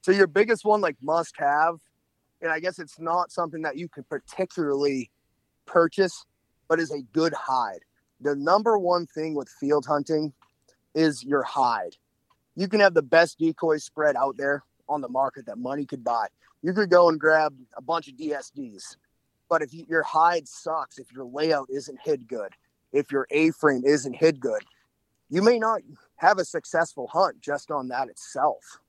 So, 0.06 0.12
your 0.12 0.28
biggest 0.28 0.63
one, 0.65 0.82
like 0.82 0.98
must 1.02 1.34
have, 1.38 1.78
and 2.41 2.52
I 2.52 2.60
guess 2.60 2.78
it's 2.78 3.00
not 3.00 3.32
something 3.32 3.63
that 3.63 3.76
you 3.78 3.89
can 3.89 4.04
particularly 4.04 5.10
purchase, 5.65 6.26
but 6.68 6.80
is 6.80 6.91
a 6.91 7.02
good 7.12 7.34
hide. 7.34 7.80
The 8.22 8.36
number 8.36 8.78
one 8.78 9.08
thing 9.08 9.34
with 9.34 9.50
field 9.50 9.86
hunting 9.86 10.34
is 10.94 11.24
your 11.24 11.44
hide 11.44 11.98
you 12.56 12.68
can 12.68 12.80
have 12.80 12.94
the 12.94 13.02
best 13.02 13.38
decoy 13.38 13.78
spread 13.78 14.15
out 14.15 14.38
there 14.38 14.63
on 14.88 15.02
the 15.02 15.10
market 15.10 15.46
that 15.46 15.58
money 15.58 15.86
could 15.86 16.04
buy. 16.04 16.28
You 16.62 16.74
could 16.74 16.89
go 16.89 17.10
and 17.10 17.20
grab 17.20 17.54
a 17.78 17.82
bunch 17.82 18.08
of 18.08 18.15
DSDs, 18.15 18.96
but 19.50 19.62
if 19.62 19.74
you, 19.74 19.86
your 19.88 20.04
hide 20.04 20.48
sucks, 20.48 20.98
if 20.98 21.12
your 21.12 21.26
layout 21.26 21.68
isn't 21.70 22.00
hid 22.04 22.28
good, 22.28 22.54
if 22.94 23.12
your 23.12 23.28
A 23.32 23.52
frame 23.52 23.84
isn't 23.86 24.15
hid 24.15 24.39
good, 24.39 24.63
you 25.30 25.41
may 25.41 25.60
not 25.60 25.82
have 26.15 26.39
a 26.39 26.46
successful 26.46 27.08
hunt 27.08 27.41
just 27.41 27.72
on 27.72 27.89
that 27.89 28.08
itself. 28.08 28.80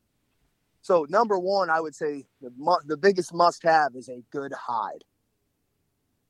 So 0.87 1.05
number 1.09 1.37
one, 1.37 1.68
I 1.68 1.81
would 1.81 1.96
say 1.96 2.27
the 2.40 2.53
the 2.87 2.96
biggest 2.96 3.35
must 3.35 3.64
have 3.64 3.96
is 3.96 4.09
a 4.09 4.22
good 4.31 4.53
hide. 4.53 5.03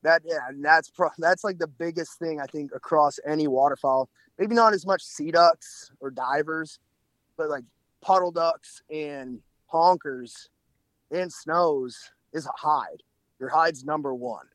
That 0.01 0.23
yeah, 0.25 0.47
and 0.49 0.65
that's 0.65 0.89
pro, 0.89 1.09
that's 1.19 1.43
like 1.43 1.59
the 1.59 1.67
biggest 1.67 2.17
thing 2.17 2.41
I 2.41 2.47
think 2.47 2.71
across 2.73 3.19
any 3.23 3.47
waterfowl. 3.47 4.09
Maybe 4.39 4.55
not 4.55 4.73
as 4.73 4.83
much 4.83 5.03
sea 5.03 5.29
ducks 5.29 5.91
or 5.99 6.09
divers, 6.09 6.79
but 7.37 7.49
like 7.49 7.65
puddle 8.01 8.31
ducks 8.31 8.81
and 8.89 9.41
honkers 9.71 10.49
and 11.11 11.31
snows 11.31 12.09
is 12.33 12.47
a 12.47 12.51
hide. 12.55 13.03
Your 13.39 13.49
hide's 13.49 13.83
number 13.83 14.15
one. 14.15 14.47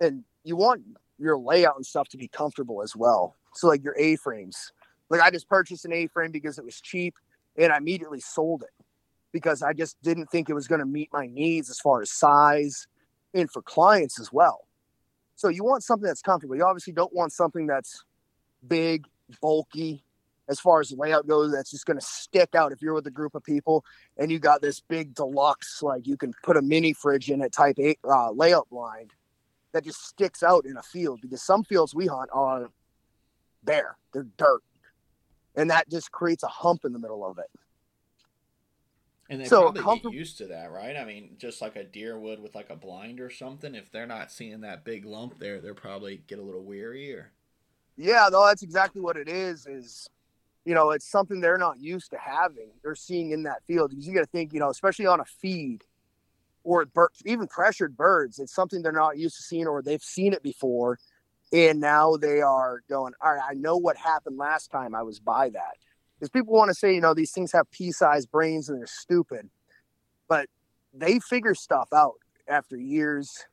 And 0.00 0.24
you 0.44 0.56
want 0.56 0.80
your 1.18 1.36
layout 1.36 1.76
and 1.76 1.84
stuff 1.84 2.08
to 2.08 2.16
be 2.16 2.28
comfortable 2.28 2.82
as 2.82 2.96
well. 2.96 3.36
So 3.52 3.68
like 3.68 3.84
your 3.84 3.96
A 3.98 4.16
frames. 4.16 4.72
Like 5.10 5.20
I 5.20 5.30
just 5.30 5.46
purchased 5.46 5.84
an 5.84 5.92
A 5.92 6.06
frame 6.06 6.30
because 6.30 6.58
it 6.58 6.64
was 6.64 6.80
cheap 6.80 7.16
and 7.58 7.70
I 7.70 7.76
immediately 7.76 8.20
sold 8.20 8.62
it 8.62 8.85
because 9.36 9.62
I 9.62 9.74
just 9.74 10.00
didn't 10.02 10.30
think 10.30 10.48
it 10.48 10.54
was 10.54 10.66
going 10.66 10.78
to 10.78 10.86
meet 10.86 11.10
my 11.12 11.26
needs 11.26 11.68
as 11.68 11.78
far 11.78 12.00
as 12.00 12.10
size 12.10 12.86
and 13.34 13.50
for 13.50 13.60
clients 13.60 14.18
as 14.18 14.32
well. 14.32 14.66
So 15.34 15.48
you 15.48 15.62
want 15.62 15.84
something 15.84 16.06
that's 16.06 16.22
comfortable. 16.22 16.56
You 16.56 16.64
obviously 16.64 16.94
don't 16.94 17.12
want 17.12 17.32
something 17.32 17.66
that's 17.66 18.02
big, 18.66 19.04
bulky, 19.42 20.02
as 20.48 20.58
far 20.58 20.80
as 20.80 20.90
layout 20.92 21.26
goes 21.26 21.52
that's 21.52 21.70
just 21.70 21.84
going 21.84 21.98
to 21.98 22.04
stick 22.04 22.54
out 22.54 22.72
if 22.72 22.80
you're 22.80 22.94
with 22.94 23.06
a 23.06 23.10
group 23.10 23.34
of 23.34 23.42
people 23.42 23.84
and 24.16 24.30
you 24.30 24.38
got 24.38 24.62
this 24.62 24.80
big 24.80 25.14
deluxe 25.14 25.82
like 25.82 26.06
you 26.06 26.16
can 26.16 26.32
put 26.42 26.56
a 26.56 26.62
mini 26.62 26.92
fridge 26.92 27.30
in 27.30 27.42
it 27.42 27.52
type 27.52 27.76
8 27.78 27.98
uh, 28.04 28.30
layout 28.30 28.68
blind 28.70 29.12
that 29.72 29.84
just 29.84 30.06
sticks 30.06 30.42
out 30.42 30.64
in 30.64 30.76
a 30.76 30.82
field 30.82 31.20
because 31.20 31.42
some 31.42 31.64
fields 31.64 31.94
we 31.94 32.06
hunt 32.06 32.30
are 32.32 32.70
bare 33.64 33.96
they're 34.12 34.26
dirt 34.36 34.62
and 35.56 35.70
that 35.70 35.90
just 35.90 36.12
creates 36.12 36.44
a 36.44 36.48
hump 36.48 36.84
in 36.84 36.92
the 36.92 36.98
middle 36.98 37.28
of 37.28 37.38
it 37.38 37.50
And 39.28 39.40
they 39.40 39.46
So, 39.46 39.62
probably 39.62 39.82
comfort- 39.82 40.10
get 40.10 40.18
used 40.18 40.38
to 40.38 40.46
that, 40.46 40.70
right? 40.70 40.96
I 40.96 41.04
mean, 41.04 41.36
just 41.38 41.60
like 41.60 41.74
a 41.76 41.82
deer 41.84 42.18
would 42.18 42.40
with 42.40 42.54
like 42.54 42.70
a 42.70 42.76
blind 42.76 43.20
or 43.20 43.28
something. 43.30 43.74
If 43.74 43.90
they're 43.90 44.06
not 44.06 44.30
seeing 44.30 44.60
that 44.60 44.84
big 44.84 45.04
lump 45.04 45.38
there, 45.38 45.60
they're 45.60 45.74
probably 45.74 46.18
get 46.28 46.38
a 46.38 46.42
little 46.42 46.62
weary 46.62 47.12
or. 47.12 47.32
Yeah, 47.96 48.28
no, 48.30 48.46
that's 48.46 48.62
exactly 48.62 49.00
what 49.00 49.16
it 49.16 49.28
is. 49.28 49.66
Is 49.66 50.08
you 50.64 50.74
know, 50.74 50.90
it's 50.90 51.08
something 51.08 51.40
they're 51.40 51.58
not 51.58 51.78
used 51.78 52.10
to 52.10 52.18
having. 52.18 52.68
They're 52.82 52.96
seeing 52.96 53.30
in 53.30 53.44
that 53.44 53.62
field. 53.66 53.90
Because 53.90 54.06
you 54.06 54.12
got 54.12 54.20
to 54.20 54.26
think, 54.26 54.52
you 54.52 54.58
know, 54.58 54.68
especially 54.70 55.06
on 55.06 55.20
a 55.20 55.24
feed 55.24 55.84
or 56.64 56.84
bir- 56.86 57.12
even 57.24 57.46
pressured 57.46 57.96
birds, 57.96 58.40
it's 58.40 58.52
something 58.52 58.82
they're 58.82 58.90
not 58.90 59.16
used 59.16 59.36
to 59.36 59.42
seeing, 59.44 59.68
or 59.68 59.80
they've 59.80 60.02
seen 60.02 60.32
it 60.32 60.42
before, 60.42 60.98
and 61.52 61.78
now 61.80 62.16
they 62.16 62.40
are 62.40 62.82
going. 62.88 63.12
All 63.20 63.32
right, 63.34 63.42
I 63.48 63.54
know 63.54 63.76
what 63.76 63.96
happened 63.96 64.36
last 64.38 64.70
time 64.72 64.94
I 64.94 65.02
was 65.02 65.20
by 65.20 65.50
that. 65.50 65.76
Because 66.18 66.30
people 66.30 66.54
want 66.54 66.68
to 66.68 66.74
say, 66.74 66.94
you 66.94 67.00
know, 67.00 67.14
these 67.14 67.32
things 67.32 67.52
have 67.52 67.70
pea-sized 67.70 68.30
brains 68.30 68.68
and 68.68 68.78
they're 68.78 68.86
stupid, 68.86 69.50
but 70.28 70.48
they 70.94 71.18
figure 71.18 71.54
stuff 71.54 71.88
out 71.94 72.14
after 72.48 72.76
years. 72.76 73.46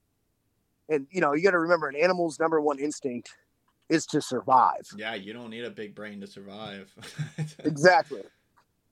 And 0.90 1.08
you 1.12 1.22
know, 1.22 1.34
you 1.34 1.44
got 1.44 1.52
to 1.52 1.60
remember, 1.60 1.88
an 1.90 1.96
animal's 1.96 2.40
number 2.40 2.62
one 2.62 2.80
instinct 2.80 3.30
is 3.90 4.06
to 4.08 4.22
survive. 4.22 4.88
Yeah, 4.96 5.14
you 5.16 5.34
don't 5.34 5.50
need 5.50 5.66
a 5.66 5.70
big 5.70 5.94
brain 5.94 6.22
to 6.22 6.28
survive. 6.28 6.94
Exactly. 7.66 8.22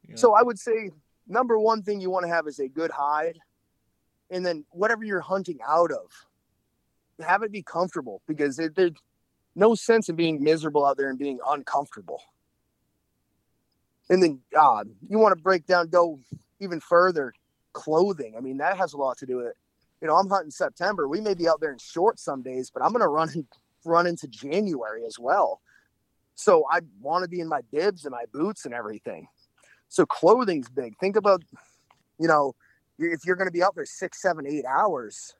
You 0.07 0.13
know? 0.13 0.15
So 0.15 0.33
I 0.33 0.43
would 0.43 0.59
say 0.59 0.91
number 1.27 1.57
one 1.57 1.83
thing 1.83 2.01
you 2.01 2.09
want 2.09 2.25
to 2.25 2.31
have 2.31 2.47
is 2.47 2.59
a 2.59 2.67
good 2.67 2.91
hide, 2.91 3.39
and 4.29 4.45
then 4.45 4.65
whatever 4.71 5.03
you're 5.03 5.21
hunting 5.21 5.59
out 5.67 5.91
of, 5.91 6.09
have 7.25 7.43
it 7.43 7.51
be 7.51 7.63
comfortable 7.63 8.21
because 8.27 8.59
it, 8.59 8.75
there's 8.75 8.91
no 9.55 9.75
sense 9.75 10.09
in 10.09 10.15
being 10.15 10.43
miserable 10.43 10.85
out 10.85 10.97
there 10.97 11.09
and 11.09 11.19
being 11.19 11.39
uncomfortable. 11.47 12.21
And 14.11 14.21
then 14.21 14.39
uh, 14.59 14.83
you 15.09 15.17
want 15.17 15.35
to 15.35 15.41
break 15.41 15.65
down, 15.65 15.87
go 15.87 16.19
even 16.59 16.81
further, 16.81 17.33
clothing. 17.73 18.35
I 18.37 18.41
mean 18.41 18.57
that 18.57 18.77
has 18.77 18.93
a 18.93 18.97
lot 18.97 19.17
to 19.19 19.25
do 19.25 19.37
with 19.37 19.47
it. 19.47 19.57
You 20.01 20.07
know, 20.09 20.15
I'm 20.15 20.29
hunting 20.29 20.51
September. 20.51 21.07
We 21.07 21.21
may 21.21 21.33
be 21.33 21.47
out 21.47 21.61
there 21.61 21.71
in 21.71 21.77
shorts 21.79 22.23
some 22.23 22.41
days, 22.43 22.69
but 22.69 22.83
I'm 22.83 22.91
going 22.91 23.01
to 23.01 23.07
run 23.07 23.47
run 23.85 24.05
into 24.05 24.27
January 24.27 25.05
as 25.05 25.17
well. 25.17 25.61
So 26.35 26.65
I 26.69 26.81
want 26.99 27.23
to 27.23 27.29
be 27.29 27.39
in 27.39 27.47
my 27.47 27.61
bibs 27.71 28.05
and 28.05 28.11
my 28.11 28.25
boots 28.33 28.65
and 28.65 28.73
everything. 28.73 29.27
So 29.89 30.05
clothing's 30.05 30.69
big. 30.69 30.97
Think 30.99 31.15
about, 31.15 31.43
you 32.19 32.27
know, 32.27 32.55
if 32.97 33.25
you're 33.25 33.35
going 33.35 33.47
to 33.47 33.51
be 33.51 33.63
out 33.63 33.75
there 33.75 33.85
six, 33.85 34.21
seven, 34.21 34.45
eight 34.45 34.65
hours, 34.65 35.35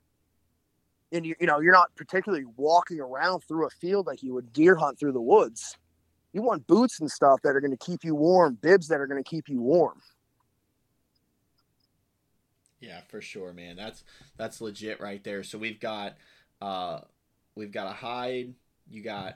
and 1.11 1.25
you, 1.25 1.35
you 1.41 1.47
know 1.47 1.59
you're 1.59 1.73
not 1.73 1.93
particularly 1.97 2.45
walking 2.55 3.01
around 3.01 3.41
through 3.41 3.67
a 3.67 3.69
field 3.69 4.07
like 4.07 4.23
you 4.23 4.33
would 4.33 4.53
deer 4.53 4.75
hunt 4.75 4.97
through 4.97 5.11
the 5.11 5.21
woods. 5.21 5.77
You 6.33 6.41
want 6.41 6.65
boots 6.67 7.01
and 7.01 7.11
stuff 7.11 7.41
that 7.43 7.55
are 7.55 7.61
going 7.61 7.77
to 7.77 7.85
keep 7.85 8.03
you 8.03 8.15
warm, 8.15 8.57
bibs 8.61 8.87
that 8.87 9.01
are 9.01 9.07
going 9.07 9.21
to 9.21 9.29
keep 9.29 9.49
you 9.49 9.61
warm. 9.61 10.01
Yeah, 12.79 13.01
for 13.09 13.21
sure, 13.21 13.53
man. 13.53 13.75
That's 13.75 14.03
that's 14.37 14.59
legit 14.59 14.99
right 14.99 15.23
there. 15.23 15.43
So 15.43 15.57
we've 15.57 15.79
got 15.79 16.17
uh 16.61 17.01
we've 17.55 17.71
got 17.71 17.87
a 17.87 17.93
hide, 17.93 18.55
you 18.89 19.03
got 19.03 19.35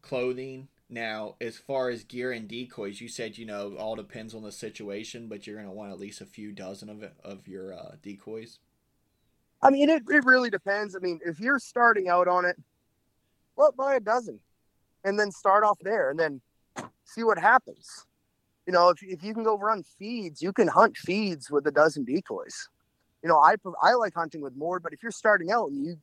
clothing. 0.00 0.68
Now, 0.88 1.34
as 1.40 1.58
far 1.58 1.90
as 1.90 2.04
gear 2.04 2.32
and 2.32 2.48
decoys, 2.48 3.00
you 3.00 3.08
said 3.08 3.36
you 3.36 3.44
know 3.46 3.74
all 3.76 3.96
depends 3.96 4.32
on 4.32 4.42
the 4.42 4.52
situation, 4.52 5.26
but 5.26 5.46
you're 5.46 5.56
gonna 5.56 5.72
want 5.72 5.90
at 5.90 5.98
least 5.98 6.20
a 6.20 6.26
few 6.26 6.52
dozen 6.52 6.88
of 6.88 7.02
it, 7.02 7.14
of 7.24 7.48
your 7.48 7.74
uh, 7.74 7.96
decoys. 8.00 8.60
I 9.60 9.70
mean, 9.70 9.90
it, 9.90 10.04
it 10.08 10.24
really 10.24 10.50
depends. 10.50 10.94
I 10.94 11.00
mean, 11.00 11.18
if 11.26 11.40
you're 11.40 11.58
starting 11.58 12.08
out 12.08 12.28
on 12.28 12.44
it, 12.44 12.56
well, 13.56 13.72
buy 13.76 13.96
a 13.96 14.00
dozen 14.00 14.38
and 15.04 15.18
then 15.18 15.30
start 15.30 15.64
off 15.64 15.78
there 15.80 16.10
and 16.10 16.18
then 16.18 16.40
see 17.04 17.22
what 17.22 17.38
happens. 17.38 18.06
You 18.66 18.72
know, 18.72 18.90
if, 18.90 19.02
if 19.02 19.22
you 19.22 19.32
can 19.32 19.44
go 19.44 19.56
run 19.56 19.82
feeds, 19.98 20.42
you 20.42 20.52
can 20.52 20.68
hunt 20.68 20.96
feeds 20.96 21.50
with 21.50 21.66
a 21.66 21.70
dozen 21.70 22.04
decoys. 22.04 22.68
You 23.22 23.28
know, 23.28 23.38
I 23.38 23.54
I 23.82 23.94
like 23.94 24.14
hunting 24.14 24.40
with 24.42 24.54
more, 24.56 24.78
but 24.78 24.92
if 24.92 25.02
you're 25.02 25.10
starting 25.12 25.50
out 25.50 25.70
and 25.70 25.84
you 25.84 25.96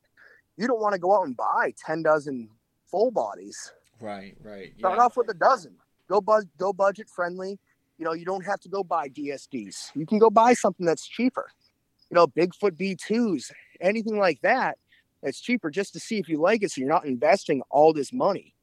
you 0.56 0.66
don't 0.66 0.80
want 0.80 0.94
to 0.94 0.98
go 0.98 1.16
out 1.16 1.26
and 1.26 1.36
buy 1.36 1.72
ten 1.84 2.02
dozen 2.02 2.48
full 2.90 3.10
bodies, 3.10 3.72
Right, 4.00 4.36
right. 4.42 4.72
start 4.78 4.98
off 4.98 5.16
with 5.16 5.28
a 5.30 5.34
dozen. 5.34 5.76
Go 6.08 6.20
bud 6.20 6.48
go 6.58 6.72
budget 6.72 7.08
friendly. 7.08 7.58
You 7.98 8.04
know, 8.04 8.12
you 8.12 8.26
don't 8.26 8.44
have 8.44 8.60
to 8.60 8.68
go 8.68 8.84
buy 8.84 9.08
DSDs. 9.08 9.92
You 9.94 10.04
can 10.04 10.18
go 10.18 10.28
buy 10.28 10.52
something 10.52 10.84
that's 10.84 11.06
cheaper. 11.06 11.46
You 12.10 12.16
know, 12.16 12.26
Bigfoot 12.26 12.72
B2s, 12.72 13.50
anything 13.80 14.18
like 14.18 14.40
that 14.42 14.76
that's 15.22 15.40
cheaper 15.40 15.70
just 15.70 15.92
to 15.94 16.00
see 16.00 16.18
if 16.18 16.28
you 16.28 16.38
like 16.38 16.62
it 16.62 16.70
so 16.70 16.80
you're 16.80 16.90
not 16.90 17.06
investing 17.06 17.62
all 17.70 17.92
this 17.92 18.12
money. 18.12 18.54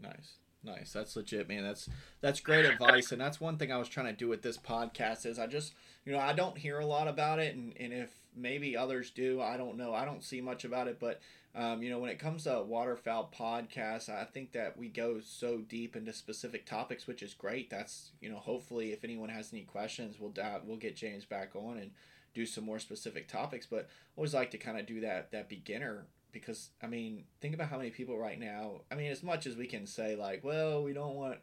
Nice. 0.00 0.34
Nice. 0.62 0.92
That's 0.92 1.14
legit, 1.14 1.48
man. 1.48 1.62
That's 1.62 1.88
that's 2.20 2.40
great 2.40 2.64
advice. 2.64 3.12
And 3.12 3.20
that's 3.20 3.40
one 3.40 3.56
thing 3.56 3.70
I 3.70 3.78
was 3.78 3.88
trying 3.88 4.06
to 4.06 4.12
do 4.12 4.28
with 4.28 4.42
this 4.42 4.58
podcast 4.58 5.24
is 5.24 5.38
I 5.38 5.46
just 5.46 5.74
you 6.04 6.12
know, 6.12 6.18
I 6.18 6.32
don't 6.32 6.58
hear 6.58 6.78
a 6.80 6.86
lot 6.86 7.08
about 7.08 7.38
it 7.38 7.54
and, 7.54 7.72
and 7.78 7.92
if 7.92 8.10
maybe 8.36 8.76
others 8.76 9.10
do, 9.10 9.40
I 9.40 9.56
don't 9.56 9.76
know. 9.76 9.94
I 9.94 10.04
don't 10.04 10.22
see 10.22 10.40
much 10.40 10.64
about 10.64 10.88
it, 10.88 10.98
but 11.00 11.20
um, 11.54 11.82
you 11.82 11.88
know, 11.88 11.98
when 11.98 12.10
it 12.10 12.18
comes 12.18 12.44
to 12.44 12.62
waterfowl 12.66 13.32
podcasts, 13.36 14.10
I 14.10 14.24
think 14.24 14.52
that 14.52 14.76
we 14.76 14.88
go 14.88 15.20
so 15.24 15.58
deep 15.58 15.96
into 15.96 16.12
specific 16.12 16.66
topics, 16.66 17.06
which 17.06 17.22
is 17.22 17.32
great. 17.32 17.70
That's 17.70 18.10
you 18.20 18.28
know, 18.28 18.36
hopefully, 18.36 18.92
if 18.92 19.04
anyone 19.04 19.30
has 19.30 19.52
any 19.52 19.62
questions, 19.62 20.16
we'll 20.20 20.30
dive, 20.30 20.62
we'll 20.66 20.76
get 20.76 20.96
James 20.96 21.24
back 21.24 21.52
on 21.54 21.78
and 21.78 21.92
do 22.34 22.44
some 22.44 22.64
more 22.64 22.78
specific 22.78 23.26
topics. 23.26 23.64
But 23.64 23.88
I 23.88 24.18
always 24.18 24.34
like 24.34 24.50
to 24.50 24.58
kind 24.58 24.78
of 24.78 24.84
do 24.84 25.00
that 25.00 25.32
that 25.32 25.48
beginner 25.48 26.06
because 26.40 26.70
I 26.82 26.86
mean, 26.86 27.24
think 27.40 27.54
about 27.54 27.68
how 27.68 27.78
many 27.78 27.90
people 27.90 28.18
right 28.18 28.38
now. 28.38 28.82
I 28.90 28.94
mean, 28.94 29.10
as 29.10 29.22
much 29.22 29.46
as 29.46 29.56
we 29.56 29.66
can 29.66 29.86
say 29.86 30.16
like, 30.16 30.44
well, 30.44 30.82
we 30.82 30.92
don't 30.92 31.14
want 31.14 31.38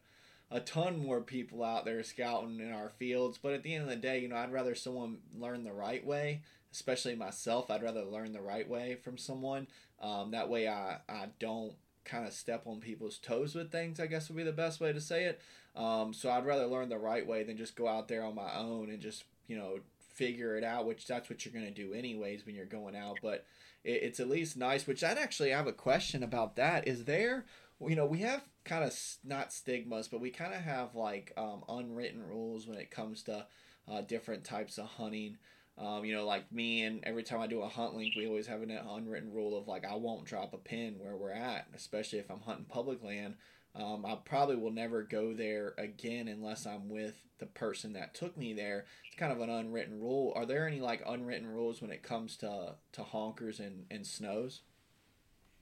a 0.51 0.59
ton 0.59 1.03
more 1.03 1.21
people 1.21 1.63
out 1.63 1.85
there 1.85 2.03
scouting 2.03 2.59
in 2.59 2.71
our 2.71 2.89
fields, 2.89 3.39
but 3.41 3.53
at 3.53 3.63
the 3.63 3.73
end 3.73 3.83
of 3.83 3.89
the 3.89 3.95
day, 3.95 4.19
you 4.19 4.27
know, 4.27 4.35
I'd 4.35 4.51
rather 4.51 4.75
someone 4.75 5.17
learn 5.35 5.63
the 5.63 5.73
right 5.73 6.05
way, 6.05 6.43
especially 6.71 7.15
myself. 7.15 7.71
I'd 7.71 7.83
rather 7.83 8.03
learn 8.03 8.33
the 8.33 8.41
right 8.41 8.69
way 8.69 8.95
from 8.95 9.17
someone. 9.17 9.67
Um, 9.99 10.31
that 10.31 10.49
way, 10.49 10.67
I 10.67 10.99
I 11.09 11.29
don't 11.39 11.73
kind 12.05 12.27
of 12.27 12.33
step 12.33 12.63
on 12.65 12.79
people's 12.79 13.17
toes 13.17 13.55
with 13.55 13.71
things. 13.71 13.99
I 13.99 14.07
guess 14.07 14.29
would 14.29 14.37
be 14.37 14.43
the 14.43 14.51
best 14.51 14.79
way 14.79 14.93
to 14.93 15.01
say 15.01 15.25
it. 15.25 15.41
Um, 15.75 16.13
so 16.13 16.29
I'd 16.29 16.45
rather 16.45 16.67
learn 16.67 16.89
the 16.89 16.97
right 16.97 17.25
way 17.25 17.43
than 17.43 17.57
just 17.57 17.75
go 17.75 17.87
out 17.87 18.07
there 18.07 18.23
on 18.23 18.35
my 18.35 18.55
own 18.55 18.89
and 18.89 19.01
just 19.01 19.23
you 19.47 19.57
know 19.57 19.79
figure 20.13 20.55
it 20.55 20.63
out, 20.63 20.85
which 20.85 21.07
that's 21.07 21.29
what 21.29 21.43
you're 21.43 21.53
gonna 21.53 21.71
do 21.71 21.93
anyways 21.93 22.45
when 22.45 22.55
you're 22.55 22.65
going 22.65 22.95
out, 22.95 23.17
but 23.21 23.45
it's 23.83 24.19
at 24.19 24.29
least 24.29 24.57
nice. 24.57 24.87
Which 24.87 25.03
I'd 25.03 25.17
actually 25.17 25.49
have 25.51 25.67
a 25.67 25.73
question 25.73 26.23
about 26.23 26.55
that. 26.55 26.87
Is 26.87 27.05
there, 27.05 27.45
you 27.85 27.95
know, 27.95 28.05
we 28.05 28.19
have 28.19 28.43
kind 28.65 28.83
of 28.83 28.97
not 29.23 29.51
stigmas, 29.53 30.07
but 30.07 30.21
we 30.21 30.29
kind 30.29 30.53
of 30.53 30.61
have 30.61 30.95
like 30.95 31.33
um, 31.37 31.63
unwritten 31.67 32.25
rules 32.25 32.67
when 32.67 32.77
it 32.77 32.91
comes 32.91 33.23
to 33.23 33.45
uh, 33.91 34.01
different 34.01 34.43
types 34.43 34.77
of 34.77 34.85
hunting. 34.85 35.37
Um, 35.77 36.05
you 36.05 36.13
know, 36.13 36.25
like 36.25 36.51
me 36.51 36.83
and 36.83 37.03
every 37.03 37.23
time 37.23 37.41
I 37.41 37.47
do 37.47 37.61
a 37.61 37.67
hunt 37.67 37.95
link, 37.95 38.13
we 38.15 38.27
always 38.27 38.47
have 38.47 38.61
an 38.61 38.71
unwritten 38.71 39.33
rule 39.33 39.57
of 39.57 39.67
like 39.67 39.85
I 39.85 39.95
won't 39.95 40.25
drop 40.25 40.53
a 40.53 40.57
pin 40.57 40.95
where 40.99 41.15
we're 41.15 41.31
at, 41.31 41.67
especially 41.75 42.19
if 42.19 42.29
I'm 42.29 42.41
hunting 42.41 42.65
public 42.65 43.03
land. 43.03 43.35
Um, 43.75 44.05
I 44.05 44.15
probably 44.23 44.55
will 44.55 44.71
never 44.71 45.01
go 45.01 45.33
there 45.33 45.73
again 45.77 46.27
unless 46.27 46.67
I'm 46.67 46.89
with 46.89 47.15
the 47.39 47.47
person 47.47 47.93
that 47.93 48.13
took 48.13 48.37
me 48.37 48.53
there. 48.53 48.85
It's 49.07 49.17
kind 49.17 49.31
of 49.31 49.39
an 49.41 49.49
unwritten 49.49 49.99
rule. 49.99 50.31
Are 50.35 50.45
there 50.45 50.67
any 50.67 50.79
like 50.79 51.01
unwritten 51.07 51.47
rules 51.47 51.81
when 51.81 51.91
it 51.91 52.03
comes 52.03 52.37
to 52.37 52.75
to 52.93 53.01
honkers 53.01 53.59
and 53.59 53.85
and 53.89 54.05
snows? 54.05 54.61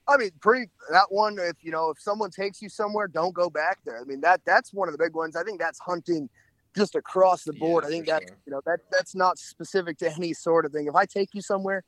I 0.06 0.16
mean, 0.18 0.30
pretty 0.40 0.70
that 0.90 1.10
one. 1.10 1.38
If 1.38 1.56
you 1.62 1.70
know, 1.70 1.90
if 1.90 2.00
someone 2.00 2.30
takes 2.30 2.60
you 2.60 2.68
somewhere, 2.68 3.08
don't 3.08 3.34
go 3.34 3.48
back 3.48 3.78
there. 3.86 4.00
I 4.00 4.04
mean, 4.04 4.20
that 4.20 4.42
that's 4.44 4.74
one 4.74 4.88
of 4.88 4.92
the 4.92 5.02
big 5.02 5.14
ones. 5.14 5.34
I 5.34 5.42
think 5.42 5.58
that's 5.58 5.78
hunting 5.78 6.28
just 6.76 6.94
across 6.94 7.44
the 7.44 7.52
board. 7.54 7.84
Yeah, 7.84 7.88
I 7.88 7.90
think 7.90 8.06
that 8.06 8.22
sure. 8.28 8.36
you 8.46 8.52
know 8.52 8.60
that 8.66 8.80
that's 8.90 9.14
not 9.14 9.38
specific 9.38 9.96
to 9.98 10.12
any 10.12 10.34
sort 10.34 10.66
of 10.66 10.72
thing. 10.72 10.86
If 10.86 10.94
I 10.94 11.06
take 11.06 11.30
you 11.32 11.40
somewhere, 11.40 11.82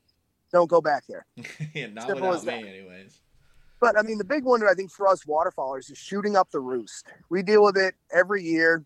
don't 0.52 0.70
go 0.70 0.80
back 0.80 1.04
there. 1.08 1.26
yeah, 1.74 1.86
not 1.88 2.06
Simple 2.06 2.30
without 2.30 2.46
me, 2.46 2.62
that. 2.62 2.68
anyways. 2.68 3.20
But 3.80 3.98
I 3.98 4.02
mean, 4.02 4.18
the 4.18 4.24
big 4.24 4.44
one 4.44 4.60
that 4.60 4.68
I 4.68 4.74
think 4.74 4.90
for 4.90 5.08
us 5.08 5.24
waterfowlers 5.24 5.90
is 5.90 5.98
shooting 5.98 6.36
up 6.36 6.50
the 6.50 6.60
roost. 6.60 7.06
We 7.28 7.42
deal 7.42 7.62
with 7.62 7.76
it 7.76 7.94
every 8.12 8.42
year, 8.42 8.84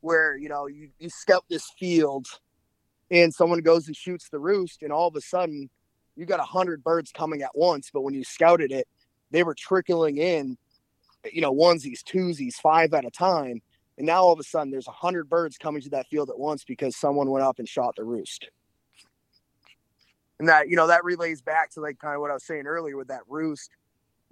where 0.00 0.36
you 0.36 0.48
know 0.48 0.66
you, 0.66 0.90
you 0.98 1.08
scout 1.08 1.44
this 1.48 1.70
field, 1.78 2.26
and 3.10 3.34
someone 3.34 3.60
goes 3.60 3.86
and 3.86 3.96
shoots 3.96 4.28
the 4.28 4.38
roost, 4.38 4.82
and 4.82 4.92
all 4.92 5.08
of 5.08 5.16
a 5.16 5.20
sudden 5.20 5.68
you 6.16 6.26
got 6.26 6.40
a 6.40 6.44
hundred 6.44 6.84
birds 6.84 7.10
coming 7.10 7.42
at 7.42 7.56
once. 7.56 7.90
But 7.92 8.02
when 8.02 8.14
you 8.14 8.24
scouted 8.24 8.70
it, 8.70 8.86
they 9.30 9.42
were 9.42 9.54
trickling 9.54 10.18
in, 10.18 10.58
you 11.32 11.40
know, 11.40 11.52
onesies, 11.52 12.02
twosies, 12.02 12.54
five 12.54 12.92
at 12.94 13.04
a 13.04 13.10
time, 13.10 13.62
and 13.96 14.06
now 14.06 14.22
all 14.22 14.32
of 14.32 14.40
a 14.40 14.44
sudden 14.44 14.70
there's 14.70 14.88
a 14.88 14.92
hundred 14.92 15.28
birds 15.28 15.58
coming 15.58 15.82
to 15.82 15.90
that 15.90 16.06
field 16.08 16.30
at 16.30 16.38
once 16.38 16.64
because 16.64 16.96
someone 16.96 17.30
went 17.30 17.44
up 17.44 17.58
and 17.58 17.68
shot 17.68 17.96
the 17.96 18.04
roost. 18.04 18.48
And 20.38 20.48
that 20.48 20.68
you 20.68 20.76
know 20.76 20.88
that 20.88 21.04
relays 21.04 21.40
back 21.40 21.70
to 21.72 21.80
like 21.80 21.98
kind 21.98 22.14
of 22.14 22.20
what 22.20 22.30
I 22.30 22.34
was 22.34 22.44
saying 22.44 22.66
earlier 22.66 22.96
with 22.96 23.08
that 23.08 23.22
roost 23.28 23.70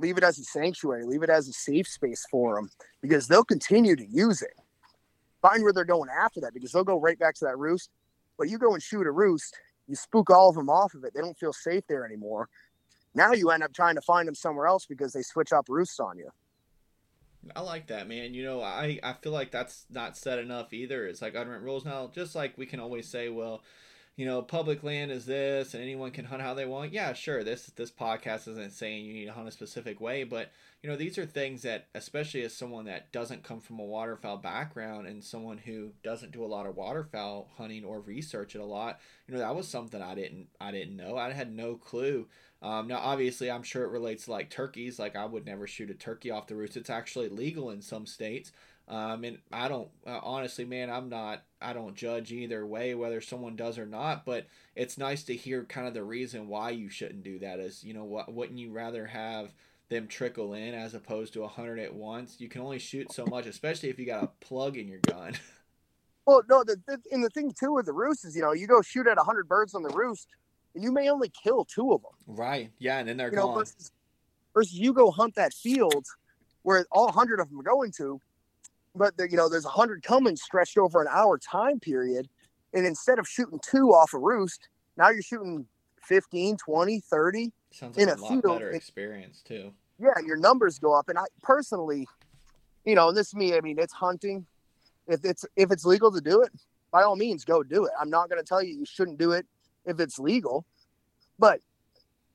leave 0.01 0.17
it 0.17 0.25
as 0.25 0.39
a 0.39 0.45
sanctuary, 0.45 1.05
leave 1.05 1.23
it 1.23 1.31
as 1.31 1.49
a 1.49 1.53
safe 1.53 1.87
space 1.87 2.25
for 2.31 2.57
them 2.57 2.71
because 3.03 3.29
they'll 3.29 3.45
continue 3.45 3.97
to 3.97 4.07
use 4.07 4.43
it. 4.43 4.55
Find 5.43 5.63
where 5.63 5.73
they're 5.73 5.85
going 5.85 6.11
after 6.11 6.41
that 6.41 6.55
because 6.55 6.73
they'll 6.73 6.85
go 6.85 7.01
right 7.01 7.19
back 7.19 7.35
to 7.37 7.45
that 7.45 7.59
roost. 7.59 7.91
But 8.39 8.49
you 8.49 8.59
go 8.59 8.73
and 8.73 8.83
shoot 8.83 9.07
a 9.07 9.11
roost, 9.11 9.57
you 9.87 9.95
spook 9.95 10.31
all 10.31 10.49
of 10.49 10.55
them 10.55 10.71
off 10.71 10.95
of 10.95 11.05
it. 11.05 11.13
They 11.15 11.21
don't 11.21 11.39
feel 11.39 11.53
safe 11.53 11.85
there 11.89 12.05
anymore. 12.05 12.49
Now 13.15 13.33
you 13.33 13.51
end 13.51 13.63
up 13.63 13.73
trying 13.73 13.97
to 13.97 14.01
find 14.01 14.27
them 14.27 14.35
somewhere 14.35 14.67
else 14.67 14.87
because 14.87 15.13
they 15.13 15.23
switch 15.23 15.53
up 15.53 15.67
roosts 15.69 16.01
on 16.01 16.17
you. 16.19 16.31
I 17.57 17.61
like 17.63 17.87
that, 17.89 18.07
man. 18.07 18.35
You 18.35 18.45
know, 18.45 18.61
I, 18.61 19.01
I 19.03 19.15
feel 19.15 19.33
like 19.33 19.51
that's 19.51 19.87
not 19.91 20.17
said 20.17 20.39
enough 20.39 20.73
either. 20.73 21.07
It's 21.07 21.23
like 21.23 21.35
unwritten 21.35 21.65
rules 21.65 21.85
now. 21.85 22.11
Just 22.15 22.35
like 22.35 22.57
we 22.57 22.67
can 22.67 22.81
always 22.81 23.09
say, 23.09 23.29
well, 23.31 23.63
you 24.21 24.27
know, 24.27 24.43
public 24.43 24.83
land 24.83 25.11
is 25.11 25.25
this, 25.25 25.73
and 25.73 25.83
anyone 25.83 26.11
can 26.11 26.27
hunt 26.27 26.43
how 26.43 26.53
they 26.53 26.67
want. 26.67 26.93
Yeah, 26.93 27.15
sure. 27.15 27.43
This 27.43 27.69
this 27.77 27.91
podcast 27.91 28.49
isn't 28.49 28.75
saying 28.75 29.07
you 29.07 29.15
need 29.15 29.25
to 29.25 29.33
hunt 29.33 29.49
a 29.49 29.51
specific 29.51 29.99
way, 29.99 30.25
but 30.25 30.53
you 30.83 30.91
know, 30.91 30.97
these 30.97 31.17
are 31.17 31.25
things 31.25 31.63
that, 31.63 31.87
especially 31.95 32.43
as 32.43 32.55
someone 32.55 32.85
that 32.85 33.13
doesn't 33.13 33.45
come 33.45 33.61
from 33.61 33.79
a 33.79 33.85
waterfowl 33.85 34.37
background 34.37 35.07
and 35.07 35.25
someone 35.25 35.57
who 35.57 35.93
doesn't 36.03 36.33
do 36.33 36.45
a 36.45 36.53
lot 36.53 36.67
of 36.67 36.77
waterfowl 36.77 37.49
hunting 37.57 37.83
or 37.83 38.01
research 38.01 38.55
it 38.55 38.61
a 38.61 38.65
lot, 38.67 39.01
you 39.27 39.33
know, 39.33 39.41
that 39.41 39.57
was 39.57 39.67
something 39.67 40.03
I 40.03 40.15
didn't 40.15 40.49
I 40.61 40.71
didn't 40.71 40.99
know. 40.99 41.17
I 41.17 41.33
had 41.33 41.51
no 41.51 41.77
clue 41.77 42.27
um, 42.63 42.89
now, 42.89 42.99
obviously, 42.99 43.51
I'm 43.51 43.63
sure 43.63 43.85
it 43.85 43.91
relates 43.91 44.27
to 44.27 44.33
like 44.33 44.51
turkeys. 44.51 44.99
Like, 44.99 45.17
I 45.17 45.25
would 45.25 45.47
never 45.47 45.67
shoot 45.67 45.91
a 45.91 45.95
turkey 45.95 46.31
off 46.31 46.47
the 46.47 46.57
roost. 46.57 46.77
It's 46.77 46.91
actually 46.91 47.31
legal 47.31 47.71
in 47.71 47.81
some 47.81 48.05
states. 48.05 48.53
Um, 48.87 49.25
and 49.25 49.39
I 49.51 49.69
don't, 49.69 49.89
uh, 50.07 50.21
honestly, 50.23 50.65
man, 50.65 50.91
I'm 50.91 51.09
not, 51.09 51.43
I 51.61 51.73
don't 51.73 51.95
judge 51.95 52.33
either 52.33 52.67
way 52.67 52.95
whether 52.95 53.21
someone 53.21 53.57
does 53.57 53.79
or 53.79 53.87
not. 53.87 54.25
But 54.25 54.47
it's 54.75 54.99
nice 54.99 55.23
to 55.25 55.37
hear 55.37 55.65
kind 55.65 55.87
of 55.87 55.95
the 55.95 56.05
reason 56.05 56.49
why 56.49 56.71
you 56.71 56.89
shouldn't 56.89 57.23
do 57.23 57.39
that. 57.41 57.61
Is 57.61 57.85
you 57.85 57.95
know 57.95 58.05
what? 58.05 58.33
Wouldn't 58.33 58.59
you 58.59 58.73
rather 58.73 59.07
have 59.07 59.53
them 59.89 60.07
trickle 60.07 60.55
in 60.55 60.75
as 60.75 60.95
opposed 60.95 61.33
to 61.35 61.45
a 61.45 61.49
hundred 61.49 61.79
at 61.79 61.95
once? 61.95 62.37
You 62.39 62.49
can 62.49 62.61
only 62.61 62.79
shoot 62.79 63.13
so 63.13 63.27
much, 63.27 63.47
especially 63.47 63.89
if 63.89 63.99
you 63.99 64.07
got 64.07 64.25
a 64.25 64.31
plug 64.45 64.77
in 64.77 64.89
your 64.89 65.01
gun. 65.01 65.35
Well, 66.27 66.43
no, 66.49 66.63
the, 66.63 66.77
the 66.87 66.99
and 67.11 67.25
the 67.25 67.31
thing 67.31 67.53
too 67.59 67.73
with 67.73 67.87
the 67.87 67.93
roost 67.93 68.25
is, 68.25 68.37
you 68.37 68.43
know, 68.43 68.53
you 68.53 68.69
go 68.69 68.83
shoot 68.83 69.09
at 69.09 69.19
hundred 69.19 69.49
birds 69.49 69.75
on 69.75 69.83
the 69.83 69.89
roost 69.89 70.29
and 70.75 70.85
you 70.85 70.93
may 70.93 71.09
only 71.11 71.31
kill 71.31 71.65
two 71.65 71.93
of 71.93 72.03
them. 72.03 72.13
Right. 72.27 72.71
Yeah, 72.79 72.99
and 72.99 73.09
then 73.09 73.17
they're 73.17 73.31
you 73.31 73.37
gone. 73.37 73.55
Know, 73.55 73.59
versus, 73.59 73.91
versus, 74.55 74.73
you 74.73 74.93
go 74.93 75.11
hunt 75.11 75.35
that 75.35 75.53
field 75.53 76.07
where 76.63 76.87
all 76.93 77.11
hundred 77.11 77.41
of 77.41 77.49
them 77.49 77.59
are 77.59 77.65
going 77.65 77.91
to, 77.93 78.21
but 78.95 79.17
the, 79.17 79.31
you 79.31 79.37
know 79.37 79.49
there's 79.49 79.65
a 79.65 79.71
hundred 79.71 80.03
coming 80.03 80.37
stretched 80.37 80.79
over 80.79 81.01
an 81.01 81.09
hour 81.11 81.39
time 81.39 81.81
period, 81.81 82.29
and 82.73 82.87
instead 82.87 83.19
of 83.19 83.29
shooting 83.29 83.61
two 83.63 83.93
off 83.93 84.15
a 84.15 84.19
roost, 84.19 84.69
now 84.97 85.11
you're 85.11 85.23
shooting 85.23 85.67
15, 86.03 86.57
20, 86.57 87.01
30 87.01 87.53
Sounds 87.71 87.97
like 87.97 88.03
in 88.03 88.09
a, 88.09 88.15
a 88.15 88.17
lot 88.17 88.29
field. 88.29 88.43
better 88.43 88.71
experience 88.71 89.43
too. 89.43 89.73
Yeah, 89.99 90.15
your 90.27 90.37
numbers 90.37 90.79
go 90.79 90.93
up, 90.93 91.09
and 91.09 91.19
I 91.19 91.25
personally, 91.43 92.09
you 92.85 92.95
know, 92.95 93.13
this 93.13 93.29
is 93.29 93.35
me. 93.35 93.55
I 93.55 93.61
mean, 93.61 93.79
it's 93.79 93.93
hunting. 93.93 94.47
If 95.07 95.25
it's 95.25 95.45
if 95.57 95.71
it's 95.71 95.85
legal 95.85 96.11
to 96.13 96.21
do 96.21 96.43
it, 96.43 96.51
by 96.91 97.03
all 97.03 97.17
means, 97.17 97.45
go 97.45 97.63
do 97.63 97.85
it. 97.85 97.93
I'm 98.01 98.11
not 98.11 98.29
going 98.29 98.41
to 98.41 98.47
tell 98.47 98.63
you 98.63 98.75
you 98.75 98.87
shouldn't 98.87 99.19
do 99.19 99.33
it 99.33 99.47
if 99.85 100.01
it's 100.01 100.19
legal. 100.19 100.65
But 101.39 101.61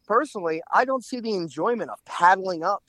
personally, 0.07 0.61
I 0.71 0.85
don't 0.85 1.03
see 1.03 1.19
the 1.19 1.33
enjoyment 1.33 1.89
of 1.89 2.03
paddling 2.05 2.63
up 2.63 2.83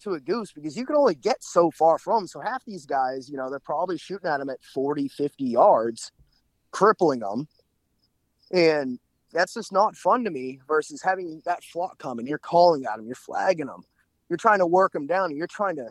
to 0.00 0.14
a 0.14 0.20
goose 0.20 0.52
because 0.52 0.76
you 0.76 0.86
can 0.86 0.96
only 0.96 1.14
get 1.14 1.42
so 1.42 1.70
far 1.70 1.98
from. 1.98 2.26
So 2.26 2.40
half 2.40 2.64
these 2.64 2.86
guys, 2.86 3.28
you 3.28 3.36
know, 3.36 3.50
they're 3.50 3.58
probably 3.58 3.98
shooting 3.98 4.28
at 4.28 4.38
them 4.38 4.50
at 4.50 4.62
40, 4.62 5.08
50 5.08 5.44
yards, 5.44 6.12
crippling 6.70 7.20
them. 7.20 7.48
And 8.52 8.98
that's 9.32 9.54
just 9.54 9.72
not 9.72 9.96
fun 9.96 10.24
to 10.24 10.30
me 10.30 10.60
versus 10.66 11.02
having 11.02 11.40
that 11.44 11.62
flock 11.62 11.98
come 11.98 12.18
and 12.18 12.26
you're 12.26 12.38
calling 12.38 12.84
at 12.84 12.96
them, 12.96 13.06
you're 13.06 13.14
flagging 13.14 13.66
them, 13.66 13.82
you're 14.28 14.36
trying 14.36 14.58
to 14.58 14.66
work 14.66 14.92
them 14.92 15.06
down 15.06 15.26
and 15.26 15.36
you're 15.36 15.46
trying 15.46 15.76
to 15.76 15.90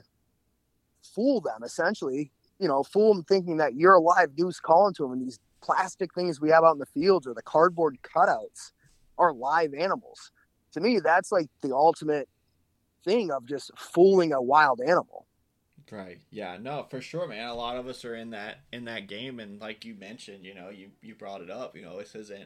fool 1.16 1.39
them 1.41 1.64
essentially, 1.64 2.32
you 2.60 2.68
know, 2.68 2.84
fool 2.84 3.14
them 3.14 3.24
thinking 3.24 3.57
that 3.57 3.76
you're 3.76 3.93
a 3.93 4.01
live 4.01 4.36
goose 4.36 4.60
calling 4.60 4.93
to 4.93 5.03
them 5.03 5.14
and 5.14 5.22
these 5.22 5.39
plastic 5.62 6.14
things 6.14 6.41
we 6.41 6.49
have 6.49 6.64
out 6.64 6.74
in 6.74 6.80
the 6.80 6.86
fields 6.86 7.28
or 7.28 7.34
the 7.34 7.41
cardboard 7.41 7.97
cutouts 8.03 8.72
are 9.18 9.34
live 9.34 9.74
animals. 9.74 10.32
To 10.74 10.82
me, 10.82 10.99
that's 10.99 11.32
like 11.32 11.47
the 11.62 11.74
ultimate 11.74 12.30
thing 13.03 13.31
of 13.31 13.45
just 13.45 13.71
fooling 13.77 14.33
a 14.33 14.41
wild 14.41 14.81
animal. 14.81 15.25
Right. 15.91 16.19
Yeah. 16.29 16.57
No, 16.61 16.85
for 16.89 17.01
sure, 17.01 17.27
man. 17.27 17.47
A 17.47 17.55
lot 17.55 17.77
of 17.77 17.87
us 17.87 18.05
are 18.05 18.15
in 18.15 18.29
that 18.31 18.61
in 18.71 18.85
that 18.85 19.07
game, 19.07 19.39
and 19.39 19.59
like 19.59 19.85
you 19.85 19.95
mentioned, 19.95 20.45
you 20.45 20.53
know, 20.53 20.69
you 20.69 20.91
you 21.01 21.15
brought 21.15 21.41
it 21.41 21.49
up. 21.49 21.75
You 21.75 21.81
know, 21.81 21.97
this 21.97 22.13
isn't 22.13 22.45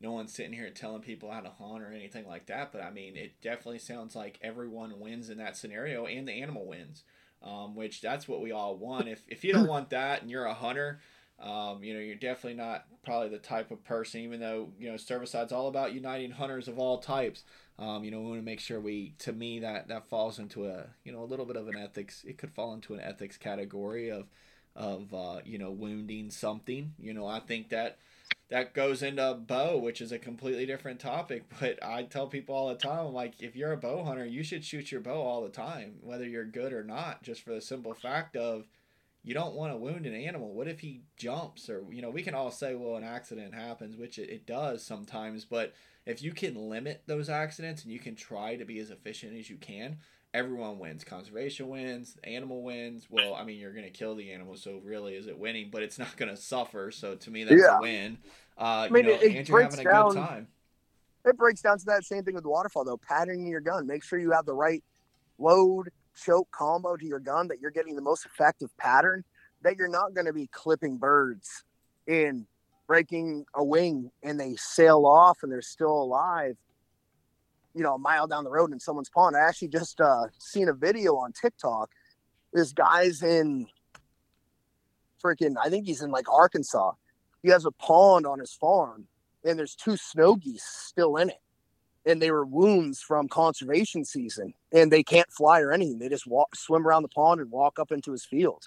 no 0.00 0.12
one's 0.12 0.32
sitting 0.32 0.52
here 0.52 0.70
telling 0.70 1.02
people 1.02 1.30
how 1.30 1.40
to 1.40 1.50
hunt 1.50 1.82
or 1.82 1.92
anything 1.92 2.26
like 2.26 2.46
that. 2.46 2.72
But 2.72 2.82
I 2.82 2.90
mean, 2.90 3.16
it 3.16 3.40
definitely 3.42 3.78
sounds 3.78 4.16
like 4.16 4.38
everyone 4.42 4.98
wins 4.98 5.30
in 5.30 5.38
that 5.38 5.56
scenario, 5.56 6.06
and 6.06 6.26
the 6.26 6.42
animal 6.42 6.66
wins. 6.66 7.04
Um, 7.42 7.74
which 7.74 8.02
that's 8.02 8.28
what 8.28 8.42
we 8.42 8.52
all 8.52 8.76
want. 8.76 9.08
If 9.08 9.22
if 9.28 9.44
you 9.44 9.52
don't 9.52 9.68
want 9.68 9.90
that, 9.90 10.22
and 10.22 10.30
you're 10.30 10.44
a 10.44 10.54
hunter, 10.54 11.00
um, 11.40 11.82
you 11.82 11.94
know, 11.94 12.00
you're 12.00 12.16
definitely 12.16 12.58
not 12.58 12.84
probably 13.02 13.30
the 13.30 13.38
type 13.38 13.70
of 13.70 13.82
person, 13.82 14.20
even 14.20 14.40
though, 14.40 14.68
you 14.78 14.90
know, 14.90 14.96
Serviceside's 14.96 15.52
all 15.52 15.68
about 15.68 15.94
uniting 15.94 16.32
hunters 16.32 16.68
of 16.68 16.78
all 16.78 16.98
types. 16.98 17.44
Um, 17.80 18.04
you 18.04 18.10
know, 18.10 18.20
we 18.20 18.26
want 18.28 18.40
to 18.40 18.44
make 18.44 18.60
sure 18.60 18.78
we, 18.78 19.14
to 19.20 19.32
me, 19.32 19.60
that, 19.60 19.88
that 19.88 20.08
falls 20.08 20.38
into 20.38 20.66
a, 20.66 20.84
you 21.02 21.12
know, 21.12 21.22
a 21.22 21.24
little 21.24 21.46
bit 21.46 21.56
of 21.56 21.66
an 21.66 21.78
ethics, 21.78 22.22
it 22.28 22.36
could 22.36 22.52
fall 22.52 22.74
into 22.74 22.92
an 22.92 23.00
ethics 23.00 23.38
category 23.38 24.10
of, 24.10 24.26
of, 24.76 25.14
uh, 25.14 25.40
you 25.46 25.56
know, 25.56 25.70
wounding 25.70 26.30
something. 26.30 26.92
You 26.98 27.14
know, 27.14 27.26
I 27.26 27.40
think 27.40 27.70
that 27.70 27.96
that 28.50 28.74
goes 28.74 29.02
into 29.02 29.32
bow, 29.34 29.78
which 29.78 30.02
is 30.02 30.12
a 30.12 30.18
completely 30.18 30.66
different 30.66 31.00
topic. 31.00 31.44
But 31.60 31.82
I 31.82 32.02
tell 32.02 32.26
people 32.26 32.54
all 32.54 32.68
the 32.68 32.74
time, 32.74 33.06
I'm 33.06 33.14
like, 33.14 33.42
if 33.42 33.56
you're 33.56 33.72
a 33.72 33.78
bow 33.78 34.04
hunter, 34.04 34.26
you 34.26 34.42
should 34.42 34.64
shoot 34.64 34.92
your 34.92 35.00
bow 35.00 35.22
all 35.22 35.42
the 35.42 35.48
time, 35.48 35.94
whether 36.02 36.28
you're 36.28 36.44
good 36.44 36.74
or 36.74 36.84
not, 36.84 37.22
just 37.22 37.42
for 37.42 37.54
the 37.54 37.62
simple 37.62 37.94
fact 37.94 38.36
of, 38.36 38.66
you 39.22 39.34
don't 39.34 39.54
want 39.54 39.72
to 39.72 39.76
wound 39.76 40.06
an 40.06 40.14
animal. 40.14 40.52
What 40.52 40.68
if 40.68 40.80
he 40.80 41.02
jumps? 41.16 41.68
Or, 41.68 41.84
you 41.90 42.00
know, 42.00 42.10
we 42.10 42.22
can 42.22 42.34
all 42.34 42.50
say, 42.50 42.74
well, 42.74 42.96
an 42.96 43.04
accident 43.04 43.54
happens, 43.54 43.96
which 43.96 44.18
it, 44.18 44.30
it 44.30 44.46
does 44.46 44.82
sometimes. 44.84 45.44
But 45.44 45.74
if 46.06 46.22
you 46.22 46.32
can 46.32 46.68
limit 46.68 47.02
those 47.06 47.28
accidents 47.28 47.84
and 47.84 47.92
you 47.92 47.98
can 47.98 48.14
try 48.14 48.56
to 48.56 48.64
be 48.64 48.78
as 48.78 48.90
efficient 48.90 49.36
as 49.38 49.50
you 49.50 49.56
can, 49.56 49.98
everyone 50.32 50.78
wins. 50.78 51.04
Conservation 51.04 51.68
wins, 51.68 52.16
animal 52.24 52.62
wins. 52.62 53.06
Well, 53.10 53.34
I 53.34 53.44
mean, 53.44 53.58
you're 53.58 53.72
going 53.72 53.84
to 53.84 53.90
kill 53.90 54.14
the 54.14 54.32
animal, 54.32 54.56
so 54.56 54.80
really, 54.84 55.14
is 55.14 55.26
it 55.26 55.38
winning? 55.38 55.70
But 55.70 55.82
it's 55.82 55.98
not 55.98 56.16
going 56.16 56.30
to 56.30 56.36
suffer. 56.36 56.90
So 56.90 57.14
to 57.16 57.30
me, 57.30 57.44
that's 57.44 57.60
yeah. 57.60 57.78
a 57.78 57.80
win. 57.80 58.18
Uh, 58.58 58.62
I 58.62 58.88
mean, 58.88 59.04
you 59.04 59.10
know, 59.10 59.16
it, 59.16 59.34
it 59.34 59.48
you're 59.48 59.62
having 59.62 59.80
a 59.80 59.84
down, 59.84 60.08
good 60.10 60.16
time. 60.16 60.48
It 61.24 61.36
breaks 61.36 61.60
down 61.60 61.78
to 61.78 61.84
that 61.86 62.04
same 62.04 62.24
thing 62.24 62.34
with 62.34 62.44
the 62.44 62.50
waterfowl, 62.50 62.84
though. 62.84 62.96
Patterning 62.96 63.46
your 63.46 63.60
gun. 63.60 63.86
Make 63.86 64.02
sure 64.02 64.18
you 64.18 64.32
have 64.32 64.46
the 64.46 64.54
right 64.54 64.82
load, 65.38 65.90
choke 66.24 66.50
combo 66.50 66.96
to 66.96 67.06
your 67.06 67.18
gun 67.18 67.48
that 67.48 67.60
you're 67.60 67.70
getting 67.70 67.94
the 67.94 68.02
most 68.02 68.24
effective 68.24 68.74
pattern, 68.76 69.24
that 69.62 69.76
you're 69.76 69.88
not 69.88 70.14
going 70.14 70.26
to 70.26 70.32
be 70.32 70.46
clipping 70.48 70.96
birds 70.96 71.64
and 72.06 72.46
breaking 72.90 73.44
a 73.54 73.62
wing 73.62 74.10
and 74.24 74.40
they 74.40 74.56
sail 74.56 75.06
off 75.06 75.44
and 75.44 75.52
they're 75.52 75.62
still 75.62 76.02
alive, 76.02 76.56
you 77.72 77.84
know, 77.84 77.94
a 77.94 77.98
mile 78.00 78.26
down 78.26 78.42
the 78.42 78.50
road 78.50 78.72
in 78.72 78.80
someone's 78.80 79.08
pond. 79.08 79.36
I 79.36 79.46
actually 79.46 79.68
just 79.68 80.00
uh, 80.00 80.24
seen 80.40 80.68
a 80.68 80.72
video 80.72 81.14
on 81.14 81.32
TikTok. 81.32 81.92
This 82.52 82.72
guy's 82.72 83.22
in 83.22 83.68
freaking, 85.24 85.54
I 85.62 85.68
think 85.68 85.86
he's 85.86 86.02
in 86.02 86.10
like 86.10 86.28
Arkansas. 86.28 86.90
He 87.44 87.50
has 87.50 87.64
a 87.64 87.70
pond 87.70 88.26
on 88.26 88.40
his 88.40 88.54
farm 88.54 89.06
and 89.44 89.56
there's 89.56 89.76
two 89.76 89.96
snow 89.96 90.34
geese 90.34 90.64
still 90.64 91.14
in 91.14 91.28
it 91.28 91.40
and 92.04 92.20
they 92.20 92.32
were 92.32 92.44
wounds 92.44 93.00
from 93.00 93.28
conservation 93.28 94.04
season 94.04 94.52
and 94.72 94.90
they 94.90 95.04
can't 95.04 95.30
fly 95.30 95.60
or 95.60 95.70
anything. 95.70 96.00
They 96.00 96.08
just 96.08 96.26
walk, 96.26 96.56
swim 96.56 96.84
around 96.84 97.02
the 97.02 97.08
pond 97.08 97.40
and 97.40 97.52
walk 97.52 97.78
up 97.78 97.92
into 97.92 98.10
his 98.10 98.24
field. 98.24 98.66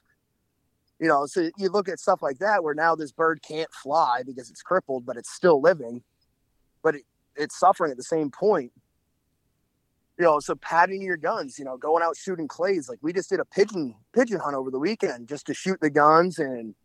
You 0.99 1.07
know, 1.07 1.25
so 1.25 1.49
you 1.57 1.69
look 1.69 1.89
at 1.89 1.99
stuff 1.99 2.21
like 2.21 2.39
that 2.39 2.63
where 2.63 2.73
now 2.73 2.95
this 2.95 3.11
bird 3.11 3.41
can't 3.41 3.71
fly 3.73 4.21
because 4.25 4.49
it's 4.49 4.61
crippled, 4.61 5.05
but 5.05 5.17
it's 5.17 5.31
still 5.31 5.59
living, 5.59 6.01
but 6.81 6.95
it, 6.95 7.03
it's 7.35 7.59
suffering 7.59 7.91
at 7.91 7.97
the 7.97 8.03
same 8.03 8.29
point. 8.29 8.71
You 10.17 10.25
know, 10.25 10.39
so 10.39 10.55
padding 10.55 11.01
your 11.01 11.17
guns, 11.17 11.57
you 11.57 11.65
know, 11.65 11.75
going 11.75 12.03
out 12.03 12.15
shooting 12.15 12.47
clays. 12.47 12.87
Like 12.87 12.99
we 13.01 13.11
just 13.11 13.29
did 13.29 13.39
a 13.39 13.45
pigeon 13.45 13.95
pigeon 14.13 14.39
hunt 14.39 14.55
over 14.55 14.69
the 14.69 14.79
weekend 14.79 15.27
just 15.27 15.47
to 15.47 15.53
shoot 15.53 15.79
the 15.81 15.89
guns 15.89 16.37
and 16.39 16.75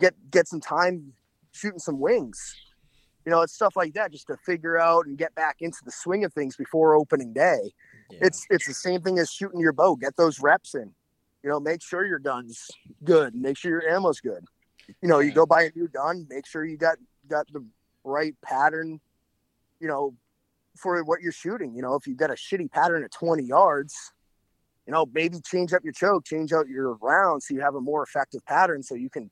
get 0.00 0.14
get 0.30 0.48
some 0.48 0.60
time 0.60 1.12
shooting 1.52 1.78
some 1.78 2.00
wings 2.00 2.56
you 3.26 3.32
know, 3.32 3.42
it's 3.42 3.52
stuff 3.52 3.74
like 3.74 3.92
that 3.94 4.12
just 4.12 4.28
to 4.28 4.36
figure 4.36 4.78
out 4.78 5.06
and 5.06 5.18
get 5.18 5.34
back 5.34 5.56
into 5.58 5.78
the 5.84 5.90
swing 5.90 6.24
of 6.24 6.32
things 6.32 6.56
before 6.56 6.94
opening 6.94 7.32
day. 7.32 7.72
Yeah. 8.10 8.18
It's 8.22 8.46
it's 8.50 8.68
the 8.68 8.72
same 8.72 9.02
thing 9.02 9.18
as 9.18 9.30
shooting 9.32 9.58
your 9.58 9.72
bow. 9.72 9.96
Get 9.96 10.16
those 10.16 10.40
reps 10.40 10.76
in. 10.76 10.94
You 11.42 11.50
know, 11.50 11.60
make 11.60 11.82
sure 11.82 12.04
your 12.04 12.18
gun's 12.18 12.66
good. 13.04 13.34
Make 13.34 13.56
sure 13.56 13.70
your 13.70 13.88
ammo's 13.88 14.20
good. 14.20 14.44
You 15.00 15.08
know, 15.08 15.20
you 15.20 15.32
go 15.32 15.46
buy 15.46 15.64
a 15.64 15.70
new 15.74 15.88
gun. 15.88 16.26
Make 16.28 16.46
sure 16.46 16.64
you 16.64 16.76
got 16.76 16.96
got 17.28 17.46
the 17.52 17.64
right 18.04 18.34
pattern. 18.42 19.00
You 19.80 19.88
know, 19.88 20.14
for 20.76 21.02
what 21.04 21.20
you're 21.20 21.32
shooting. 21.32 21.74
You 21.74 21.82
know, 21.82 21.94
if 21.94 22.06
you 22.06 22.14
got 22.14 22.30
a 22.30 22.34
shitty 22.34 22.70
pattern 22.70 23.02
at 23.04 23.10
20 23.10 23.42
yards, 23.42 23.94
you 24.86 24.92
know, 24.92 25.06
maybe 25.12 25.40
change 25.40 25.72
up 25.72 25.82
your 25.82 25.92
choke, 25.92 26.24
change 26.24 26.52
out 26.52 26.68
your 26.68 26.94
rounds 26.94 27.48
so 27.48 27.54
you 27.54 27.60
have 27.60 27.74
a 27.74 27.80
more 27.80 28.02
effective 28.02 28.44
pattern, 28.46 28.82
so 28.82 28.94
you 28.94 29.10
can 29.10 29.30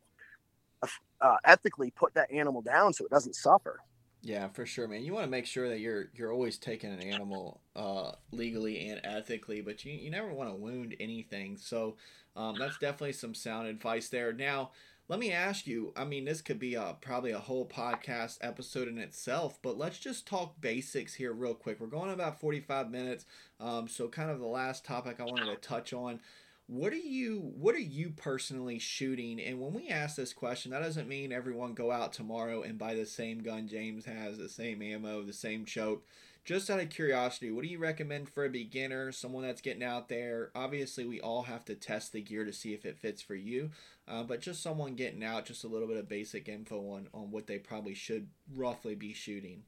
uh, 1.20 1.36
ethically 1.44 1.90
put 1.90 2.14
that 2.14 2.30
animal 2.32 2.60
down 2.60 2.92
so 2.92 3.04
it 3.04 3.10
doesn't 3.10 3.34
suffer. 3.34 3.80
Yeah, 4.26 4.48
for 4.48 4.64
sure, 4.64 4.88
man. 4.88 5.04
You 5.04 5.12
want 5.12 5.26
to 5.26 5.30
make 5.30 5.44
sure 5.44 5.68
that 5.68 5.80
you're 5.80 6.06
you're 6.14 6.32
always 6.32 6.56
taking 6.56 6.90
an 6.90 7.02
animal 7.02 7.60
uh, 7.76 8.12
legally 8.32 8.88
and 8.88 9.00
ethically, 9.04 9.60
but 9.60 9.84
you, 9.84 9.92
you 9.92 10.10
never 10.10 10.32
want 10.32 10.48
to 10.48 10.56
wound 10.56 10.96
anything. 10.98 11.58
So 11.58 11.96
um, 12.34 12.56
that's 12.58 12.78
definitely 12.78 13.12
some 13.12 13.34
sound 13.34 13.68
advice 13.68 14.08
there. 14.08 14.32
Now, 14.32 14.70
let 15.08 15.18
me 15.18 15.30
ask 15.30 15.66
you. 15.66 15.92
I 15.94 16.06
mean, 16.06 16.24
this 16.24 16.40
could 16.40 16.58
be 16.58 16.74
a 16.74 16.96
probably 17.02 17.32
a 17.32 17.38
whole 17.38 17.66
podcast 17.68 18.38
episode 18.40 18.88
in 18.88 18.96
itself, 18.96 19.58
but 19.60 19.76
let's 19.76 19.98
just 19.98 20.26
talk 20.26 20.58
basics 20.58 21.12
here 21.14 21.34
real 21.34 21.54
quick. 21.54 21.78
We're 21.78 21.88
going 21.88 22.10
about 22.10 22.40
forty 22.40 22.60
five 22.60 22.90
minutes, 22.90 23.26
um, 23.60 23.88
so 23.88 24.08
kind 24.08 24.30
of 24.30 24.40
the 24.40 24.46
last 24.46 24.86
topic 24.86 25.20
I 25.20 25.24
wanted 25.24 25.46
to 25.54 25.56
touch 25.56 25.92
on 25.92 26.20
what 26.66 26.92
are 26.92 26.96
you 26.96 27.52
what 27.56 27.74
are 27.74 27.78
you 27.78 28.10
personally 28.10 28.78
shooting? 28.78 29.40
And 29.40 29.60
when 29.60 29.74
we 29.74 29.88
ask 29.88 30.16
this 30.16 30.32
question, 30.32 30.72
that 30.72 30.82
doesn't 30.82 31.08
mean 31.08 31.32
everyone 31.32 31.74
go 31.74 31.92
out 31.92 32.12
tomorrow 32.12 32.62
and 32.62 32.78
buy 32.78 32.94
the 32.94 33.06
same 33.06 33.42
gun 33.42 33.68
James 33.68 34.06
has, 34.06 34.38
the 34.38 34.48
same 34.48 34.80
ammo, 34.80 35.22
the 35.22 35.32
same 35.32 35.64
choke. 35.64 36.06
Just 36.44 36.68
out 36.68 36.80
of 36.80 36.90
curiosity, 36.90 37.50
what 37.50 37.64
do 37.64 37.70
you 37.70 37.78
recommend 37.78 38.28
for 38.28 38.44
a 38.44 38.50
beginner, 38.50 39.12
someone 39.12 39.44
that's 39.44 39.62
getting 39.62 39.82
out 39.82 40.10
there? 40.10 40.50
Obviously, 40.54 41.06
we 41.06 41.18
all 41.18 41.44
have 41.44 41.64
to 41.64 41.74
test 41.74 42.12
the 42.12 42.20
gear 42.20 42.44
to 42.44 42.52
see 42.52 42.74
if 42.74 42.84
it 42.84 42.98
fits 42.98 43.22
for 43.22 43.34
you, 43.34 43.70
uh, 44.06 44.22
but 44.24 44.42
just 44.42 44.62
someone 44.62 44.94
getting 44.94 45.24
out, 45.24 45.46
just 45.46 45.64
a 45.64 45.68
little 45.68 45.88
bit 45.88 45.96
of 45.96 46.06
basic 46.06 46.46
info 46.46 46.80
on, 46.90 47.08
on 47.14 47.30
what 47.30 47.46
they 47.46 47.56
probably 47.58 47.94
should 47.94 48.28
roughly 48.54 48.94
be 48.94 49.14
shooting. 49.14 49.62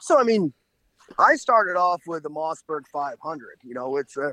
So, 0.00 0.18
I 0.18 0.24
mean, 0.24 0.52
I 1.20 1.36
started 1.36 1.76
off 1.76 2.02
with 2.04 2.24
the 2.24 2.30
Mossberg 2.30 2.86
500. 2.92 3.60
You 3.62 3.74
know, 3.74 3.96
it's 3.96 4.16
a 4.16 4.32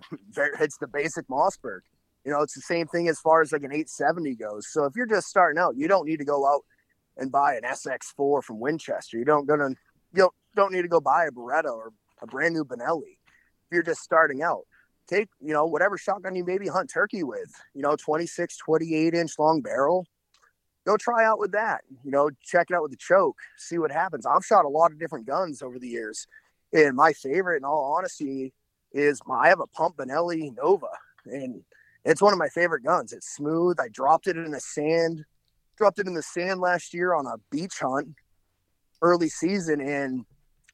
it's 0.60 0.78
the 0.78 0.88
basic 0.88 1.28
Mossberg. 1.28 1.82
You 2.26 2.32
know, 2.32 2.42
it's 2.42 2.56
the 2.56 2.62
same 2.62 2.88
thing 2.88 3.08
as 3.08 3.20
far 3.20 3.42
as 3.42 3.52
like 3.52 3.62
an 3.62 3.72
870 3.72 4.36
goes. 4.36 4.68
So 4.72 4.86
if 4.86 4.96
you're 4.96 5.06
just 5.06 5.28
starting 5.28 5.60
out, 5.60 5.78
you 5.78 5.88
don't 5.88 6.08
need 6.08 6.18
to 6.18 6.26
go 6.26 6.48
out 6.48 6.64
and 7.18 7.32
buy 7.32 7.56
an 7.56 7.62
SX4 7.62 8.44
from 8.44 8.60
Winchester. 8.60 9.18
You 9.18 9.26
don't 9.26 9.48
gonna 9.48 9.70
you 9.70 9.76
don't, 10.22 10.34
don't 10.56 10.74
need 10.74 10.82
to 10.82 10.88
go 10.88 11.00
buy 11.00 11.26
a 11.26 11.32
Beretta 11.32 11.72
or 11.72 11.92
a 12.22 12.28
brand 12.28 12.56
new 12.56 12.66
Benelli. 12.66 13.18
If 13.68 13.72
you're 13.72 13.84
just 13.84 14.02
starting 14.02 14.42
out, 14.42 14.64
take 15.08 15.30
you 15.40 15.54
know 15.54 15.68
whatever 15.68 16.00
shotgun 16.00 16.36
you 16.36 16.44
maybe 16.44 16.68
hunt 16.68 16.90
turkey 16.92 17.24
with. 17.24 17.54
You 17.76 17.84
know, 17.84 17.96
26, 17.96 18.58
28 18.58 19.14
inch 19.14 19.34
long 19.38 19.62
barrel. 19.62 20.06
Go 20.88 20.98
try 20.98 21.26
out 21.26 21.40
with 21.40 21.52
that. 21.52 21.82
You 22.04 22.12
know, 22.12 22.30
check 22.44 22.68
it 22.70 22.76
out 22.76 22.84
with 22.84 22.92
the 22.92 22.98
choke, 22.98 23.38
see 23.58 23.78
what 23.78 23.92
happens. 23.92 24.26
I've 24.26 24.46
shot 24.46 24.66
a 24.66 24.70
lot 24.70 24.92
of 24.92 25.00
different 25.00 25.28
guns 25.28 25.62
over 25.62 25.78
the 25.78 25.88
years, 25.88 26.28
and 26.74 26.96
my 26.96 27.14
favorite, 27.14 27.58
in 27.58 27.66
all 27.66 27.96
honesty, 27.98 28.54
is 28.92 29.20
my, 29.28 29.36
I 29.36 29.50
have 29.50 29.60
a 29.60 29.68
pump 29.68 29.98
Benelli 29.98 30.56
Nova, 30.56 30.88
and 31.26 31.64
it's 32.06 32.22
one 32.22 32.32
of 32.32 32.40
my 32.40 32.50
favorite 32.50 32.84
guns. 32.84 33.12
It's 33.12 33.36
smooth. 33.36 33.80
I 33.80 33.88
dropped 33.90 34.28
it 34.28 34.38
in 34.38 34.52
the 34.52 34.60
sand, 34.60 35.26
dropped 35.76 36.00
it 36.00 36.08
in 36.08 36.14
the 36.14 36.22
sand 36.22 36.60
last 36.60 36.94
year 36.94 37.14
on 37.14 37.26
a 37.26 37.38
beach 37.52 37.80
hunt, 37.82 38.10
early 39.02 39.28
season, 39.28 39.82
and 39.82 40.24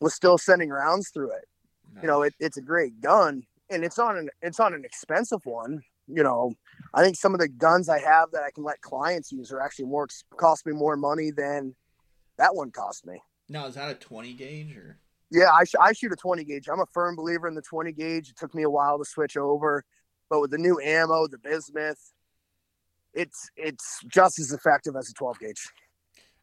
was 0.02 0.14
still 0.14 0.38
sending 0.38 0.70
rounds 0.70 1.10
through 1.10 1.32
it. 1.32 1.48
Nice. 1.94 2.04
You 2.04 2.08
know, 2.08 2.22
it, 2.24 2.34
it's 2.40 2.58
a 2.58 2.62
great 2.62 3.00
gun, 3.00 3.44
and 3.70 3.84
it's 3.84 3.98
on 3.98 4.18
an 4.18 4.30
it's 4.42 4.60
on 4.60 4.74
an 4.74 4.84
expensive 4.84 5.46
one. 5.46 5.82
You 6.08 6.24
know, 6.24 6.54
I 6.94 7.02
think 7.02 7.16
some 7.16 7.34
of 7.34 7.40
the 7.40 7.48
guns 7.48 7.88
I 7.88 8.00
have 8.00 8.32
that 8.32 8.44
I 8.44 8.52
can 8.52 8.66
let 8.66 8.82
clients 8.82 9.32
use 9.32 9.52
are 9.54 9.62
actually 9.62 9.86
more 9.86 10.08
cost 10.36 10.66
me 10.66 10.74
more 10.74 10.98
money 10.98 11.32
than 11.32 11.76
that 12.38 12.56
one 12.56 12.72
cost 12.72 13.06
me. 13.06 13.22
Now, 13.48 13.68
is 13.68 13.76
that 13.76 13.90
a 13.90 13.96
twenty 13.96 14.34
gauge 14.34 14.76
or? 14.76 14.98
Yeah, 15.34 15.50
I, 15.50 15.64
sh- 15.64 15.76
I 15.80 15.94
shoot 15.94 16.12
a 16.12 16.18
20 16.18 16.44
gauge. 16.44 16.68
I'm 16.68 16.82
a 16.82 16.86
firm 16.88 17.16
believer 17.16 17.48
in 17.48 17.56
the 17.56 17.62
20 17.62 17.94
gauge. 17.94 18.30
It 18.30 18.36
took 18.36 18.54
me 18.54 18.64
a 18.64 18.70
while 18.70 18.98
to 18.98 19.06
switch 19.06 19.38
over. 19.38 19.86
But 20.32 20.40
with 20.40 20.52
the 20.52 20.58
new 20.58 20.80
ammo, 20.80 21.28
the 21.28 21.38
bismuth, 21.38 22.14
it's 23.14 23.50
it's 23.58 24.00
just 24.08 24.40
as 24.40 24.54
effective 24.54 24.96
as 24.96 25.10
a 25.10 25.14
12 25.14 25.40
gauge. 25.40 25.68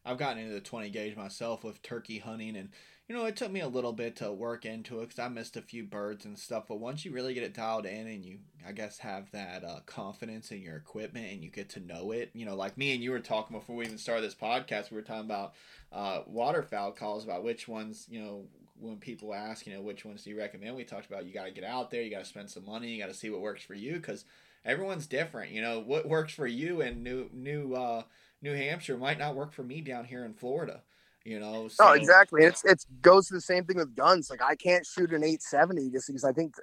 I've 0.05 0.19
gotten 0.19 0.37
into 0.37 0.53
the 0.53 0.61
20 0.61 0.91
gauge 0.91 1.17
myself 1.17 1.63
with 1.63 1.81
turkey 1.81 2.19
hunting, 2.19 2.55
and 2.55 2.69
you 3.07 3.15
know 3.15 3.25
it 3.25 3.35
took 3.35 3.51
me 3.51 3.61
a 3.61 3.67
little 3.67 3.91
bit 3.91 4.15
to 4.17 4.31
work 4.31 4.63
into 4.63 4.99
it 4.99 5.09
because 5.09 5.17
I 5.17 5.27
missed 5.27 5.57
a 5.57 5.63
few 5.63 5.85
birds 5.85 6.23
and 6.23 6.37
stuff. 6.37 6.65
But 6.69 6.79
once 6.79 7.03
you 7.03 7.11
really 7.11 7.33
get 7.33 7.41
it 7.41 7.55
dialed 7.55 7.87
in, 7.87 8.05
and 8.05 8.23
you 8.23 8.37
I 8.65 8.73
guess 8.73 8.99
have 8.99 9.31
that 9.31 9.63
uh, 9.63 9.79
confidence 9.87 10.51
in 10.51 10.61
your 10.61 10.77
equipment, 10.77 11.31
and 11.31 11.43
you 11.43 11.49
get 11.49 11.69
to 11.69 11.79
know 11.79 12.11
it, 12.11 12.29
you 12.35 12.45
know, 12.45 12.55
like 12.55 12.77
me 12.77 12.93
and 12.93 13.03
you 13.03 13.09
were 13.09 13.19
talking 13.19 13.57
before 13.57 13.75
we 13.75 13.85
even 13.85 13.97
started 13.97 14.23
this 14.23 14.35
podcast, 14.35 14.91
we 14.91 14.97
were 14.97 15.01
talking 15.01 15.25
about 15.25 15.55
uh, 15.91 16.21
waterfowl 16.27 16.91
calls 16.91 17.23
about 17.23 17.43
which 17.43 17.67
ones 17.67 18.05
you 18.07 18.21
know 18.21 18.45
when 18.79 18.97
people 18.97 19.33
ask, 19.33 19.67
you 19.67 19.73
know, 19.73 19.81
which 19.81 20.05
ones 20.05 20.23
do 20.23 20.29
you 20.29 20.37
recommend? 20.37 20.75
We 20.75 20.83
talked 20.83 21.05
about 21.05 21.25
you 21.25 21.33
got 21.33 21.45
to 21.45 21.51
get 21.51 21.63
out 21.63 21.91
there, 21.91 22.01
you 22.01 22.09
got 22.09 22.19
to 22.19 22.25
spend 22.25 22.49
some 22.49 22.65
money, 22.65 22.89
you 22.89 23.01
got 23.01 23.09
to 23.09 23.17
see 23.17 23.29
what 23.29 23.41
works 23.41 23.63
for 23.63 23.73
you 23.73 23.93
because 23.93 24.25
everyone's 24.65 25.07
different. 25.07 25.51
You 25.51 25.61
know, 25.61 25.79
what 25.79 26.07
works 26.07 26.33
for 26.33 26.47
you 26.47 26.81
in 26.81 27.03
New 27.03 27.29
New 27.33 27.73
uh, 27.73 28.03
New 28.41 28.53
Hampshire 28.53 28.97
might 28.97 29.19
not 29.19 29.35
work 29.35 29.51
for 29.51 29.63
me 29.63 29.81
down 29.81 30.05
here 30.05 30.25
in 30.25 30.33
Florida. 30.33 30.81
You 31.23 31.39
know. 31.39 31.67
So. 31.67 31.85
Oh, 31.87 31.91
exactly. 31.93 32.43
It's 32.43 32.63
it 32.63 32.83
goes 33.01 33.27
to 33.27 33.33
the 33.33 33.41
same 33.41 33.65
thing 33.65 33.77
with 33.77 33.95
guns. 33.95 34.29
Like 34.29 34.41
I 34.41 34.55
can't 34.55 34.85
shoot 34.85 35.11
an 35.11 35.23
870 35.23 35.91
just 35.91 36.07
because 36.07 36.23
I 36.23 36.31
think 36.31 36.55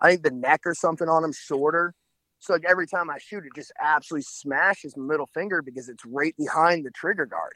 I 0.00 0.10
think 0.10 0.22
the 0.22 0.30
neck 0.30 0.62
or 0.64 0.74
something 0.74 1.08
on 1.08 1.22
them 1.22 1.32
shorter. 1.32 1.94
So 2.38 2.52
like 2.52 2.64
every 2.68 2.86
time 2.86 3.10
I 3.10 3.18
shoot, 3.18 3.44
it 3.44 3.54
just 3.56 3.72
absolutely 3.82 4.24
smashes 4.24 4.96
my 4.96 5.04
middle 5.04 5.28
finger 5.32 5.62
because 5.62 5.88
it's 5.88 6.04
right 6.04 6.36
behind 6.36 6.84
the 6.84 6.90
trigger 6.90 7.26
guard. 7.26 7.54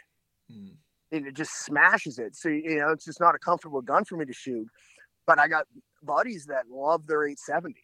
Hmm 0.50 0.74
and 1.12 1.26
it 1.26 1.34
just 1.34 1.64
smashes 1.64 2.18
it. 2.18 2.36
So 2.36 2.48
you 2.48 2.78
know, 2.78 2.90
it's 2.90 3.04
just 3.04 3.20
not 3.20 3.34
a 3.34 3.38
comfortable 3.38 3.80
gun 3.80 4.04
for 4.04 4.16
me 4.16 4.24
to 4.24 4.32
shoot. 4.32 4.66
But 5.26 5.38
I 5.38 5.48
got 5.48 5.66
buddies 6.02 6.46
that 6.46 6.64
love 6.70 7.06
their 7.06 7.20
870s. 7.20 7.74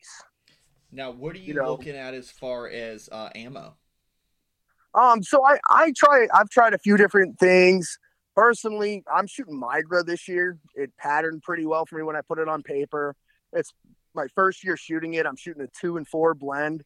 Now, 0.90 1.10
what 1.10 1.34
are 1.34 1.38
you, 1.38 1.48
you 1.48 1.54
know, 1.54 1.70
looking 1.70 1.96
at 1.96 2.14
as 2.14 2.30
far 2.30 2.68
as 2.68 3.08
uh, 3.10 3.28
ammo? 3.34 3.76
Um, 4.94 5.22
so 5.22 5.44
I 5.44 5.58
I 5.68 5.92
try 5.96 6.28
I've 6.32 6.48
tried 6.50 6.74
a 6.74 6.78
few 6.78 6.96
different 6.96 7.38
things. 7.38 7.98
Personally, 8.36 9.02
I'm 9.12 9.26
shooting 9.26 9.60
Migra 9.60 10.04
this 10.04 10.28
year. 10.28 10.58
It 10.74 10.92
patterned 10.98 11.42
pretty 11.42 11.66
well 11.66 11.86
for 11.86 11.96
me 11.96 12.04
when 12.04 12.16
I 12.16 12.20
put 12.20 12.38
it 12.38 12.48
on 12.48 12.62
paper. 12.62 13.14
It's 13.52 13.72
my 14.14 14.26
first 14.34 14.64
year 14.64 14.76
shooting 14.76 15.14
it. 15.14 15.26
I'm 15.26 15.36
shooting 15.36 15.62
a 15.62 15.68
two 15.80 15.96
and 15.96 16.06
four 16.06 16.34
blend. 16.34 16.84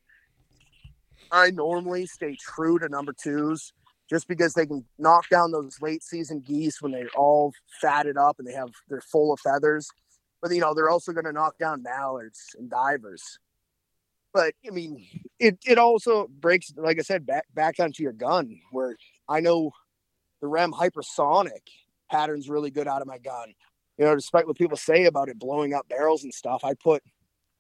I 1.31 1.51
normally 1.51 2.07
stay 2.07 2.37
true 2.41 2.79
to 2.79 2.89
number 2.89 3.13
twos 3.13 3.73
just 4.09 4.27
because 4.27 4.55
they 4.55 4.67
can 4.67 4.85
knock 4.99 5.29
down 5.29 5.53
those 5.53 5.81
late 5.81 6.03
season 6.03 6.41
geese 6.41 6.81
when 6.81 6.93
they're 6.93 7.11
all 7.17 7.53
fatted 7.81 8.17
up 8.17 8.37
and 8.39 8.49
they 8.49 8.53
have 8.53 8.71
they're 8.89 9.01
full 9.01 9.33
of 9.33 9.41
feathers. 9.41 9.89
But 10.41 10.53
you 10.53 10.61
know, 10.61 10.75
they're 10.75 10.91
also 10.91 11.13
going 11.13 11.27
to 11.27 11.33
knock 11.33 11.59
down 11.59 11.83
mallards 11.83 12.41
and 12.59 12.71
divers. 12.71 13.39
But 14.33 14.55
I 14.67 14.71
mean, 14.71 15.07
it 15.39 15.59
it 15.67 15.79
also 15.79 16.29
breaks, 16.29 16.73
like 16.77 16.99
I 16.99 17.03
said, 17.03 17.27
back 17.27 17.45
back 17.55 17.77
down 17.77 17.93
to 17.93 18.03
your 18.03 18.13
gun, 18.13 18.59
where 18.71 18.97
I 19.29 19.41
know 19.41 19.73
the 20.41 20.47
Rem 20.47 20.73
hypersonic 20.73 21.67
pattern's 22.11 22.49
really 22.49 22.71
good 22.71 22.89
out 22.89 23.03
of 23.03 23.09
my 23.09 23.19
gun. 23.19 23.53
You 23.99 24.05
know, 24.05 24.15
despite 24.15 24.47
what 24.47 24.57
people 24.57 24.77
say 24.77 25.07
about 25.07 25.29
it 25.29 25.39
blowing 25.39 25.75
up 25.75 25.89
barrels 25.89 26.23
and 26.23 26.33
stuff, 26.33 26.65
I 26.65 26.75
put 26.75 27.03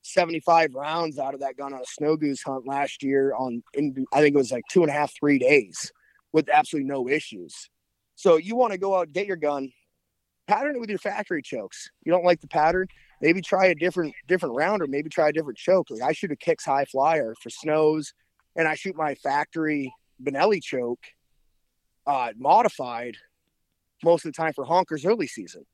75 0.03 0.75
rounds 0.75 1.19
out 1.19 1.35
of 1.35 1.41
that 1.41 1.57
gun 1.57 1.75
on 1.75 1.81
a 1.81 1.87
snow 1.87 2.17
goose 2.17 2.43
hunt 2.43 2.67
last 2.67 3.03
year 3.03 3.35
on 3.35 3.63
in, 3.75 4.07
I 4.13 4.21
think 4.21 4.35
it 4.35 4.39
was 4.39 4.53
like 4.53 4.65
two 4.71 4.83
and 4.83 4.91
a 4.91 4.95
half, 4.95 5.13
three 5.19 5.39
days 5.39 5.93
with 6.33 6.49
absolutely 6.49 6.89
no 6.89 7.09
issues. 7.09 7.71
So 8.15 8.37
you 8.37 8.57
want 8.57 8.73
to 8.73 8.79
go 8.79 8.97
out, 8.97 9.13
get 9.13 9.27
your 9.27 9.37
gun, 9.37 9.71
pattern 10.47 10.77
it 10.77 10.81
with 10.81 10.91
your 10.91 10.99
factory 10.99 11.43
chokes. 11.43 11.91
You 12.05 12.13
don't 12.13 12.25
like 12.25 12.41
the 12.41 12.49
pattern, 12.49 12.89
maybe 13.21 13.41
try 13.41 13.67
a 13.67 13.75
different 13.75 14.15
different 14.27 14.57
round 14.57 14.83
or 14.83 14.87
maybe 14.87 15.09
try 15.09 15.29
a 15.29 15.33
different 15.33 15.59
choke. 15.59 15.89
Like 15.91 16.03
I 16.03 16.13
shoot 16.13 16.33
a 16.33 16.37
Kicks 16.37 16.65
High 16.65 16.85
Flyer 16.87 17.35
for 17.41 17.51
snows, 17.51 18.13
and 18.57 18.67
I 18.67 18.75
shoot 18.75 18.97
my 18.97 19.15
factory 19.15 19.93
Benelli 20.23 20.63
choke 20.63 21.05
uh, 22.07 22.33
modified 22.37 23.17
most 24.03 24.25
of 24.25 24.33
the 24.33 24.37
time 24.37 24.53
for 24.53 24.65
honkers 24.65 25.07
early 25.07 25.27
season. 25.27 25.65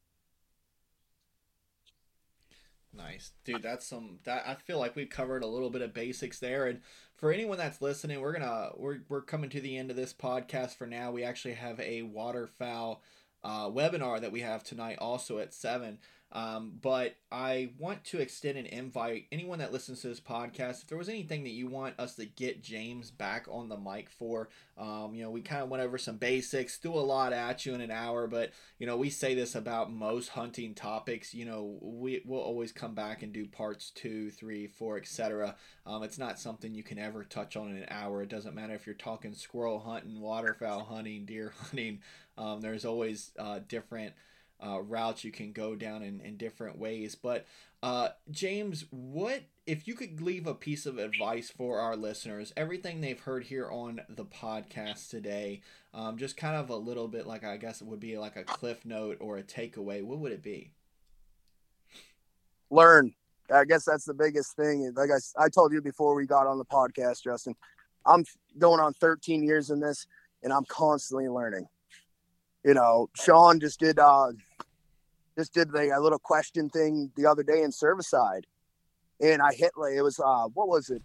Nice, 2.96 3.32
dude. 3.44 3.62
That's 3.62 3.86
some. 3.86 4.18
That 4.24 4.44
I 4.46 4.54
feel 4.54 4.78
like 4.78 4.94
we've 4.94 5.10
covered 5.10 5.42
a 5.42 5.48
little 5.48 5.70
bit 5.70 5.82
of 5.82 5.92
basics 5.92 6.38
there, 6.38 6.66
and 6.66 6.80
for 7.24 7.32
anyone 7.32 7.56
that's 7.56 7.80
listening, 7.80 8.20
we're 8.20 8.34
gonna 8.34 8.68
we're 8.76 8.98
we're 9.08 9.22
coming 9.22 9.48
to 9.48 9.58
the 9.58 9.78
end 9.78 9.88
of 9.90 9.96
this 9.96 10.12
podcast 10.12 10.76
for 10.76 10.86
now. 10.86 11.10
We 11.10 11.24
actually 11.24 11.54
have 11.54 11.80
a 11.80 12.02
waterfowl 12.02 13.00
uh, 13.44 13.70
webinar 13.70 14.20
that 14.20 14.32
we 14.32 14.40
have 14.40 14.64
tonight, 14.64 14.98
also 14.98 15.38
at 15.38 15.54
seven. 15.54 15.98
Um, 16.34 16.72
but 16.82 17.14
I 17.30 17.70
want 17.78 18.02
to 18.06 18.18
extend 18.18 18.58
an 18.58 18.66
invite 18.66 19.26
anyone 19.30 19.60
that 19.60 19.72
listens 19.72 20.00
to 20.00 20.08
this 20.08 20.18
podcast. 20.18 20.82
If 20.82 20.88
there 20.88 20.98
was 20.98 21.08
anything 21.08 21.44
that 21.44 21.52
you 21.52 21.68
want 21.68 21.98
us 22.00 22.16
to 22.16 22.26
get 22.26 22.60
James 22.60 23.12
back 23.12 23.46
on 23.48 23.68
the 23.68 23.76
mic 23.76 24.10
for, 24.10 24.48
um, 24.76 25.14
you 25.14 25.22
know, 25.22 25.30
we 25.30 25.42
kind 25.42 25.62
of 25.62 25.68
went 25.68 25.84
over 25.84 25.96
some 25.96 26.16
basics, 26.16 26.76
threw 26.76 26.94
a 26.94 26.98
lot 26.98 27.32
at 27.32 27.64
you 27.64 27.72
in 27.72 27.80
an 27.80 27.92
hour, 27.92 28.26
but 28.26 28.50
you 28.80 28.86
know, 28.86 28.96
we 28.96 29.10
say 29.10 29.34
this 29.34 29.54
about 29.54 29.92
most 29.92 30.30
hunting 30.30 30.74
topics. 30.74 31.34
You 31.34 31.44
know, 31.44 31.78
we 31.80 32.20
will 32.26 32.40
always 32.40 32.72
come 32.72 32.94
back 32.96 33.22
and 33.22 33.32
do 33.32 33.46
parts 33.46 33.90
two, 33.90 34.32
three, 34.32 34.66
four, 34.66 34.96
etc. 34.96 35.54
Um, 35.86 36.02
it's 36.02 36.18
not 36.18 36.40
something 36.40 36.74
you 36.74 36.82
can 36.82 36.98
ever 36.98 37.22
touch 37.22 37.56
on 37.56 37.70
in 37.70 37.76
an 37.76 37.86
hour. 37.90 38.22
It 38.22 38.28
doesn't 38.28 38.56
matter 38.56 38.74
if 38.74 38.86
you're 38.86 38.96
talking 38.96 39.34
squirrel 39.34 39.78
hunting, 39.78 40.20
waterfowl 40.20 40.84
hunting, 40.86 41.26
deer 41.26 41.52
hunting. 41.60 42.00
Um, 42.36 42.60
there's 42.60 42.84
always 42.84 43.30
uh, 43.38 43.60
different 43.66 44.14
uh, 44.64 44.80
routes 44.80 45.24
you 45.24 45.32
can 45.32 45.52
go 45.52 45.74
down 45.74 46.02
in, 46.02 46.20
in 46.20 46.36
different 46.36 46.78
ways. 46.78 47.14
But 47.14 47.46
uh, 47.82 48.10
James, 48.30 48.86
what 48.90 49.42
if 49.66 49.86
you 49.86 49.94
could 49.94 50.20
leave 50.20 50.46
a 50.46 50.54
piece 50.54 50.86
of 50.86 50.98
advice 50.98 51.50
for 51.50 51.80
our 51.80 51.96
listeners? 51.96 52.52
Everything 52.56 53.00
they've 53.00 53.20
heard 53.20 53.44
here 53.44 53.70
on 53.70 54.00
the 54.08 54.24
podcast 54.24 55.10
today, 55.10 55.60
um, 55.92 56.16
just 56.16 56.36
kind 56.36 56.56
of 56.56 56.70
a 56.70 56.76
little 56.76 57.08
bit 57.08 57.26
like 57.26 57.44
I 57.44 57.56
guess 57.56 57.80
it 57.80 57.86
would 57.86 58.00
be 58.00 58.16
like 58.16 58.36
a 58.36 58.44
cliff 58.44 58.84
note 58.84 59.18
or 59.20 59.36
a 59.38 59.42
takeaway. 59.42 60.02
What 60.02 60.18
would 60.18 60.32
it 60.32 60.42
be? 60.42 60.70
Learn. 62.70 63.14
I 63.54 63.64
guess 63.66 63.84
that's 63.84 64.06
the 64.06 64.14
biggest 64.14 64.56
thing. 64.56 64.90
Like 64.96 65.10
I, 65.10 65.44
I 65.44 65.48
told 65.50 65.72
you 65.72 65.82
before 65.82 66.14
we 66.14 66.26
got 66.26 66.46
on 66.46 66.56
the 66.56 66.64
podcast, 66.64 67.22
Justin, 67.22 67.54
I'm 68.06 68.24
going 68.58 68.80
on 68.80 68.94
13 68.94 69.42
years 69.42 69.68
in 69.68 69.80
this, 69.80 70.06
and 70.42 70.50
I'm 70.52 70.64
constantly 70.64 71.28
learning 71.28 71.66
you 72.64 72.74
know, 72.74 73.08
Sean 73.14 73.60
just 73.60 73.78
did 73.80 73.98
uh 73.98 74.28
just 75.38 75.52
did 75.52 75.72
the, 75.72 75.90
a 75.96 76.00
little 76.00 76.18
question 76.18 76.68
thing 76.70 77.10
the 77.16 77.26
other 77.26 77.42
day 77.42 77.62
in 77.62 77.72
Serviceside, 77.72 78.46
and 79.20 79.42
I 79.42 79.52
hit 79.52 79.72
like 79.76 79.94
it 79.94 80.02
was 80.02 80.18
uh 80.20 80.46
what 80.54 80.68
was 80.68 80.90
it? 80.90 81.02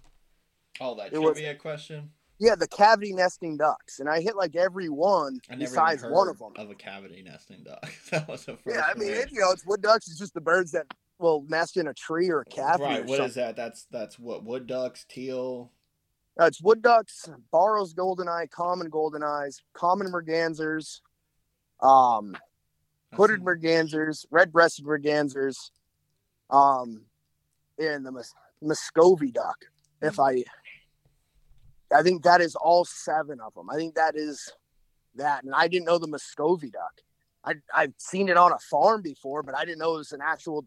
Oh, 0.82 0.96
that 0.96 1.14
It 1.14 1.20
was- 1.20 1.34
trivia 1.34 1.56
question. 1.56 2.12
Yeah, 2.42 2.56
the 2.56 2.70
cavity 2.70 3.12
nesting 3.12 3.58
ducks, 3.58 4.00
and 4.00 4.08
I 4.08 4.22
hit 4.22 4.38
like 4.38 4.56
every 4.56 4.88
one 4.88 5.42
besides 5.58 6.04
one 6.06 6.30
of 6.30 6.38
them. 6.40 6.54
of 6.56 6.70
a 6.70 6.74
cavity 6.76 7.22
nesting 7.22 7.64
duck. 7.66 7.92
that 8.12 8.30
was 8.30 8.46
the 8.46 8.54
first. 8.56 8.78
Yeah, 8.78 8.84
I 8.90 8.98
mean, 8.98 9.12
it, 9.12 9.30
you 9.30 9.42
know, 9.42 9.52
it's 9.52 9.66
wood 9.66 9.82
ducks. 9.82 10.08
It's 10.08 10.18
just 10.20 10.34
the 10.34 10.40
birds 10.40 10.72
that 10.72 10.86
will 11.18 11.44
nest 11.50 11.76
in 11.76 11.90
a 11.90 11.94
tree 11.94 12.30
or 12.30 12.40
a 12.40 12.46
cavity. 12.46 12.84
right. 12.86 13.06
What 13.06 13.20
is 13.20 13.34
something. 13.34 13.44
that? 13.44 13.56
That's 13.58 13.88
that's 13.92 14.18
what 14.18 14.46
wood 14.46 14.68
ducks, 14.68 15.06
teal. 15.10 15.74
Uh, 16.40 16.46
it's 16.46 16.62
wood 16.64 16.82
ducks, 16.82 17.30
Barrow's 17.52 17.94
goldeneye, 17.94 18.50
common 18.50 18.90
goldeneyes, 18.90 19.58
common 19.74 20.08
mergansers, 20.10 21.02
um, 21.82 22.38
hooded 23.14 23.42
mergansers, 23.42 24.26
red-breasted 24.32 24.86
mergansers, 24.86 25.72
um, 26.50 27.06
and 27.78 28.06
the 28.06 28.12
Mus- 28.12 28.34
Muscovy 28.62 29.32
duck. 29.32 29.66
If 30.02 30.20
I, 30.20 30.44
I 31.94 32.04
think 32.04 32.24
that 32.24 32.42
is 32.42 32.56
all 32.56 32.86
seven 32.86 33.40
of 33.40 33.54
them. 33.54 33.70
I 33.70 33.76
think 33.76 33.96
that 33.96 34.16
is 34.16 34.52
that, 35.16 35.44
and 35.44 35.54
I 35.54 35.68
didn't 35.68 35.86
know 35.86 35.98
the 35.98 36.08
Muscovy 36.08 36.70
duck. 36.70 37.02
I 37.44 37.56
I've 37.74 37.94
seen 37.98 38.30
it 38.30 38.38
on 38.38 38.52
a 38.52 38.60
farm 38.60 39.02
before, 39.02 39.44
but 39.44 39.56
I 39.56 39.66
didn't 39.66 39.80
know 39.80 39.96
it 39.96 40.00
was 40.00 40.12
an 40.12 40.22
actual 40.22 40.66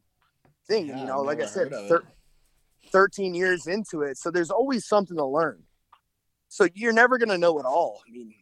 thing. 0.67 0.89
Yeah, 0.89 1.01
you 1.01 1.07
know, 1.07 1.21
like 1.21 1.41
I 1.41 1.47
said, 1.47 1.71
thir- 1.89 2.05
13 2.93 3.35
years 3.35 3.67
into 3.67 4.03
it. 4.03 4.19
So 4.19 4.31
there's 4.31 4.51
always 4.51 4.87
something 4.87 5.17
to 5.17 5.25
learn. 5.25 5.63
So 6.49 6.69
you're 6.75 6.93
never 6.93 7.17
going 7.19 7.31
to 7.31 7.39
know 7.39 7.59
it 7.59 7.65
all. 7.65 8.03
I 8.07 8.11
mean, 8.13 8.35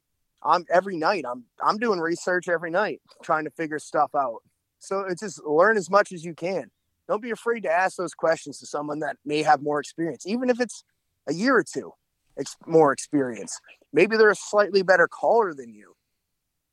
I'm 0.43 0.65
every 0.73 0.97
night 0.97 1.25
I'm 1.29 1.45
I'm 1.63 1.79
doing 1.79 2.01
research 2.01 2.49
every 2.49 2.71
night 2.71 3.01
trying 3.23 3.45
to 3.45 3.51
figure 3.51 3.79
stuff 3.79 4.15
out. 4.15 4.43
So 4.79 5.01
it's 5.01 5.21
just 5.21 5.45
learn 5.45 5.77
as 5.77 5.91
much 5.91 6.13
as 6.13 6.25
you 6.25 6.35
can. 6.35 6.71
Don't 7.09 7.23
be 7.23 7.31
afraid 7.31 7.63
to 7.65 7.71
ask 7.71 7.97
those 7.97 8.15
questions 8.15 8.59
to 8.61 8.67
someone 8.67 9.01
that 9.01 9.17
may 9.25 9.43
have 9.43 9.63
more 9.63 9.81
experience, 9.81 10.27
even 10.27 10.49
if 10.49 10.61
it's 10.61 10.85
a 11.27 11.35
year 11.35 11.57
or 11.57 11.65
two 11.65 11.93
ex- 12.39 12.57
more 12.67 12.93
experience. 12.93 13.61
Maybe 13.93 14.17
they're 14.17 14.31
a 14.31 14.37
slightly 14.37 14.83
better 14.83 15.09
caller 15.09 15.53
than 15.53 15.75
you. 15.75 15.95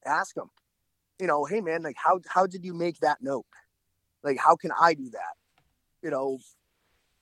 Ask 0.06 0.36
them, 0.36 0.50
you 1.20 1.28
know, 1.28 1.46
hey 1.46 1.62
man, 1.62 1.82
like 1.82 1.98
how 1.98 2.20
how 2.28 2.48
did 2.48 2.64
you 2.64 2.74
make 2.74 3.00
that 3.00 3.18
note? 3.22 3.46
Like 4.24 4.38
how 4.38 4.56
can 4.56 4.72
I 4.80 4.94
do 4.94 5.10
that? 5.12 5.36
You 6.02 6.12
know, 6.12 6.40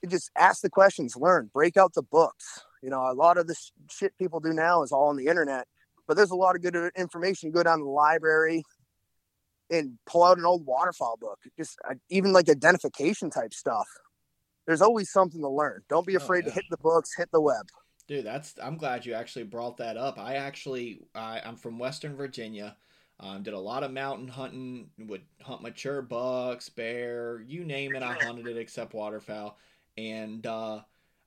just 0.07 0.29
ask 0.37 0.61
the 0.61 0.69
questions, 0.69 1.15
learn, 1.15 1.49
break 1.53 1.77
out 1.77 1.93
the 1.93 2.03
books. 2.03 2.61
You 2.81 2.89
know, 2.89 3.09
a 3.09 3.13
lot 3.13 3.37
of 3.37 3.47
the 3.47 3.55
sh- 3.55 3.71
shit 3.89 4.17
people 4.17 4.39
do 4.39 4.53
now 4.53 4.83
is 4.83 4.91
all 4.91 5.07
on 5.07 5.17
the 5.17 5.25
internet, 5.25 5.67
but 6.07 6.15
there's 6.17 6.31
a 6.31 6.35
lot 6.35 6.55
of 6.55 6.61
good 6.61 6.75
information. 6.95 7.51
Go 7.51 7.63
down 7.63 7.79
to 7.79 7.83
the 7.83 7.89
library 7.89 8.63
and 9.71 9.97
pull 10.05 10.23
out 10.23 10.37
an 10.37 10.45
old 10.45 10.65
waterfowl 10.65 11.17
book, 11.19 11.39
just 11.57 11.77
uh, 11.89 11.95
even 12.09 12.31
like 12.33 12.49
identification 12.49 13.29
type 13.29 13.53
stuff. 13.53 13.87
There's 14.67 14.81
always 14.81 15.11
something 15.11 15.41
to 15.41 15.49
learn. 15.49 15.81
Don't 15.89 16.05
be 16.07 16.15
Oh, 16.15 16.17
afraid 16.17 16.43
yeah. 16.45 16.49
to 16.49 16.55
hit 16.55 16.65
the 16.69 16.77
books, 16.77 17.15
hit 17.15 17.29
the 17.31 17.41
web. 17.41 17.67
Dude, 18.07 18.25
that's 18.25 18.53
I'm 18.61 18.77
glad 18.77 19.05
you 19.05 19.13
actually 19.13 19.45
brought 19.45 19.77
that 19.77 19.97
up. 19.97 20.19
I 20.19 20.35
actually 20.35 21.01
I, 21.15 21.41
I'm 21.43 21.55
from 21.55 21.79
Western 21.79 22.15
Virginia. 22.15 22.75
Um, 23.19 23.43
did 23.43 23.53
a 23.53 23.59
lot 23.59 23.83
of 23.83 23.91
mountain 23.91 24.27
hunting. 24.27 24.89
Would 24.99 25.21
hunt 25.41 25.61
mature 25.61 26.01
bucks, 26.01 26.69
bear, 26.69 27.41
you 27.47 27.63
name 27.63 27.95
it. 27.95 28.03
I 28.03 28.13
hunted 28.13 28.45
it 28.47 28.57
except 28.57 28.93
waterfowl, 28.93 29.57
and 29.97 30.45
uh, 30.45 30.81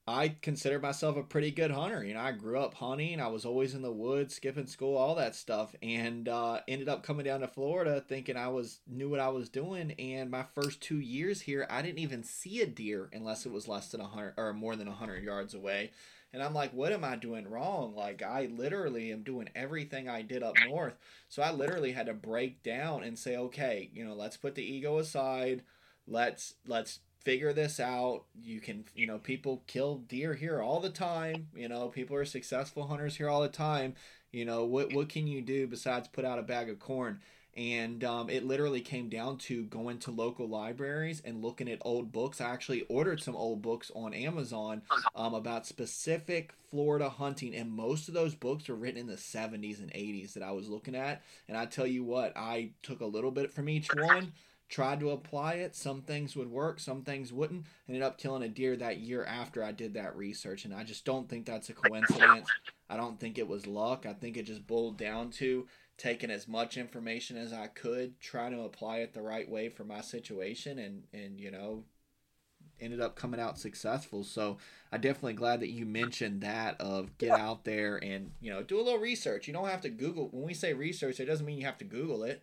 I 0.09 0.37
consider 0.41 0.79
myself 0.79 1.19
a 1.19 1.23
pretty 1.23 1.51
good 1.51 1.71
hunter. 1.71 2.03
You 2.03 2.15
know, 2.15 2.21
I 2.21 2.33
grew 2.33 2.59
up 2.59 2.73
hunting. 2.73 3.21
I 3.21 3.27
was 3.27 3.45
always 3.45 3.75
in 3.75 3.83
the 3.83 3.93
woods, 3.93 4.35
skipping 4.35 4.67
school, 4.67 4.97
all 4.97 5.15
that 5.17 5.35
stuff, 5.37 5.75
and 5.83 6.27
uh, 6.31 6.61
ended 6.67 6.89
up 6.89 7.03
coming 7.03 7.27
down 7.27 7.41
to 7.41 7.47
Florida 7.47 8.03
thinking 8.09 8.35
I 8.35 8.49
was 8.49 8.81
knew 8.87 9.11
what 9.11 9.21
I 9.21 9.29
was 9.29 9.51
doing. 9.51 9.93
And 9.99 10.31
my 10.31 10.45
first 10.55 10.81
two 10.81 10.99
years 10.99 11.43
here, 11.43 11.67
I 11.69 11.83
didn't 11.83 11.99
even 11.99 12.25
see 12.25 12.63
a 12.63 12.67
deer 12.67 13.11
unless 13.13 13.45
it 13.45 13.53
was 13.53 13.69
less 13.69 13.91
than 13.91 14.01
a 14.01 14.07
hundred 14.07 14.33
or 14.39 14.55
more 14.55 14.77
than 14.77 14.89
a 14.89 14.93
hundred 14.93 15.25
yards 15.25 15.53
away. 15.53 15.91
And 16.33 16.43
I'm 16.43 16.55
like, 16.55 16.73
what 16.73 16.93
am 16.93 17.05
I 17.05 17.17
doing 17.17 17.47
wrong? 17.47 17.95
Like, 17.95 18.23
I 18.23 18.47
literally 18.47 19.13
am 19.13 19.23
doing 19.25 19.51
everything 19.55 20.09
I 20.09 20.23
did 20.23 20.43
up 20.43 20.55
north. 20.67 20.95
So 21.29 21.43
I 21.43 21.53
literally 21.53 21.93
had 21.93 22.07
to 22.07 22.15
break 22.15 22.63
down 22.63 23.03
and 23.03 23.19
say, 23.19 23.37
okay, 23.37 23.91
you 23.93 24.07
know, 24.07 24.15
let's 24.15 24.39
put 24.39 24.55
the 24.55 24.65
ego 24.65 24.99
aside. 24.99 25.65
Let's 26.07 26.55
let's 26.67 27.01
figure 27.29 27.53
this 27.53 27.79
out. 27.79 28.23
You 28.43 28.59
can, 28.59 28.87
you 28.95 29.07
know, 29.07 29.19
people 29.19 29.63
kill 29.67 29.97
deer 29.97 30.33
here 30.33 30.63
all 30.63 30.81
the 30.81 30.89
time. 30.89 31.49
You 31.55 31.69
know, 31.69 31.89
people 31.89 32.17
are 32.17 32.25
successful 32.25 32.87
hunters 32.87 33.17
here 33.17 33.29
all 33.29 33.43
the 33.43 33.51
time. 33.51 33.97
You 34.33 34.47
know, 34.47 34.65
what 34.65 34.95
what 34.95 35.11
can 35.11 35.27
you 35.27 35.43
do 35.43 35.67
besides 35.67 36.09
put 36.09 36.25
out 36.25 36.39
a 36.39 36.43
bag 36.43 36.71
of 36.71 36.79
corn? 36.79 37.21
And 37.55 38.03
um, 38.03 38.31
it 38.31 38.47
literally 38.47 38.81
came 38.81 39.11
down 39.11 39.37
to 39.39 39.65
going 39.65 39.99
to 40.01 40.11
local 40.11 40.49
libraries 40.49 41.21
and 41.23 41.43
looking 41.43 41.69
at 41.69 41.81
old 41.83 42.13
books. 42.13 42.41
I 42.41 42.49
actually 42.49 42.87
ordered 42.89 43.23
some 43.23 43.37
old 43.37 43.61
books 43.61 43.91
on 43.95 44.15
Amazon 44.15 44.81
um, 45.15 45.35
about 45.35 45.67
specific 45.67 46.55
Florida 46.71 47.11
hunting, 47.11 47.55
and 47.55 47.71
most 47.71 48.09
of 48.09 48.15
those 48.15 48.35
books 48.35 48.69
were 48.69 48.77
written 48.77 49.01
in 49.01 49.07
the 49.07 49.15
70s 49.15 49.81
and 49.81 49.91
80s 49.91 50.33
that 50.35 50.43
I 50.43 50.53
was 50.53 50.69
looking 50.69 50.95
at. 50.95 51.21
And 51.49 51.59
I 51.59 51.67
tell 51.67 51.87
you 51.87 52.05
what, 52.05 52.35
I 52.37 52.71
took 52.83 53.01
a 53.01 53.07
little 53.07 53.33
bit 53.33 53.53
from 53.53 53.69
each 53.69 53.89
one, 53.93 54.33
tried 54.69 55.01
to 55.01 55.11
apply 55.11 55.55
it. 55.55 55.75
Some 55.75 56.03
things 56.03 56.37
would 56.37 56.51
work, 56.51 56.79
some 56.81 57.03
things 57.03 57.33
wouldn't. 57.33 57.65
Ended 57.89 58.03
up 58.03 58.19
killing 58.19 58.43
a 58.43 58.49
deer 58.49 58.77
that 58.77 58.99
year 58.99 59.25
after 59.25 59.65
I 59.65 59.73
did 59.73 59.95
that 59.95 60.17
research, 60.17 60.65
and 60.65 60.75
I 60.75 60.85
just 60.85 61.05
don't 61.05 61.29
think 61.29 61.47
that's 61.47 61.71
a 61.71 61.75
coincidence. 61.75 62.49
I 62.91 62.97
don't 62.97 63.19
think 63.19 63.39
it 63.39 63.49
was 63.49 63.67
luck. 63.67 64.07
I 64.07 64.13
think 64.13 64.37
it 64.37 64.45
just 64.45 64.67
boiled 64.67 64.99
down 64.99 65.31
to 65.33 65.67
taking 65.97 66.31
as 66.31 66.47
much 66.47 66.77
information 66.77 67.37
as 67.37 67.53
I 67.53 67.67
could, 67.67 68.21
trying 68.21 68.53
to 68.53 68.63
apply 68.63 68.99
it 68.99 69.15
the 69.15 69.23
right 69.23 69.49
way 69.49 69.69
for 69.69 69.85
my 69.85 70.01
situation, 70.01 70.79
and 70.79 71.05
and 71.13 71.41
you 71.41 71.51
know, 71.51 71.85
ended 72.81 73.01
up 73.01 73.17
coming 73.17 73.41
out 73.41 73.59
successful. 73.59 74.23
So 74.23 74.59
I'm 74.93 75.01
definitely 75.01 75.33
glad 75.35 75.61
that 75.61 75.71
you 75.71 75.87
mentioned 75.87 76.43
that 76.43 76.81
of 76.81 77.17
get 77.19 77.31
out 77.31 77.65
there 77.65 77.97
and 77.97 78.33
you 78.41 78.51
know 78.51 78.63
do 78.63 78.79
a 78.79 78.83
little 78.83 79.01
research. 79.01 79.47
You 79.47 79.55
don't 79.55 79.69
have 79.69 79.81
to 79.83 79.89
Google. 79.89 80.29
When 80.31 80.45
we 80.45 80.55
say 80.55 80.75
research, 80.75 81.21
it 81.21 81.27
doesn't 81.27 81.47
mean 81.47 81.59
you 81.59 81.67
have 81.67 81.79
to 81.79 81.85
Google 81.85 82.23
it. 82.23 82.43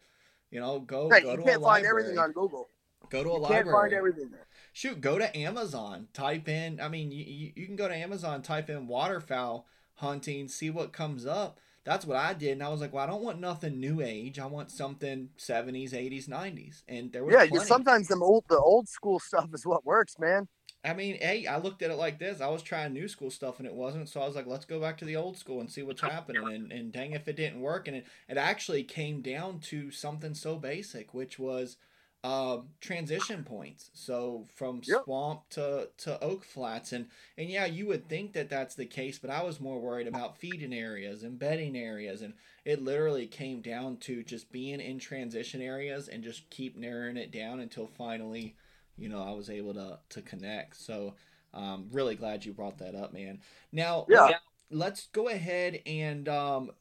You 0.51 0.59
know, 0.59 0.79
go 0.79 1.09
Right, 1.09 1.23
go 1.23 1.31
you 1.31 1.37
to 1.37 1.43
can't 1.43 1.61
a 1.61 1.65
find 1.65 1.85
everything 1.85 2.17
on 2.17 2.31
Google. 2.31 2.67
go 3.09 3.23
to 3.23 3.29
a 3.29 3.33
You 3.33 3.39
library. 3.39 3.63
can't 3.63 3.73
find 3.75 3.93
everything 3.93 4.29
there. 4.31 4.45
Shoot, 4.73 5.01
go 5.01 5.17
to 5.17 5.37
Amazon. 5.37 6.07
Type 6.13 6.47
in. 6.49 6.79
I 6.81 6.89
mean, 6.89 7.11
you, 7.11 7.51
you, 7.55 7.65
can 7.65 7.75
go 7.75 7.87
to 7.87 7.95
Amazon, 7.95 8.41
type 8.41 8.69
in 8.69 8.87
waterfowl 8.87 9.65
hunting, 9.95 10.47
see 10.47 10.69
what 10.69 10.91
comes 10.91 11.25
up. 11.25 11.59
That's 11.85 12.05
what 12.05 12.17
I 12.17 12.33
did, 12.33 12.53
and 12.53 12.63
I 12.63 12.69
was 12.69 12.81
like, 12.81 12.93
well, 12.93 13.03
I 13.03 13.07
don't 13.07 13.21
want 13.21 13.39
nothing 13.39 13.79
new 13.79 14.01
age. 14.01 14.39
I 14.39 14.47
want 14.47 14.71
something 14.71 15.29
seventies, 15.37 15.93
eighties, 15.93 16.27
nineties, 16.27 16.83
and 16.87 17.13
there 17.13 17.23
was 17.23 17.35
Yeah, 17.35 17.59
sometimes 17.59 18.07
the 18.07 18.17
old 18.17 18.43
the 18.49 18.57
old 18.57 18.89
school 18.89 19.19
stuff 19.29 19.49
is 19.53 19.65
what 19.65 19.85
works, 19.85 20.17
man. 20.19 20.47
I 20.85 20.93
mean, 20.93 21.17
hey, 21.19 21.47
I 21.47 21.57
looked 21.57 21.81
at 21.81 21.91
it 21.91 21.95
like 21.95 22.19
this. 22.19 22.41
I 22.41 22.47
was 22.47 22.61
trying 22.63 22.93
new 22.93 23.07
school 23.07 23.31
stuff 23.31 23.59
and 23.59 23.67
it 23.67 23.73
wasn't. 23.73 24.09
So 24.09 24.21
I 24.21 24.27
was 24.27 24.35
like, 24.35 24.47
let's 24.47 24.65
go 24.65 24.79
back 24.79 24.97
to 24.99 25.05
the 25.05 25.15
old 25.15 25.37
school 25.37 25.59
and 25.59 25.71
see 25.71 25.83
what's 25.83 26.01
happening. 26.03 26.47
And, 26.49 26.71
and 26.71 26.91
dang 26.91 27.13
if 27.13 27.27
it 27.27 27.35
didn't 27.35 27.61
work. 27.61 27.87
And 27.87 27.97
it, 27.97 28.05
it 28.29 28.37
actually 28.37 28.83
came 28.83 29.21
down 29.21 29.59
to 29.61 29.91
something 29.91 30.33
so 30.33 30.57
basic, 30.57 31.13
which 31.13 31.39
was 31.39 31.77
um, 32.23 32.69
transition 32.81 33.43
points. 33.43 33.91
So 33.93 34.47
from 34.55 34.83
Yep. 34.85 35.05
swamp 35.05 35.49
to, 35.51 35.89
to 35.99 36.23
oak 36.23 36.43
flats. 36.45 36.91
And, 36.91 37.07
and 37.37 37.49
yeah, 37.49 37.65
you 37.65 37.87
would 37.87 38.09
think 38.09 38.33
that 38.33 38.49
that's 38.49 38.75
the 38.75 38.85
case, 38.85 39.19
but 39.19 39.29
I 39.29 39.43
was 39.43 39.59
more 39.59 39.79
worried 39.79 40.07
about 40.07 40.37
feeding 40.37 40.73
areas 40.73 41.23
and 41.23 41.37
bedding 41.39 41.77
areas. 41.77 42.21
And 42.21 42.33
it 42.63 42.81
literally 42.83 43.27
came 43.27 43.61
down 43.61 43.97
to 43.97 44.23
just 44.23 44.51
being 44.51 44.79
in 44.81 44.99
transition 44.99 45.61
areas 45.61 46.07
and 46.07 46.23
just 46.23 46.49
keep 46.49 46.75
narrowing 46.77 47.17
it 47.17 47.31
down 47.31 47.59
until 47.59 47.87
finally 47.87 48.55
you 48.97 49.09
know, 49.09 49.21
I 49.23 49.31
was 49.31 49.49
able 49.49 49.73
to 49.73 49.99
to 50.09 50.21
connect. 50.21 50.75
So, 50.77 51.15
um, 51.53 51.87
really 51.91 52.15
glad 52.15 52.45
you 52.45 52.53
brought 52.53 52.77
that 52.79 52.95
up, 52.95 53.13
man. 53.13 53.39
Now, 53.71 54.05
Yeah. 54.09 54.25
let- 54.25 54.41
let's 54.71 55.07
go 55.07 55.27
ahead 55.29 55.81
and 55.85 56.27
um, 56.27 56.71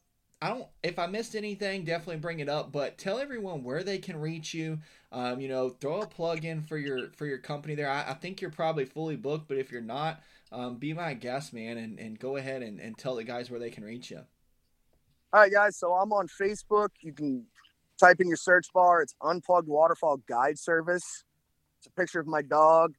I 0.41 0.49
don't. 0.49 0.67
If 0.83 0.99
I 0.99 1.07
missed 1.07 1.35
anything, 1.35 1.85
definitely 1.85 2.17
bring 2.17 2.39
it 2.39 2.49
up. 2.49 2.71
But 2.71 2.97
tell 2.97 3.19
everyone 3.19 3.63
where 3.63 3.83
they 3.83 3.97
can 3.97 4.19
reach 4.19 4.53
you. 4.53 4.79
Um, 5.11 5.39
you 5.39 5.47
know, 5.47 5.69
throw 5.69 6.01
a 6.01 6.07
plug 6.07 6.43
in 6.43 6.61
for 6.61 6.77
your 6.77 7.09
for 7.11 7.25
your 7.25 7.37
company 7.37 7.73
there. 7.75 7.89
I, 7.89 8.11
I 8.11 8.13
think 8.15 8.41
you're 8.41 8.51
probably 8.51 8.85
fully 8.85 9.15
booked, 9.15 9.47
but 9.47 9.57
if 9.57 9.71
you're 9.71 9.81
not, 9.81 10.21
um, 10.51 10.75
be 10.75 10.93
my 10.93 11.13
guest, 11.13 11.53
man, 11.53 11.77
and, 11.77 11.99
and 11.99 12.19
go 12.19 12.35
ahead 12.35 12.61
and, 12.61 12.79
and 12.79 12.97
tell 12.97 13.15
the 13.15 13.23
guys 13.23 13.49
where 13.49 13.59
they 13.59 13.69
can 13.69 13.83
reach 13.83 14.11
you. 14.11 14.19
All 15.31 15.39
right, 15.41 15.51
guys. 15.51 15.77
So 15.77 15.93
I'm 15.93 16.11
on 16.11 16.27
Facebook. 16.27 16.89
You 17.01 17.13
can 17.13 17.45
type 17.97 18.19
in 18.19 18.27
your 18.27 18.37
search 18.37 18.67
bar. 18.73 19.01
It's 19.01 19.15
Unplugged 19.21 19.67
Waterfowl 19.69 20.17
Guide 20.27 20.59
Service. 20.59 21.23
It's 21.85 21.91
a 21.91 22.01
picture 22.01 22.19
of 22.19 22.25
my 22.25 22.41
dog 22.41 22.95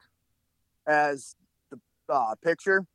as 0.87 1.35
the 1.73 1.81
uh, 2.09 2.37
picture. 2.37 2.87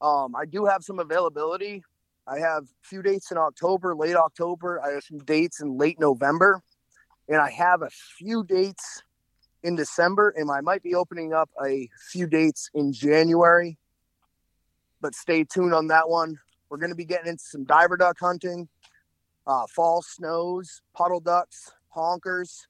Um, 0.00 0.34
I 0.34 0.46
do 0.46 0.64
have 0.64 0.82
some 0.82 0.98
availability. 0.98 1.84
I 2.26 2.40
have 2.40 2.64
a 2.64 2.82
few 2.82 3.02
dates 3.02 3.30
in 3.30 3.38
October, 3.38 3.94
late 3.94 4.16
October. 4.16 4.82
I 4.84 4.94
have 4.94 5.04
some 5.04 5.20
dates 5.20 5.60
in 5.60 5.78
late 5.78 6.00
November, 6.00 6.60
and 7.28 7.36
I 7.36 7.52
have 7.52 7.82
a 7.82 7.90
few 8.18 8.42
dates 8.42 9.04
in 9.62 9.76
December, 9.76 10.34
and 10.36 10.50
I 10.50 10.60
might 10.60 10.82
be 10.82 10.96
opening 10.96 11.32
up 11.32 11.50
a 11.64 11.88
few 12.10 12.26
dates 12.26 12.68
in 12.74 12.92
January. 12.92 13.78
But 15.00 15.14
stay 15.14 15.44
tuned 15.44 15.72
on 15.72 15.86
that 15.86 16.08
one. 16.08 16.36
We're 16.68 16.78
going 16.78 16.90
to 16.90 16.96
be 16.96 17.04
getting 17.04 17.28
into 17.28 17.44
some 17.44 17.62
diver 17.62 17.96
duck 17.96 18.16
hunting, 18.18 18.68
uh, 19.46 19.68
fall 19.68 20.02
snows, 20.02 20.82
puddle 20.96 21.20
ducks, 21.20 21.70
honkers, 21.94 22.66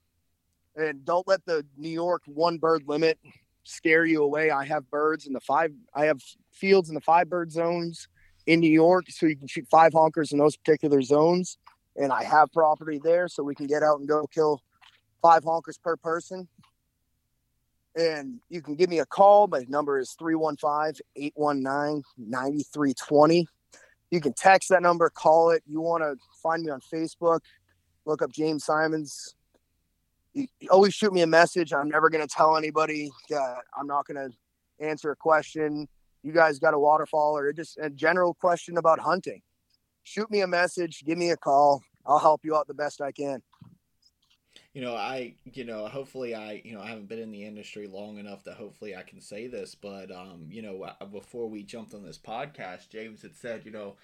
and 0.77 1.05
don't 1.05 1.27
let 1.27 1.45
the 1.47 1.64
New 1.77 1.89
York 1.89 2.22
one 2.27 2.59
bird 2.59 2.85
limit 2.87 3.18
scare 3.64 4.05
you 4.05 4.22
away. 4.22 4.51
I 4.51 4.64
have 4.64 4.89
birds 4.91 5.27
in 5.27 5.33
the 5.33 5.41
five. 5.41 5.72
I 5.95 6.05
have 6.07 6.20
fields 6.53 6.89
in 6.89 6.95
the 6.95 7.01
five 7.01 7.29
bird 7.29 7.51
zones 7.51 8.09
in 8.47 8.61
New 8.61 8.70
York, 8.70 9.07
so 9.09 9.27
you 9.27 9.37
can 9.37 9.49
shoot 9.49 9.66
five 9.70 9.93
honkers 9.93 10.33
in 10.33 10.39
those 10.39 10.57
particular 10.57 11.03
zones. 11.03 11.59
And 11.97 12.12
I 12.12 12.22
have 12.24 12.53
property 12.53 13.01
there, 13.03 13.27
so 13.29 13.43
we 13.43 13.55
can 13.55 13.66
get 13.66 13.83
out 13.83 13.99
and 13.99 14.09
go 14.09 14.27
kill 14.27 14.62
five 15.22 15.43
honkers 15.45 15.81
per 15.83 15.97
person. 15.97 16.47
And 17.97 18.41
you 18.51 18.61
can 18.61 18.77
give 18.77 18.91
me 18.91 18.99
a 18.99 19.07
call. 19.07 19.47
My 19.47 19.64
number 19.68 19.99
is 19.99 20.14
315 20.18 21.01
819 21.16 22.03
9320. 22.18 23.49
You 24.11 24.20
can 24.20 24.35
text 24.35 24.68
that 24.68 24.83
number, 24.83 25.11
call 25.11 25.51
it. 25.51 25.62
You 25.66 25.81
want 25.81 26.03
to 26.03 26.16
find 26.43 26.62
me 26.62 26.70
on 26.70 26.81
Facebook, 26.93 27.41
look 28.05 28.20
up 28.20 28.31
James 28.31 28.64
Symonds. 28.66 29.36
Always 30.70 30.95
shoot 30.95 31.12
me 31.12 31.22
a 31.22 31.26
message. 31.26 31.72
I'm 31.72 31.89
never 31.89 32.11
going 32.11 32.26
to 32.26 32.32
tell 32.32 32.57
anybody. 32.57 33.11
that 33.30 33.57
I'm 33.78 33.87
not 33.87 34.07
going 34.07 34.30
to 34.30 34.84
answer 34.84 35.11
a 35.11 35.16
question. 35.16 35.89
You 36.22 36.32
guys 36.32 36.59
got 36.59 36.74
a 36.74 36.78
waterfowl 36.78 37.37
or 37.37 37.53
just 37.53 37.78
a 37.80 37.89
general 37.89 38.34
question 38.34 38.78
about 38.78 38.99
hunting. 38.99 39.43
Shoot 40.03 40.30
me 40.30 40.41
a 40.41 40.47
message, 40.47 41.05
give 41.05 41.18
me 41.18 41.30
a 41.30 41.37
call. 41.37 41.82
I'll 42.05 42.18
help 42.18 42.43
you 42.45 42.57
out 42.57 42.66
the 42.66 42.74
best 42.74 43.01
I 43.01 43.12
can 43.12 43.43
you 44.76 44.82
know, 44.82 44.95
I, 44.95 45.32
you 45.55 45.64
know, 45.64 45.87
hopefully 45.89 46.34
I, 46.34 46.61
you 46.62 46.74
know, 46.74 46.82
I 46.82 46.89
haven't 46.89 47.09
been 47.09 47.18
in 47.18 47.30
the 47.30 47.47
industry 47.47 47.87
long 47.87 48.18
enough 48.18 48.45
that 48.45 48.59
hopefully 48.59 48.95
I 48.95 49.05
can 49.05 49.22
say 49.22 49.47
this, 49.47 49.74
but, 49.74 50.11
um, 50.12 50.49
you 50.51 50.61
know, 50.61 50.82
uh, 50.82 51.07
before 51.07 51.49
we 51.49 51.62
jumped 51.62 51.95
on 51.95 52.05
this 52.05 52.18
podcast, 52.18 52.91
James 52.91 53.22
had 53.22 53.34
said, 53.34 53.64
you 53.64 53.70
know, 53.70 53.97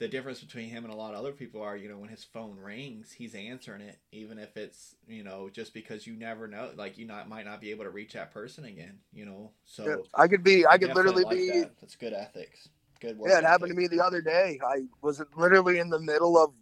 the 0.00 0.08
difference 0.08 0.40
between 0.40 0.70
him 0.70 0.84
and 0.84 0.92
a 0.92 0.96
lot 0.96 1.12
of 1.12 1.20
other 1.20 1.30
people 1.30 1.60
are, 1.60 1.76
you 1.76 1.86
know, 1.86 1.98
when 1.98 2.08
his 2.08 2.24
phone 2.24 2.58
rings, 2.58 3.12
he's 3.12 3.34
answering 3.34 3.82
it, 3.82 3.98
even 4.12 4.38
if 4.38 4.56
it's, 4.56 4.96
you 5.06 5.22
know, 5.22 5.50
just 5.52 5.74
because 5.74 6.06
you 6.06 6.14
never 6.14 6.48
know, 6.48 6.70
like 6.74 6.96
you 6.96 7.06
not 7.06 7.28
might 7.28 7.44
not 7.44 7.60
be 7.60 7.70
able 7.70 7.84
to 7.84 7.90
reach 7.90 8.14
that 8.14 8.32
person 8.32 8.64
again, 8.64 8.98
you 9.12 9.26
know. 9.26 9.50
So 9.66 9.86
yeah, 9.86 9.96
I 10.14 10.26
could 10.26 10.42
be, 10.42 10.66
I 10.66 10.78
could 10.78 10.94
literally 10.94 11.24
like 11.24 11.36
be. 11.36 11.50
That. 11.50 11.78
That's 11.82 11.96
good 11.96 12.14
ethics. 12.14 12.70
Good 12.98 13.18
work. 13.18 13.28
Yeah, 13.28 13.34
it 13.34 13.44
ethics. 13.44 13.50
happened 13.50 13.70
to 13.72 13.76
me 13.76 13.88
the 13.88 14.02
other 14.02 14.22
day. 14.22 14.58
I 14.66 14.84
was 15.02 15.22
literally 15.36 15.78
in 15.78 15.90
the 15.90 16.00
middle 16.00 16.42
of 16.42 16.54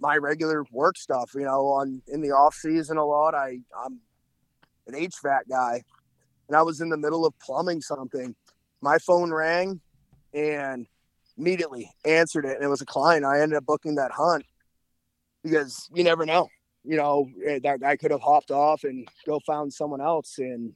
my 0.00 0.16
regular 0.16 0.64
work 0.72 0.98
stuff. 0.98 1.30
You 1.36 1.44
know, 1.44 1.66
on 1.66 2.02
in 2.08 2.20
the 2.20 2.32
off 2.32 2.56
season 2.56 2.96
a 2.96 3.04
lot. 3.04 3.36
I 3.36 3.60
I'm 3.80 4.00
an 4.88 4.94
HVAC 4.94 5.42
guy, 5.48 5.84
and 6.48 6.56
I 6.56 6.62
was 6.62 6.80
in 6.80 6.88
the 6.88 6.96
middle 6.96 7.24
of 7.24 7.32
plumbing 7.38 7.80
something. 7.80 8.34
My 8.80 8.98
phone 8.98 9.32
rang, 9.32 9.80
and 10.34 10.88
immediately 11.38 11.90
answered 12.04 12.44
it, 12.44 12.56
and 12.56 12.64
it 12.64 12.68
was 12.68 12.80
a 12.80 12.86
client. 12.86 13.24
I 13.24 13.40
ended 13.40 13.56
up 13.56 13.66
booking 13.66 13.96
that 13.96 14.12
hunt 14.12 14.44
because 15.42 15.88
you 15.94 16.04
never 16.04 16.26
know. 16.26 16.48
You 16.84 16.96
know, 16.96 17.28
eh, 17.44 17.58
that 17.62 17.80
guy 17.80 17.96
could 17.96 18.10
have 18.10 18.20
hopped 18.20 18.50
off 18.50 18.84
and 18.84 19.08
go 19.26 19.40
found 19.46 19.72
someone 19.72 20.00
else. 20.00 20.38
And 20.38 20.72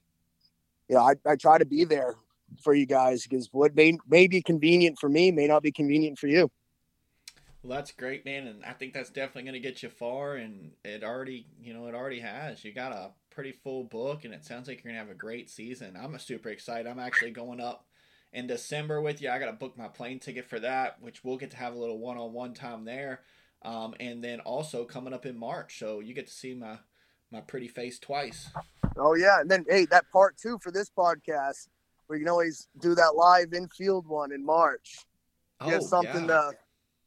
you 0.89 0.97
know, 0.97 1.03
I, 1.03 1.15
I 1.27 1.37
try 1.37 1.59
to 1.59 1.65
be 1.65 1.85
there 1.85 2.17
for 2.63 2.75
you 2.75 2.87
guys 2.87 3.23
because 3.23 3.49
what 3.53 3.77
may, 3.77 3.97
may 4.09 4.27
be 4.27 4.43
convenient 4.43 4.99
for 4.99 5.09
me 5.09 5.31
may 5.31 5.47
not 5.47 5.63
be 5.63 5.71
convenient 5.71 6.19
for 6.19 6.27
you. 6.27 6.51
Well, 7.63 7.77
that's 7.77 7.93
great, 7.93 8.25
man, 8.25 8.47
and 8.47 8.65
I 8.65 8.73
think 8.73 8.95
that's 8.95 9.11
definitely 9.11 9.43
going 9.43 9.53
to 9.53 9.61
get 9.61 9.83
you 9.83 9.91
far. 9.91 10.37
And 10.37 10.71
it 10.83 11.05
already, 11.05 11.47
you 11.63 11.75
know, 11.75 11.87
it 11.87 11.95
already 11.95 12.21
has. 12.21 12.65
You 12.65 12.73
got 12.73 12.93
a 12.93 13.11
pretty 13.29 13.53
full 13.53 13.85
book, 13.85 14.25
and 14.25 14.33
it 14.33 14.47
sounds 14.47 14.67
like 14.67 14.83
you're 14.83 14.93
going 14.93 15.01
to 15.01 15.07
have 15.07 15.15
a 15.15 15.19
great 15.19 15.51
season. 15.51 15.95
I'm 16.01 16.19
super 16.19 16.49
excited. 16.49 16.87
I'm 16.87 16.99
actually 16.99 17.33
going 17.33 17.61
up 17.61 17.85
in 18.33 18.47
December 18.47 19.01
with 19.01 19.21
you. 19.21 19.31
I 19.31 19.39
got 19.39 19.47
to 19.47 19.53
book 19.53 19.77
my 19.77 19.89
plane 19.89 20.19
ticket 20.19 20.47
for 20.47 20.61
that, 20.61 21.01
which 21.01 21.25
we'll 21.25 21.37
get 21.37 21.51
to 21.53 21.57
have 21.57 21.75
a 21.75 21.79
little 21.79 21.99
one-on-one 21.99 22.55
time 22.55 22.85
there. 22.85 23.21
Um, 23.63 23.95
and 24.01 24.25
then 24.25 24.41
also 24.41 24.85
coming 24.85 25.13
up 25.13 25.27
in 25.27 25.39
March, 25.39 25.79
so 25.79 26.01
you 26.01 26.15
get 26.15 26.27
to 26.29 26.33
see 26.33 26.55
my 26.55 26.79
my 27.31 27.41
pretty 27.43 27.69
face 27.69 27.99
twice. 27.99 28.49
Oh 28.97 29.15
yeah, 29.15 29.41
and 29.41 29.51
then 29.51 29.67
hey, 29.69 29.85
that 29.91 30.07
part 30.11 30.39
two 30.39 30.59
for 30.63 30.73
this 30.73 30.91
podcast, 30.91 31.69
we 32.09 32.19
can 32.19 32.29
always 32.29 32.69
do 32.81 32.95
that 32.95 33.15
live 33.15 33.53
infield 33.53 34.07
one 34.07 34.33
in 34.33 34.45
March. 34.45 35.05
Oh, 35.61 35.79
something 35.81 36.23
yeah. 36.23 36.51
to 36.51 36.53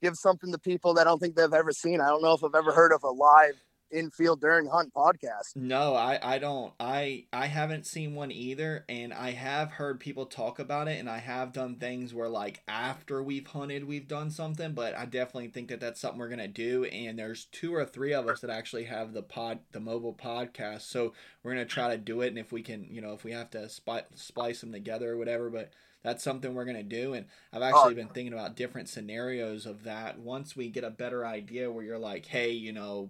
give 0.03 0.15
something 0.15 0.51
to 0.51 0.59
people 0.59 0.93
that 0.93 1.01
I 1.01 1.03
don't 1.05 1.19
think 1.19 1.36
they've 1.36 1.51
ever 1.51 1.71
seen. 1.71 1.99
I 1.99 2.07
don't 2.07 2.21
know 2.21 2.34
if 2.34 2.43
I've 2.43 2.53
ever 2.53 2.71
heard 2.71 2.93
of 2.93 3.03
a 3.03 3.09
live 3.09 3.55
infield 3.94 4.41
during 4.41 4.68
hunt 4.68 4.94
podcast. 4.94 5.56
No, 5.56 5.96
I, 5.96 6.20
I 6.22 6.39
don't. 6.39 6.74
I 6.80 7.26
I 7.32 7.48
haven't 7.48 7.86
seen 7.86 8.16
one 8.16 8.32
either, 8.32 8.86
and 8.89 9.14
I 9.14 9.32
have 9.32 9.72
heard 9.72 10.00
people 10.00 10.26
talk 10.26 10.60
about 10.60 10.88
it, 10.88 11.00
and 11.00 11.10
I 11.10 11.20
have 11.20 11.54
done 11.54 11.76
things 11.76 12.14
where 12.14 12.30
like 12.30 12.62
after 12.68 13.22
we've 13.22 13.48
hunted, 13.48 13.86
we've 13.86 14.08
done 14.08 14.32
something. 14.32 14.74
But 14.74 14.98
I 14.98 15.06
definitely 15.06 15.50
think 15.50 15.70
that 15.70 15.80
that's 15.80 16.02
something 16.02 16.20
we're 16.20 16.30
gonna 16.30 16.48
do. 16.48 16.86
And 16.86 17.18
there's 17.18 17.46
two 17.46 17.74
or 17.74 17.86
three 17.86 18.14
of 18.14 18.28
us 18.28 18.41
that 18.41 18.50
actually 18.50 18.86
have 18.86 19.14
the 19.14 19.24
pod, 19.24 19.60
the 19.72 19.80
mobile 19.80 20.14
podcast, 20.14 20.82
so 20.82 21.14
we're 21.44 21.52
gonna 21.52 21.66
try 21.66 21.89
to 21.89 21.98
do 21.98 22.22
it. 22.22 22.28
And 22.28 22.38
if 22.39 22.52
we 22.52 22.62
can, 22.62 22.88
you 22.89 23.02
know, 23.02 23.14
if 23.14 23.24
we 23.24 23.32
have 23.32 23.52
to 23.52 23.60
spli- 23.60 24.04
splice 24.16 24.62
them 24.62 24.72
together 24.72 25.12
or 25.12 25.18
whatever, 25.18 25.50
but 25.50 25.72
that's 26.04 26.24
something 26.24 26.54
we're 26.54 26.66
going 26.66 26.78
to 26.78 26.84
do. 26.84 27.14
And 27.14 27.26
I've 27.51 27.62
oh, 27.62 27.66
actually 27.66 27.93
oh. 27.93 27.95
been 27.95 28.10
thinking 28.10 28.34
about 28.34 28.56
different 28.56 28.89
scenarios 28.89 29.66
of 29.66 29.84
that 29.84 30.20
once 30.20 30.56
we 30.56 30.70
get 30.70 30.84
a 30.84 30.89
better 30.89 31.26
idea 31.26 31.72
where 31.72 31.84
you're 31.84 31.97
like, 31.97 32.26
hey, 32.26 32.51
you 32.51 32.74
know, 32.74 33.10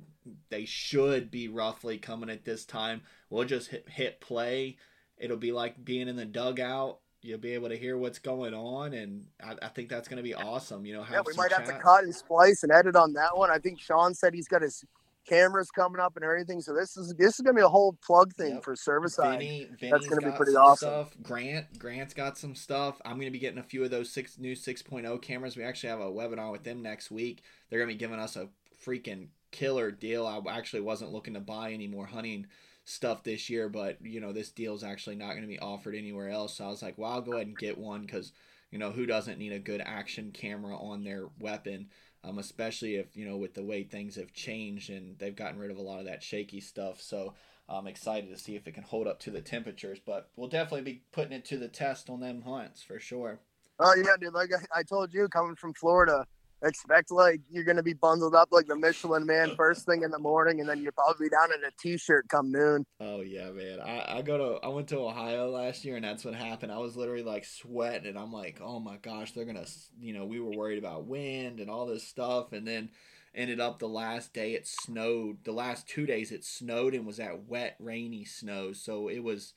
they 0.50 0.66
should 0.66 1.32
be 1.32 1.48
roughly 1.48 1.98
coming 1.98 2.30
at 2.30 2.46
this 2.46 2.66
time. 2.66 3.02
We'll 3.30 3.46
just 3.46 3.70
hit, 3.70 3.90
hit 3.90 4.22
play. 4.22 4.78
It'll 5.18 5.38
be 5.38 5.52
like 5.52 5.84
being 5.84 6.08
in 6.08 6.16
the 6.16 6.26
dugout. 6.26 7.00
You'll 7.22 7.40
be 7.40 7.54
able 7.54 7.70
to 7.70 7.78
hear 7.78 7.98
what's 7.98 8.20
going 8.20 8.54
on, 8.54 8.94
and 8.94 9.28
I, 9.42 9.56
I 9.62 9.68
think 9.70 9.88
that's 9.88 10.10
going 10.10 10.18
to 10.18 10.24
be 10.24 10.36
awesome. 10.36 10.86
You 10.86 10.96
know, 10.96 11.06
yeah, 11.10 11.22
we 11.26 11.34
might 11.36 11.52
chat. 11.52 11.60
have 11.60 11.70
to 11.70 11.82
cut 11.82 12.04
and 12.04 12.14
splice 12.14 12.64
and 12.64 12.72
edit 12.72 12.98
on 12.98 13.14
that 13.14 13.38
one. 13.38 13.50
I 13.50 13.60
think 13.60 13.80
Sean 13.80 14.14
said 14.14 14.34
he's 14.34 14.50
got 14.50 14.62
his 14.62 14.84
cameras 15.28 15.70
coming 15.72 16.00
up 16.00 16.16
and 16.16 16.24
everything. 16.24 16.62
So 16.62 16.74
this 16.74 16.98
is 16.98 17.14
this 17.18 17.36
is 17.36 17.42
gonna 17.42 17.56
be 17.56 17.62
a 17.62 17.68
whole 17.68 17.98
plug 18.06 18.34
thing 18.34 18.56
yep. 18.56 18.64
for 18.64 18.76
service 18.76 19.18
Vinny. 19.22 19.68
That's 19.82 20.08
gonna 20.08 20.32
be 20.32 20.36
pretty 20.36 20.56
awesome. 20.56 20.90
Stuff. 20.90 21.16
Grant 21.22 21.80
Grant's 21.80 22.14
got 22.14 22.38
some 22.38 22.56
stuff. 22.56 23.02
I'm 23.06 23.18
gonna 23.18 23.32
be 23.32 23.40
getting 23.40 23.60
a 23.60 23.64
few 23.64 23.84
of 23.84 23.92
those 23.92 24.12
six 24.12 24.38
new 24.38 24.56
6.0 24.56 25.22
cameras. 25.22 25.58
We 25.58 25.64
actually 25.64 25.90
have 25.90 26.02
a 26.02 26.12
webinar 26.12 26.52
with 26.52 26.64
them 26.64 26.82
next 26.82 27.12
week. 27.12 27.44
They're 27.70 27.80
gonna 27.80 27.92
be 27.92 27.98
giving 27.98 28.20
us 28.20 28.36
a 28.36 28.50
freaking 28.86 29.28
killer 29.52 29.92
deal. 29.92 30.28
I 30.28 30.42
actually 30.52 30.82
wasn't 30.82 31.14
looking 31.14 31.36
to 31.36 31.40
buy 31.40 31.72
any 31.72 31.88
more 31.88 32.06
hunting 32.06 32.48
stuff 32.86 33.24
this 33.24 33.50
year, 33.50 33.70
but 33.70 33.98
you 34.02 34.20
know 34.20 34.34
this 34.34 34.50
deal 34.50 34.76
is 34.76 34.84
actually 34.84 35.16
not 35.16 35.32
going 35.32 35.44
to 35.44 35.48
be 35.48 35.60
offered 35.60 35.96
anywhere 35.96 36.30
else. 36.30 36.58
So 36.58 36.66
I 36.66 36.70
was 36.70 36.82
like, 36.82 36.98
well, 36.98 37.12
I'll 37.12 37.22
go 37.22 37.34
ahead 37.34 37.48
and 37.48 37.58
get 37.58 37.78
one 37.78 38.02
because 38.02 38.34
you 38.72 38.80
know 38.80 38.92
who 38.92 39.06
doesn't 39.06 39.40
need 39.40 39.54
a 39.54 39.60
good 39.60 39.82
action 39.86 40.32
camera 40.34 40.76
on 40.78 41.04
their 41.04 41.28
weapon 41.40 41.88
um, 42.24 42.40
especially 42.40 42.96
if 42.96 43.16
you 43.16 43.26
know 43.26 43.38
with 43.38 43.54
the 43.54 43.64
way 43.64 43.84
things 43.84 44.16
have 44.16 44.34
changed 44.34 44.90
and 44.90 45.18
they've 45.20 45.36
gotten 45.36 45.60
rid 45.60 45.72
of 45.72 45.78
a 45.78 45.82
lot 45.82 46.00
of 46.00 46.06
that 46.06 46.24
shaky 46.24 46.62
stuff. 46.62 47.02
So 47.02 47.34
I'm 47.68 47.88
excited 47.88 48.30
to 48.30 48.38
see 48.38 48.56
if 48.56 48.68
it 48.68 48.74
can 48.74 48.84
hold 48.84 49.08
up 49.08 49.20
to 49.22 49.32
the 49.32 49.42
temperatures. 49.42 50.00
But 50.06 50.30
we'll 50.36 50.50
definitely 50.50 50.82
be 50.82 51.02
putting 51.12 51.34
it 51.34 51.46
to 51.46 51.58
the 51.58 51.68
test 51.68 52.10
on 52.10 52.20
them 52.20 52.42
hunts 52.44 52.82
for 52.82 53.00
sure. 53.00 53.40
Oh 53.80 53.96
yeah, 53.96 54.16
dude! 54.20 54.34
Like 54.34 54.52
I, 54.54 54.80
I 54.80 54.84
told 54.84 55.14
you, 55.14 55.28
coming 55.28 55.56
from 55.56 55.74
Florida, 55.74 56.26
expect 56.64 57.12
like 57.12 57.42
you're 57.50 57.64
gonna 57.64 57.84
be 57.84 57.94
bundled 57.94 58.36
up 58.36 58.50
like 58.52 58.68
the 58.68 58.76
Michelin 58.76 59.26
man 59.26 59.56
first 59.56 59.86
thing 59.86 60.04
in 60.04 60.12
the 60.12 60.20
morning, 60.20 60.60
and 60.60 60.70
then 60.70 60.82
you're 60.82 60.92
probably 60.92 61.30
down 61.30 61.50
in 61.54 61.64
a 61.64 61.72
t-shirt 61.80 62.28
come 62.30 62.52
noon. 62.52 62.86
Oh 63.00 63.22
yeah, 63.22 63.52
man. 63.52 63.80
I, 63.80 64.18
I 64.18 64.22
go 64.22 64.38
to 64.38 64.66
I 64.66 64.70
went 64.70 64.88
to 64.90 65.00
Ohio 65.00 65.50
last 65.50 65.86
year, 65.86 65.96
and 65.96 66.06
that's 66.06 66.26
what 66.26 66.36
happened. 66.36 66.72
I 66.72 66.78
was 66.78 66.96
literally 66.96 67.24
like 67.24 67.46
sweating, 67.46 68.08
and 68.08 68.18
I'm 68.18 68.32
like, 68.32 68.60
oh 68.64 68.80
my 68.80 68.98
gosh, 68.98 69.32
they're 69.32 69.46
gonna, 69.46 69.66
you 70.00 70.14
know, 70.14 70.26
we 70.26 70.40
were 70.40 70.52
worried 70.52 70.80
about 70.80 71.06
wind 71.06 71.60
and 71.60 71.70
all 71.70 71.86
this 71.86 72.08
stuff, 72.08 72.54
and 72.54 72.68
then 72.68 72.90
ended 73.36 73.60
up 73.60 73.80
the 73.80 73.88
last 73.88 74.34
day 74.34 74.54
it 74.54 74.68
snowed. 74.68 75.44
The 75.44 75.52
last 75.52 75.88
two 75.88 76.06
days 76.06 76.32
it 76.32 76.46
snowed 76.46 76.94
and 76.94 77.06
was 77.06 77.18
that 77.18 77.48
wet, 77.48 77.76
rainy 77.80 78.26
snow. 78.26 78.74
So 78.74 79.08
it 79.08 79.20
was 79.20 79.54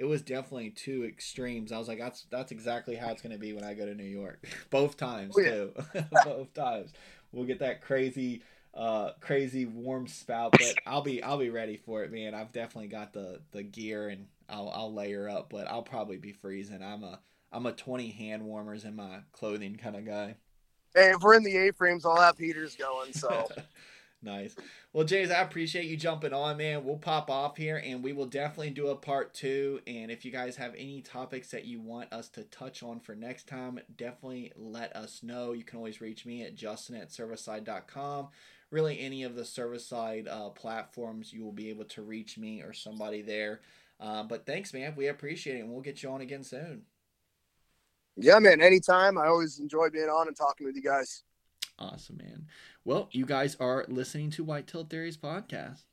it 0.00 0.08
was 0.08 0.22
definitely 0.22 0.70
two 0.70 1.04
extremes. 1.04 1.72
I 1.72 1.78
was 1.78 1.86
like, 1.86 1.98
that's 1.98 2.24
that's 2.30 2.52
exactly 2.52 2.96
how 2.96 3.10
it's 3.10 3.20
gonna 3.20 3.36
be 3.36 3.52
when 3.52 3.64
I 3.64 3.74
go 3.74 3.84
to 3.84 3.94
New 3.94 4.02
York. 4.02 4.48
Both 4.70 4.96
times 4.96 5.34
oh, 5.36 5.40
yeah. 5.42 5.50
too. 5.50 5.72
Both 6.24 6.54
times. 6.54 6.94
We'll 7.32 7.44
get 7.44 7.58
that 7.58 7.82
crazy 7.82 8.42
uh 8.72 9.10
crazy 9.20 9.66
warm 9.66 10.06
spout, 10.06 10.52
but 10.52 10.74
I'll 10.86 11.02
be 11.02 11.22
I'll 11.22 11.36
be 11.36 11.50
ready 11.50 11.76
for 11.76 12.02
it, 12.02 12.10
man. 12.10 12.34
I've 12.34 12.50
definitely 12.50 12.88
got 12.88 13.12
the 13.12 13.42
the 13.52 13.62
gear 13.62 14.08
and 14.08 14.26
I'll 14.48 14.70
I'll 14.70 14.94
layer 14.94 15.28
up, 15.28 15.50
but 15.50 15.68
I'll 15.68 15.82
probably 15.82 16.16
be 16.16 16.32
freezing. 16.32 16.82
I'm 16.82 17.04
a 17.04 17.20
I'm 17.52 17.66
a 17.66 17.72
20 17.72 18.08
hand 18.08 18.42
warmers 18.42 18.86
in 18.86 18.96
my 18.96 19.18
clothing 19.32 19.76
kind 19.76 19.96
of 19.96 20.06
guy. 20.06 20.36
Hey, 20.94 21.10
if 21.10 21.20
we're 21.20 21.34
in 21.34 21.44
the 21.44 21.56
A 21.68 21.72
frames, 21.74 22.06
I'll 22.06 22.16
have 22.16 22.38
heaters 22.38 22.74
going. 22.74 23.12
So 23.12 23.48
Nice. 24.22 24.54
Well, 24.92 25.06
James, 25.06 25.30
I 25.30 25.40
appreciate 25.40 25.86
you 25.86 25.96
jumping 25.96 26.34
on, 26.34 26.58
man. 26.58 26.84
We'll 26.84 26.96
pop 26.96 27.30
off 27.30 27.56
here 27.56 27.82
and 27.82 28.02
we 28.02 28.12
will 28.12 28.26
definitely 28.26 28.70
do 28.70 28.88
a 28.88 28.94
part 28.94 29.32
two. 29.32 29.80
And 29.86 30.10
if 30.10 30.26
you 30.26 30.30
guys 30.30 30.56
have 30.56 30.74
any 30.74 31.00
topics 31.00 31.50
that 31.52 31.64
you 31.64 31.80
want 31.80 32.12
us 32.12 32.28
to 32.30 32.44
touch 32.44 32.82
on 32.82 33.00
for 33.00 33.14
next 33.14 33.48
time, 33.48 33.80
definitely 33.96 34.52
let 34.56 34.94
us 34.94 35.22
know. 35.22 35.52
You 35.52 35.64
can 35.64 35.78
always 35.78 36.02
reach 36.02 36.26
me 36.26 36.44
at 36.44 36.54
justin 36.54 36.96
at 36.96 37.10
serviceside.com. 37.10 38.28
Really, 38.70 39.00
any 39.00 39.24
of 39.24 39.34
the 39.34 39.44
service 39.44 39.86
side 39.86 40.28
uh, 40.28 40.50
platforms, 40.50 41.32
you 41.32 41.42
will 41.42 41.50
be 41.50 41.70
able 41.70 41.86
to 41.86 42.02
reach 42.02 42.36
me 42.36 42.60
or 42.60 42.74
somebody 42.74 43.22
there. 43.22 43.62
Uh, 43.98 44.22
but 44.22 44.44
thanks, 44.44 44.74
man. 44.74 44.94
We 44.96 45.08
appreciate 45.08 45.56
it 45.56 45.60
and 45.60 45.70
we'll 45.70 45.80
get 45.80 46.02
you 46.02 46.10
on 46.10 46.20
again 46.20 46.44
soon. 46.44 46.82
Yeah, 48.16 48.38
man. 48.38 48.60
Anytime. 48.60 49.16
I 49.16 49.28
always 49.28 49.60
enjoy 49.60 49.88
being 49.88 50.10
on 50.10 50.28
and 50.28 50.36
talking 50.36 50.66
with 50.66 50.76
you 50.76 50.82
guys. 50.82 51.22
Awesome, 51.78 52.18
man. 52.18 52.46
Well, 52.84 53.08
you 53.12 53.26
guys 53.26 53.56
are 53.56 53.84
listening 53.88 54.30
to 54.32 54.44
Whitetail 54.44 54.84
Theories 54.84 55.16
podcast. 55.18 55.84